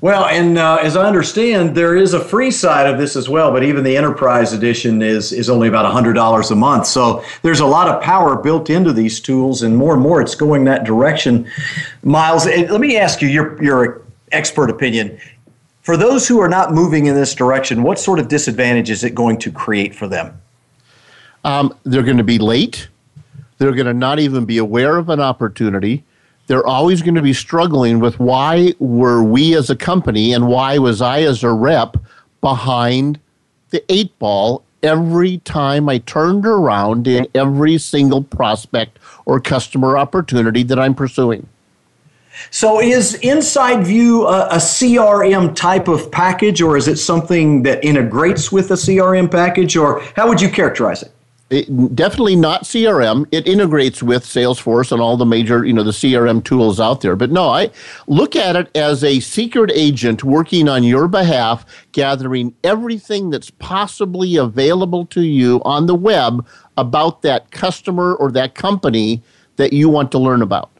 Well, 0.00 0.26
and 0.26 0.58
uh, 0.58 0.78
as 0.82 0.96
I 0.96 1.06
understand, 1.06 1.74
there 1.74 1.96
is 1.96 2.12
a 2.12 2.20
free 2.20 2.50
side 2.50 2.86
of 2.86 2.98
this 2.98 3.16
as 3.16 3.28
well, 3.28 3.50
but 3.50 3.62
even 3.62 3.82
the 3.82 3.96
enterprise 3.96 4.52
edition 4.52 5.00
is 5.00 5.32
is 5.32 5.48
only 5.48 5.68
about 5.68 5.90
$100 5.90 6.50
a 6.50 6.54
month. 6.54 6.86
So 6.86 7.24
there's 7.42 7.60
a 7.60 7.66
lot 7.66 7.88
of 7.88 8.02
power 8.02 8.36
built 8.36 8.68
into 8.68 8.92
these 8.92 9.20
tools, 9.20 9.62
and 9.62 9.76
more 9.76 9.94
and 9.94 10.02
more 10.02 10.20
it's 10.20 10.34
going 10.34 10.64
that 10.64 10.84
direction. 10.84 11.50
Miles, 12.02 12.46
eh, 12.46 12.66
let 12.70 12.80
me 12.80 12.96
ask 12.96 13.22
you 13.22 13.28
your, 13.28 13.62
your 13.62 14.02
expert 14.32 14.70
opinion. 14.70 15.18
For 15.82 15.96
those 15.96 16.26
who 16.26 16.40
are 16.40 16.48
not 16.48 16.72
moving 16.72 17.06
in 17.06 17.14
this 17.14 17.34
direction, 17.34 17.82
what 17.82 17.98
sort 17.98 18.18
of 18.18 18.28
disadvantage 18.28 18.90
is 18.90 19.04
it 19.04 19.14
going 19.14 19.38
to 19.38 19.52
create 19.52 19.94
for 19.94 20.08
them? 20.08 20.40
Um, 21.44 21.72
they're 21.84 22.02
going 22.02 22.16
to 22.16 22.24
be 22.24 22.38
late. 22.38 22.88
They're 23.58 23.72
going 23.72 23.86
to 23.86 23.94
not 23.94 24.18
even 24.18 24.44
be 24.44 24.58
aware 24.58 24.96
of 24.96 25.08
an 25.08 25.20
opportunity 25.20 26.04
they're 26.46 26.66
always 26.66 27.02
going 27.02 27.14
to 27.14 27.22
be 27.22 27.32
struggling 27.32 28.00
with 28.00 28.18
why 28.20 28.72
were 28.78 29.22
we 29.22 29.56
as 29.56 29.70
a 29.70 29.76
company 29.76 30.32
and 30.32 30.46
why 30.48 30.78
was 30.78 31.02
I 31.02 31.22
as 31.22 31.42
a 31.42 31.52
rep 31.52 31.96
behind 32.40 33.18
the 33.70 33.84
eight 33.92 34.16
ball 34.18 34.62
every 34.82 35.38
time 35.38 35.88
I 35.88 35.98
turned 35.98 36.46
around 36.46 37.08
in 37.08 37.26
every 37.34 37.78
single 37.78 38.22
prospect 38.22 38.98
or 39.24 39.40
customer 39.40 39.98
opportunity 39.98 40.62
that 40.64 40.78
I'm 40.78 40.94
pursuing. 40.94 41.48
So, 42.50 42.80
is 42.80 43.14
Inside 43.14 43.86
View 43.86 44.26
a, 44.26 44.48
a, 44.48 44.56
CRM 44.56 45.56
type 45.56 45.88
of 45.88 46.10
package, 46.12 46.60
or 46.60 46.76
is 46.76 46.86
it 46.86 46.98
something 46.98 47.62
that 47.62 47.82
integrates 47.82 48.52
with 48.52 48.70
a 48.70 48.74
CRM 48.74 49.30
package, 49.30 49.74
or 49.74 50.02
how 50.14 50.28
would 50.28 50.42
you 50.42 50.50
characterize 50.50 51.02
it? 51.02 51.12
It, 51.48 51.94
definitely 51.94 52.34
not 52.34 52.64
CRM. 52.64 53.26
It 53.30 53.46
integrates 53.46 54.02
with 54.02 54.24
Salesforce 54.24 54.90
and 54.90 55.00
all 55.00 55.16
the 55.16 55.24
major, 55.24 55.64
you 55.64 55.72
know, 55.72 55.84
the 55.84 55.92
CRM 55.92 56.42
tools 56.42 56.80
out 56.80 57.02
there. 57.02 57.14
But 57.14 57.30
no, 57.30 57.50
I 57.50 57.70
look 58.08 58.34
at 58.34 58.56
it 58.56 58.68
as 58.76 59.04
a 59.04 59.20
secret 59.20 59.70
agent 59.72 60.24
working 60.24 60.68
on 60.68 60.82
your 60.82 61.06
behalf, 61.06 61.64
gathering 61.92 62.52
everything 62.64 63.30
that's 63.30 63.50
possibly 63.50 64.36
available 64.36 65.06
to 65.06 65.22
you 65.22 65.62
on 65.64 65.86
the 65.86 65.94
web 65.94 66.44
about 66.76 67.22
that 67.22 67.52
customer 67.52 68.16
or 68.16 68.32
that 68.32 68.56
company 68.56 69.22
that 69.54 69.72
you 69.72 69.88
want 69.88 70.10
to 70.12 70.18
learn 70.18 70.42
about. 70.42 70.70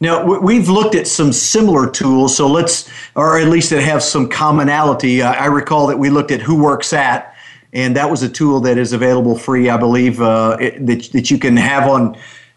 Now, 0.00 0.24
we've 0.40 0.68
looked 0.68 0.94
at 0.94 1.08
some 1.08 1.32
similar 1.32 1.90
tools, 1.90 2.36
so 2.36 2.46
let's, 2.46 2.88
or 3.16 3.38
at 3.38 3.48
least 3.48 3.70
that 3.70 3.82
have 3.82 4.02
some 4.02 4.28
commonality. 4.28 5.22
Uh, 5.22 5.32
I 5.32 5.46
recall 5.46 5.88
that 5.88 5.98
we 5.98 6.08
looked 6.08 6.30
at 6.30 6.40
Who 6.40 6.60
Works 6.62 6.92
At, 6.92 7.34
and 7.72 7.96
that 7.96 8.10
was 8.10 8.22
a 8.22 8.28
tool 8.28 8.60
that 8.60 8.78
is 8.78 8.92
available 8.92 9.36
free, 9.36 9.68
I 9.68 9.76
believe, 9.76 10.20
uh, 10.20 10.56
it, 10.60 10.86
that 10.86 11.10
that 11.12 11.30
you 11.30 11.38
can 11.38 11.56
have 11.56 11.88
on. 11.88 12.16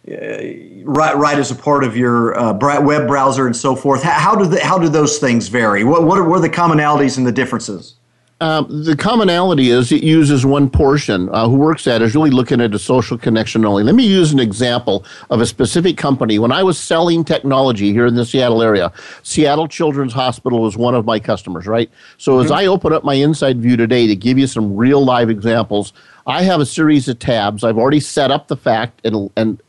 Uh, 0.09 0.71
right, 0.83 1.15
right 1.15 1.37
as 1.37 1.51
a 1.51 1.55
part 1.55 1.83
of 1.83 1.95
your 1.95 2.35
uh, 2.35 2.53
web 2.81 3.07
browser 3.07 3.45
and 3.45 3.55
so 3.55 3.75
forth. 3.75 4.01
How, 4.01 4.13
how 4.13 4.35
do 4.35 4.47
the, 4.47 4.59
how 4.59 4.79
do 4.79 4.89
those 4.89 5.19
things 5.19 5.47
vary? 5.47 5.83
What 5.83 6.05
what 6.05 6.17
are, 6.17 6.27
what 6.27 6.39
are 6.39 6.41
the 6.41 6.49
commonalities 6.49 7.19
and 7.19 7.27
the 7.27 7.31
differences? 7.31 7.93
Um, 8.41 8.83
the 8.83 8.95
commonality 8.95 9.69
is 9.69 9.91
it 9.91 10.01
uses 10.01 10.47
one 10.47 10.67
portion. 10.67 11.29
Uh, 11.29 11.47
who 11.47 11.57
works 11.57 11.85
at 11.85 12.01
is 12.01 12.15
really 12.15 12.31
looking 12.31 12.59
at 12.59 12.73
a 12.73 12.79
social 12.79 13.15
connection 13.15 13.63
only. 13.63 13.83
Let 13.83 13.93
me 13.93 14.05
use 14.05 14.33
an 14.33 14.39
example 14.39 15.05
of 15.29 15.41
a 15.41 15.45
specific 15.45 15.95
company. 15.95 16.39
When 16.39 16.51
I 16.51 16.63
was 16.63 16.79
selling 16.79 17.23
technology 17.23 17.93
here 17.93 18.07
in 18.07 18.15
the 18.15 18.25
Seattle 18.25 18.63
area, 18.63 18.91
Seattle 19.21 19.67
Children's 19.67 20.13
Hospital 20.13 20.59
was 20.59 20.75
one 20.75 20.95
of 20.95 21.05
my 21.05 21.19
customers, 21.19 21.67
right? 21.67 21.91
So 22.17 22.33
mm-hmm. 22.33 22.45
as 22.45 22.51
I 22.51 22.65
open 22.65 22.91
up 22.93 23.03
my 23.03 23.13
Inside 23.13 23.61
View 23.61 23.77
today 23.77 24.07
to 24.07 24.15
give 24.15 24.39
you 24.39 24.47
some 24.47 24.75
real 24.75 25.05
live 25.05 25.29
examples, 25.29 25.93
I 26.25 26.41
have 26.41 26.59
a 26.59 26.65
series 26.65 27.07
of 27.07 27.19
tabs. 27.19 27.63
I've 27.63 27.77
already 27.77 27.99
set 27.99 28.31
up 28.31 28.47
the 28.47 28.57
fact 28.57 29.01
and, 29.05 29.29
and 29.35 29.61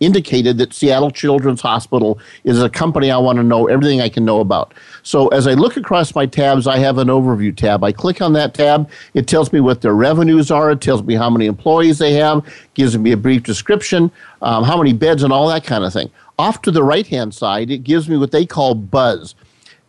indicated 0.00 0.58
that 0.58 0.72
Seattle 0.72 1.10
Children's 1.10 1.60
Hospital 1.60 2.18
is 2.44 2.62
a 2.62 2.68
company 2.68 3.10
I 3.10 3.18
want 3.18 3.36
to 3.38 3.42
know 3.42 3.66
everything 3.66 4.00
I 4.00 4.08
can 4.08 4.24
know 4.24 4.40
about. 4.40 4.74
So 5.02 5.28
as 5.28 5.46
I 5.46 5.54
look 5.54 5.76
across 5.76 6.14
my 6.14 6.26
tabs, 6.26 6.66
I 6.66 6.78
have 6.78 6.98
an 6.98 7.08
overview 7.08 7.56
tab. 7.56 7.82
I 7.82 7.92
click 7.92 8.20
on 8.20 8.32
that 8.34 8.54
tab. 8.54 8.88
It 9.14 9.26
tells 9.26 9.52
me 9.52 9.60
what 9.60 9.80
their 9.80 9.94
revenues 9.94 10.50
are. 10.50 10.70
It 10.70 10.80
tells 10.80 11.02
me 11.02 11.14
how 11.14 11.30
many 11.30 11.46
employees 11.46 11.98
they 11.98 12.12
have, 12.12 12.44
gives 12.74 12.96
me 12.96 13.12
a 13.12 13.16
brief 13.16 13.42
description, 13.42 14.10
um, 14.42 14.64
how 14.64 14.76
many 14.76 14.92
beds, 14.92 15.22
and 15.22 15.32
all 15.32 15.48
that 15.48 15.64
kind 15.64 15.84
of 15.84 15.92
thing. 15.92 16.10
Off 16.38 16.62
to 16.62 16.70
the 16.70 16.84
right 16.84 17.06
hand 17.06 17.34
side, 17.34 17.70
it 17.70 17.78
gives 17.78 18.08
me 18.08 18.16
what 18.16 18.30
they 18.30 18.46
call 18.46 18.74
buzz. 18.74 19.34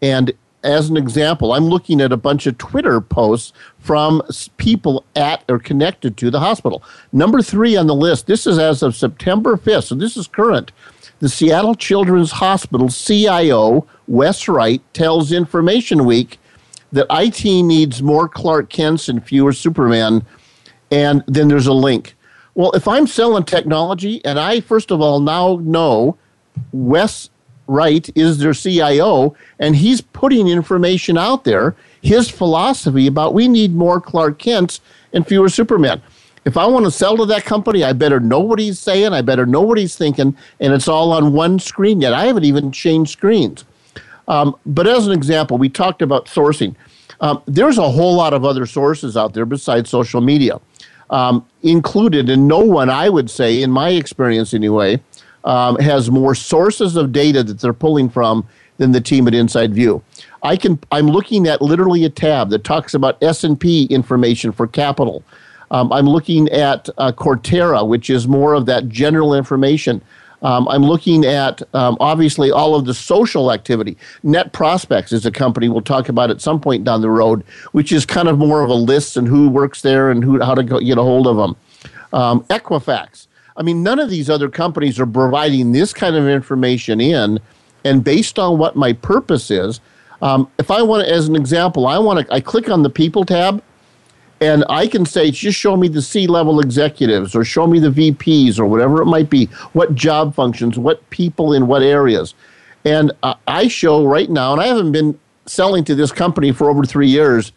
And 0.02 0.32
as 0.64 0.90
an 0.90 0.98
example, 0.98 1.54
I'm 1.54 1.66
looking 1.66 2.02
at 2.02 2.12
a 2.12 2.18
bunch 2.18 2.46
of 2.48 2.58
Twitter 2.58 3.00
posts 3.00 3.54
from 3.80 4.22
people 4.58 5.06
at 5.16 5.44
or 5.48 5.60
connected 5.60 6.18
to 6.18 6.30
the 6.30 6.40
hospital. 6.40 6.84
Number 7.14 7.42
three 7.42 7.78
on 7.78 7.88
the 7.88 7.96
list, 7.96 8.28
this 8.28 8.46
is 8.46 8.60
as 8.60 8.84
of 8.84 8.96
September 8.96 9.56
5th, 9.56 9.86
so 9.86 9.96
this 9.96 10.18
is 10.18 10.28
current. 10.28 10.72
The 11.20 11.30
Seattle 11.30 11.76
Children's 11.76 12.32
Hospital 12.32 12.90
CIO, 12.90 13.88
Wes 14.08 14.48
Wright, 14.48 14.82
tells 14.94 15.32
Information 15.32 16.06
Week 16.06 16.40
that 16.92 17.08
IT 17.10 17.46
needs 17.46 18.02
more 18.02 18.28
Clark 18.28 18.70
Kents 18.70 19.10
and 19.10 19.24
fewer 19.24 19.54
Superman. 19.54 20.26
And 20.92 21.24
then 21.28 21.48
there's 21.48 21.68
a 21.68 21.74
link. 21.74 22.16
Well, 22.56 22.72
if 22.72 22.88
I'm 22.88 23.06
selling 23.06 23.44
technology 23.44 24.24
and 24.26 24.40
I, 24.40 24.60
first 24.60 24.92
of 24.92 25.02
all, 25.02 25.20
now 25.20 25.60
know 25.62 26.18
Wes 26.72 27.30
Wright 27.70 28.10
is 28.16 28.40
their 28.40 28.54
CIO, 28.54 29.36
and 29.60 29.76
he's 29.76 30.02
putting 30.02 30.48
information 30.48 31.18
out 31.18 31.44
there, 31.44 31.76
his 32.02 32.30
philosophy 32.30 33.08
about 33.08 33.34
we 33.34 33.48
need 33.48 33.76
more 33.76 34.02
Clark 34.02 34.40
Kents 34.40 34.82
and 35.14 35.26
fewer 35.26 35.50
Supermen. 35.50 36.02
If 36.46 36.58
I 36.58 36.66
want 36.66 36.86
to 36.86 36.92
sell 36.92 37.18
to 37.18 37.26
that 37.28 37.46
company, 37.46 37.84
I 37.84 37.94
better 37.94 38.20
know 38.20 38.40
what 38.40 38.60
he's 38.60 38.80
saying, 38.80 39.14
I 39.14 39.22
better 39.22 39.46
know 39.46 39.62
what 39.62 39.78
he's 39.78 39.96
thinking, 39.96 40.36
and 40.60 40.74
it's 40.74 40.88
all 40.88 41.12
on 41.12 41.34
one 41.34 41.60
screen 41.60 42.02
yet. 42.02 42.14
I 42.14 42.26
haven't 42.26 42.46
even 42.46 42.72
changed 42.72 43.12
screens. 43.12 43.66
Um, 44.28 44.56
but 44.66 44.88
as 44.88 45.06
an 45.06 45.14
example, 45.14 45.58
we 45.58 45.70
talked 45.70 46.02
about 46.02 46.26
sourcing. 46.26 46.76
Um, 47.22 47.42
there's 47.46 47.78
a 47.78 47.90
whole 47.90 48.16
lot 48.16 48.34
of 48.34 48.46
other 48.46 48.66
sources 48.66 49.18
out 49.18 49.34
there 49.34 49.46
besides 49.46 49.90
social 49.90 50.22
media. 50.22 50.60
Um, 51.10 51.46
included, 51.64 52.30
and 52.30 52.48
no 52.48 52.60
one, 52.60 52.90
I 52.90 53.10
would 53.10 53.30
say, 53.30 53.64
in 53.64 53.72
my 53.72 53.90
experience 53.90 54.54
anyway, 54.54 55.02
um, 55.44 55.78
has 55.78 56.10
more 56.10 56.36
sources 56.36 56.96
of 56.96 57.12
data 57.12 57.44
that 57.44 57.60
they're 57.60 57.74
pulling 57.74 58.10
from 58.10 58.48
than 58.78 58.92
the 58.92 59.02
team 59.02 59.28
at 59.28 59.34
Inside 59.34 59.74
View. 59.74 60.02
I 60.44 60.56
can 60.56 60.80
I'm 60.92 61.08
looking 61.08 61.48
at 61.48 61.62
literally 61.62 62.06
a 62.06 62.10
tab 62.10 62.50
that 62.50 62.64
talks 62.64 62.94
about 62.94 63.22
S 63.22 63.44
and 63.44 63.60
P 63.60 63.86
information 63.86 64.52
for 64.52 64.68
capital. 64.68 65.24
Um, 65.72 65.92
I'm 65.92 66.08
looking 66.08 66.50
at 66.50 66.90
uh, 66.98 67.12
Cortera, 67.12 67.88
which 67.88 68.10
is 68.10 68.28
more 68.28 68.54
of 68.54 68.66
that 68.66 68.90
general 68.90 69.36
information. 69.36 70.02
Um, 70.42 70.68
I'm 70.70 70.84
looking 70.84 71.26
at 71.26 71.62
um, 71.76 71.98
obviously 72.00 72.50
all 72.50 72.74
of 72.74 72.86
the 72.86 72.94
social 72.94 73.52
activity. 73.52 73.98
NetProspex 74.24 75.12
is 75.12 75.26
a 75.26 75.32
company 75.32 75.68
we'll 75.68 75.82
talk 75.82 76.08
about 76.08 76.30
at 76.30 76.40
some 76.40 76.62
point 76.62 76.86
down 76.86 77.02
the 77.02 77.10
road, 77.10 77.44
which 77.74 77.92
is 77.92 78.06
kind 78.06 78.30
of 78.30 78.38
more 78.38 78.64
of 78.64 78.70
a 78.70 78.74
list 78.76 79.18
and 79.18 79.28
who 79.28 79.50
works 79.50 79.82
there 79.82 80.10
and 80.10 80.24
who 80.24 80.40
how 80.42 80.56
to 80.56 80.64
go, 80.64 80.80
get 80.80 80.98
a 80.98 81.04
hold 81.04 81.28
of 81.28 81.36
them. 81.36 81.56
Um, 82.14 82.44
Equifax 82.46 83.28
I 83.60 83.62
mean, 83.62 83.84
none 83.84 84.00
of 84.00 84.10
these 84.10 84.30
other 84.30 84.50
companies 84.50 85.00
are 85.00 85.06
providing 85.06 85.74
this 85.74 85.94
kind 85.94 86.16
of 86.16 86.28
information 86.28 87.02
in. 87.02 87.40
And 87.84 88.04
based 88.04 88.40
on 88.40 88.58
what 88.58 88.78
my 88.78 88.94
purpose 88.94 89.52
is, 89.52 89.82
um, 90.22 90.50
if 90.58 90.72
I 90.72 90.82
want 90.82 91.06
to, 91.06 91.14
as 91.14 91.28
an 91.28 91.36
example, 91.36 91.86
I 91.86 91.98
want 91.98 92.26
to, 92.26 92.34
I 92.34 92.40
click 92.40 92.70
on 92.70 92.84
the 92.84 92.90
people 92.90 93.26
tab 93.26 93.62
and 94.42 94.64
I 94.70 94.88
can 94.88 95.06
say, 95.06 95.32
just 95.32 95.60
show 95.60 95.76
me 95.76 95.90
the 95.90 96.02
C 96.02 96.26
level 96.26 96.62
executives 96.62 97.36
or 97.36 97.44
show 97.44 97.68
me 97.68 97.80
the 97.80 97.90
VPs 97.90 98.58
or 98.60 98.66
whatever 98.66 99.02
it 99.02 99.06
might 99.06 99.30
be, 99.30 99.46
what 99.74 99.94
job 99.94 100.34
functions, 100.34 100.80
what 100.80 101.08
people 101.10 101.54
in 101.54 101.68
what 101.68 101.82
areas. 101.82 102.36
And 102.86 103.12
uh, 103.24 103.34
I 103.48 103.68
show 103.68 104.06
right 104.06 104.30
now, 104.30 104.54
and 104.54 104.62
I 104.62 104.68
haven't 104.68 104.94
been 104.94 105.20
selling 105.46 105.84
to 105.86 105.96
this 105.96 106.14
company 106.14 106.54
for 106.54 106.70
over 106.70 106.86
three 106.86 107.10
years, 107.10 107.52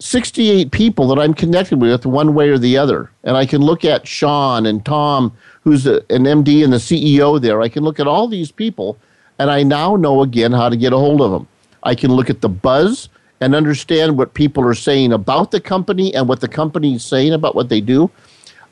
68 0.00 0.70
people 0.70 1.06
that 1.08 1.20
I'm 1.20 1.34
connected 1.34 1.80
with 1.80 2.06
one 2.06 2.34
way 2.34 2.48
or 2.48 2.58
the 2.58 2.76
other. 2.78 3.10
And 3.22 3.36
I 3.36 3.44
can 3.44 3.60
look 3.60 3.84
at 3.84 4.08
Sean 4.08 4.64
and 4.66 4.84
Tom, 4.84 5.32
who's 5.62 5.86
a, 5.86 5.96
an 6.10 6.24
MD 6.24 6.64
and 6.64 6.72
the 6.72 6.78
CEO 6.78 7.40
there. 7.40 7.60
I 7.60 7.68
can 7.68 7.84
look 7.84 8.00
at 8.00 8.06
all 8.06 8.26
these 8.26 8.50
people, 8.50 8.96
and 9.38 9.50
I 9.50 9.62
now 9.62 9.96
know 9.96 10.22
again 10.22 10.52
how 10.52 10.70
to 10.70 10.76
get 10.76 10.94
a 10.94 10.96
hold 10.96 11.20
of 11.20 11.30
them. 11.30 11.46
I 11.82 11.94
can 11.94 12.12
look 12.12 12.30
at 12.30 12.40
the 12.40 12.48
buzz 12.48 13.10
and 13.40 13.54
understand 13.54 14.16
what 14.16 14.34
people 14.34 14.66
are 14.66 14.74
saying 14.74 15.12
about 15.12 15.50
the 15.50 15.60
company 15.60 16.14
and 16.14 16.28
what 16.28 16.40
the 16.40 16.48
company 16.48 16.94
is 16.94 17.04
saying 17.04 17.32
about 17.32 17.54
what 17.54 17.68
they 17.68 17.80
do. 17.80 18.10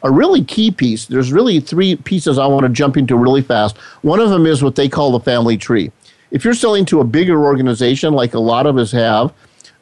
A 0.03 0.11
really 0.11 0.45
key 0.45 0.71
piece, 0.71 1.07
there's 1.07 1.33
really 1.33 1.61
three 1.61 1.97
pieces 1.97 2.39
I 2.39 2.47
want 2.47 2.65
to 2.65 2.69
jump 2.69 2.97
into 2.97 3.17
really 3.17 3.43
fast. 3.43 3.77
One 4.03 4.21
of 4.21 4.31
them 4.31 4.47
is 4.47 4.63
what 4.63 4.77
they 4.77 4.89
call 4.89 5.13
the 5.13 5.21
family 5.21 5.57
tree. 5.57 5.91
If 6.31 6.45
you're 6.45 6.55
selling 6.55 6.85
to 6.87 7.01
a 7.01 7.05
bigger 7.05 7.45
organization 7.45 8.13
like 8.13 8.35
a 8.35 8.39
lot 8.39 8.67
of 8.67 8.77
us 8.77 8.93
have, 8.93 9.33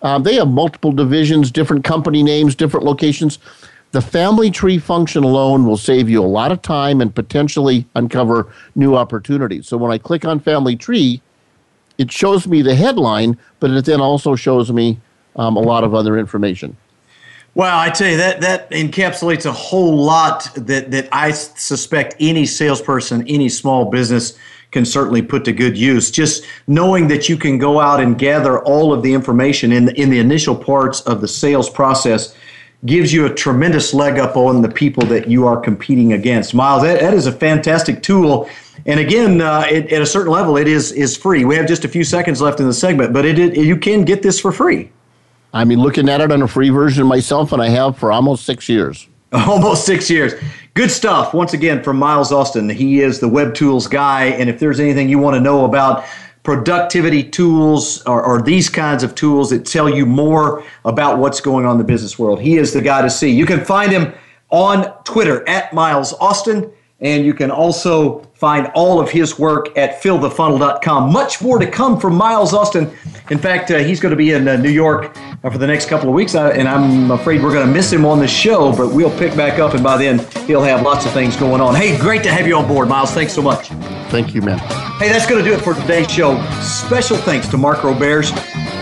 um, 0.03 0.23
they 0.23 0.35
have 0.35 0.49
multiple 0.49 0.93
divisions, 0.93 1.51
different 1.51 1.85
company 1.85 2.23
names, 2.23 2.55
different 2.55 2.85
locations. 2.85 3.39
The 3.93 4.03
family 4.03 4.51
tree 4.51 4.79
function 4.79 5.25
alone 5.25 5.67
will 5.67 5.77
save 5.77 6.11
you 6.11 6.23
a 6.23 6.27
lot 6.27 6.53
of 6.53 6.61
time 6.61 7.01
and 7.01 7.15
potentially 7.15 7.87
uncover 7.95 8.53
new 8.75 8.97
opportunities. 8.97 9.67
So 9.67 9.77
when 9.77 9.91
I 9.91 9.99
click 9.99 10.25
on 10.25 10.41
family 10.41 10.77
tree, 10.77 11.23
it 11.99 12.13
shows 12.13 12.47
me 12.47 12.63
the 12.63 12.75
headline, 12.75 13.39
but 13.59 13.71
it 13.71 13.85
then 13.87 14.01
also 14.01 14.35
shows 14.35 14.71
me 14.71 15.01
um, 15.37 15.57
a 15.57 15.61
lot 15.61 15.83
of 15.83 15.95
other 15.95 16.19
information. 16.19 16.77
Well, 17.55 17.79
I 17.79 17.89
tell 17.89 18.11
you 18.11 18.19
that 18.19 18.43
that 18.43 18.71
encapsulates 18.71 19.47
a 19.47 19.53
whole 19.53 19.97
lot 19.97 20.55
that 20.57 20.91
that 20.91 21.09
I 21.11 21.31
suspect 21.31 22.15
any 22.21 22.45
salesperson, 22.45 23.27
any 23.27 23.49
small 23.49 23.87
business 23.87 24.39
can 24.71 24.85
certainly 24.85 25.23
put 25.23 25.45
to 25.45 25.53
good 25.53 25.77
use. 25.77 26.11
Just 26.11 26.45
knowing 26.67 27.09
that 27.09 27.29
you 27.29 27.37
can 27.37 27.59
go 27.59 27.81
out 27.81 28.01
and 28.01 28.19
gather 28.19 28.63
all 28.65 28.93
of 28.93 29.03
the 29.03 29.13
information 29.13 29.73
in 29.73 29.87
the, 29.87 30.01
in 30.01 30.11
the 30.11 30.19
initial 30.19 30.55
parts 30.55 31.01
of 31.03 31.21
the 31.21 31.29
sales 31.29 31.71
process 31.71 32.35
gives 32.85 33.13
you 33.13 33.27
a 33.27 33.33
tremendous 33.33 33.95
leg 33.95 34.19
up 34.19 34.37
on 34.37 34.63
the 34.63 34.69
people 34.69 35.05
that 35.07 35.29
you 35.29 35.47
are 35.47 35.57
competing 35.57 36.13
against. 36.13 36.55
Miles, 36.55 36.83
that, 36.83 37.01
that 37.01 37.15
is 37.15 37.27
a 37.27 37.33
fantastic 37.33 38.03
tool. 38.03 38.49
And 38.85 39.01
again, 39.01 39.41
uh, 39.41 39.67
it, 39.71 39.93
at 39.93 40.03
a 40.03 40.07
certain 40.07 40.33
level, 40.33 40.57
it 40.57 40.69
is 40.69 40.93
is 40.93 41.17
free. 41.17 41.45
We 41.45 41.57
have 41.57 41.67
just 41.67 41.85
a 41.85 41.89
few 41.89 42.05
seconds 42.05 42.41
left 42.41 42.61
in 42.61 42.67
the 42.67 42.75
segment, 42.75 43.13
but 43.13 43.25
it, 43.25 43.39
it 43.39 43.57
you 43.57 43.77
can 43.77 44.05
get 44.05 44.23
this 44.23 44.39
for 44.39 44.53
free. 44.53 44.93
I 45.55 45.65
mean, 45.65 45.81
looking 45.81 46.09
at 46.09 46.21
it 46.21 46.31
on 46.31 46.43
a 46.43 46.49
free 46.49 46.69
version 46.69 47.07
myself, 47.07 47.53
and 47.53 47.63
I 47.63 47.69
have 47.71 47.97
for 47.97 48.13
almost 48.13 48.45
six 48.45 48.69
years. 48.69 49.09
Almost 49.33 49.85
six 49.85 50.09
years. 50.09 50.35
Good 50.77 50.91
stuff. 50.91 51.33
Once 51.33 51.55
again, 51.55 51.83
from 51.83 51.97
Miles 51.97 52.31
Austin. 52.31 52.69
He 52.69 53.01
is 53.01 53.19
the 53.19 53.29
Web 53.29 53.55
Tools 53.55 53.89
guy. 53.89 54.25
And 54.25 54.51
if 54.51 54.59
there's 54.61 54.79
anything 54.79 55.09
you 55.09 55.19
want 55.19 55.35
to 55.35 55.41
know 55.41 55.65
about 55.65 56.05
productivity 56.43 57.23
tools 57.23 58.03
or, 58.03 58.23
or, 58.23 58.43
these 58.43 58.69
kinds 58.69 59.03
of 59.03 59.15
tools 59.15 59.49
that 59.49 59.65
tell 59.65 59.89
you 59.89 60.05
more 60.05 60.63
about 60.85 61.19
what's 61.19 61.41
going 61.41 61.65
on 61.65 61.73
in 61.73 61.79
the 61.79 61.85
business 61.85 62.19
world, 62.19 62.43
he 62.43 62.59
is 62.59 62.75
the 62.75 62.83
guy 62.83 63.01
to 63.01 63.09
see. 63.09 63.31
You 63.31 63.47
can 63.47 63.65
find 63.65 63.91
him 63.91 64.13
on 64.51 64.93
Twitter 65.05 65.49
at 65.49 65.73
Miles 65.73 66.13
Austin. 66.21 66.71
And 67.01 67.27
you 67.27 67.35
can 67.35 67.51
also 67.51 68.21
find 68.35 68.71
all 68.75 69.01
of 69.01 69.11
his 69.11 69.39
work 69.39 69.77
at 69.77 70.03
fillthefunnel.com. 70.03 71.13
Much 71.13 71.43
more 71.43 71.59
to 71.59 71.71
come 71.71 72.01
from 72.01 72.15
Miles 72.15 72.55
Austin. 72.55 72.91
In 73.31 73.39
fact, 73.39 73.71
uh, 73.71 73.79
he's 73.79 74.01
going 74.01 74.11
to 74.11 74.17
be 74.17 74.33
in 74.33 74.49
uh, 74.49 74.57
New 74.57 74.71
York 74.71 75.17
uh, 75.45 75.51
for 75.51 75.59
the 75.59 75.67
next 75.67 75.89
couple 75.89 76.09
of 76.09 76.15
weeks, 76.15 76.35
uh, 76.35 76.53
and 76.55 76.69
I'm 76.69 77.11
afraid 77.11 77.43
we're 77.43 77.53
going 77.53 77.67
to 77.67 77.73
miss 77.73 77.93
him 77.93 78.05
on 78.07 78.19
the 78.19 78.29
show, 78.29 78.75
but 78.75 78.93
we'll 78.93 79.17
pick 79.19 79.37
back 79.37 79.59
up, 79.59 79.75
and 79.75 79.83
by 79.83 79.97
then, 79.97 80.21
he'll 80.47 80.63
have 80.63 80.83
lots 80.83 81.05
of 81.07 81.13
things 81.13 81.37
going 81.37 81.61
on. 81.61 81.75
Hey, 81.75 81.99
great 81.99 82.23
to 82.23 82.33
have 82.33 82.47
you 82.47 82.57
on 82.57 82.69
board, 82.69 82.89
Miles. 82.89 83.11
Thanks 83.11 83.33
so 83.33 83.43
much. 83.43 83.69
Thank 84.11 84.35
you, 84.35 84.43
man. 84.43 84.86
Hey, 84.99 85.11
that's 85.11 85.27
going 85.27 85.45
to 85.45 85.47
do 85.47 85.55
it 85.55 85.61
for 85.61 85.75
today's 85.75 86.11
show. 86.11 86.43
Special 86.63 87.19
thanks 87.19 87.47
to 87.49 87.59
Mark 87.59 87.81
Roberge 87.81 88.31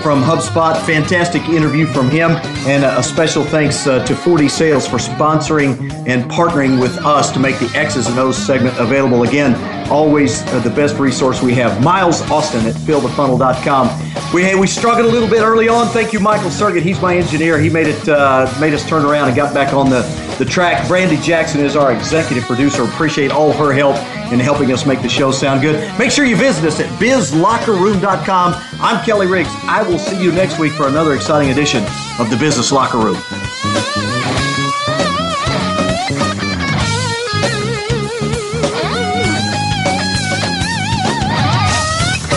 from 0.00 0.22
HubSpot. 0.22 0.80
Fantastic 0.86 1.42
interview 1.48 1.86
from 1.86 2.08
him. 2.08 2.30
And 2.68 2.84
a 2.84 3.02
special 3.02 3.42
thanks 3.42 3.88
uh, 3.88 4.04
to 4.04 4.14
4D 4.14 4.48
Sales 4.48 4.86
for 4.86 4.98
sponsoring 4.98 5.90
and 6.06 6.30
partnering 6.30 6.80
with 6.80 6.96
us 6.98 7.32
to 7.32 7.40
make 7.40 7.58
the 7.58 7.68
X's 7.74 8.06
and 8.06 8.16
O's 8.20 8.36
segment 8.36 8.78
available 8.78 9.24
again. 9.24 9.54
Always 9.90 10.42
uh, 10.48 10.60
the 10.60 10.70
best 10.70 10.98
resource 10.98 11.42
we 11.42 11.54
have. 11.54 11.82
Miles 11.82 12.22
Austin 12.30 12.66
at 12.66 12.74
fillthefunnel.com. 12.74 14.32
We, 14.32 14.54
we 14.56 14.66
struggled 14.66 15.06
a 15.06 15.08
little 15.08 15.28
bit 15.28 15.42
early 15.42 15.68
on. 15.68 15.86
Thank 15.88 16.12
you, 16.12 16.20
Michael 16.20 16.50
Sergett. 16.50 16.82
He's 16.82 17.00
my 17.00 17.16
engineer. 17.16 17.58
He 17.58 17.70
made 17.70 17.86
it 17.86 18.08
uh, 18.08 18.52
made 18.60 18.74
us 18.74 18.88
turn 18.88 19.04
around 19.04 19.28
and 19.28 19.36
got 19.36 19.54
back 19.54 19.72
on 19.72 19.90
the, 19.90 20.02
the 20.38 20.44
track. 20.44 20.86
Brandy 20.88 21.18
Jackson 21.18 21.60
is 21.60 21.76
our 21.76 21.92
executive 21.92 22.44
producer. 22.44 22.82
Appreciate 22.82 23.30
all 23.30 23.52
her 23.52 23.72
help 23.72 23.96
in 24.32 24.40
helping 24.40 24.72
us 24.72 24.86
make 24.86 25.02
the 25.02 25.08
show 25.08 25.30
sound 25.30 25.60
good. 25.60 25.76
Make 25.98 26.10
sure 26.10 26.24
you 26.24 26.36
visit 26.36 26.64
us 26.64 26.80
at 26.80 26.88
bizlockerroom.com. 26.98 28.54
I'm 28.80 29.04
Kelly 29.04 29.26
Riggs. 29.26 29.50
I 29.64 29.82
will 29.82 29.98
see 29.98 30.20
you 30.20 30.32
next 30.32 30.58
week 30.58 30.72
for 30.72 30.88
another 30.88 31.14
exciting 31.14 31.50
edition 31.50 31.84
of 32.18 32.30
the 32.30 32.36
Business 32.36 32.72
Locker 32.72 32.98
Room. 32.98 33.16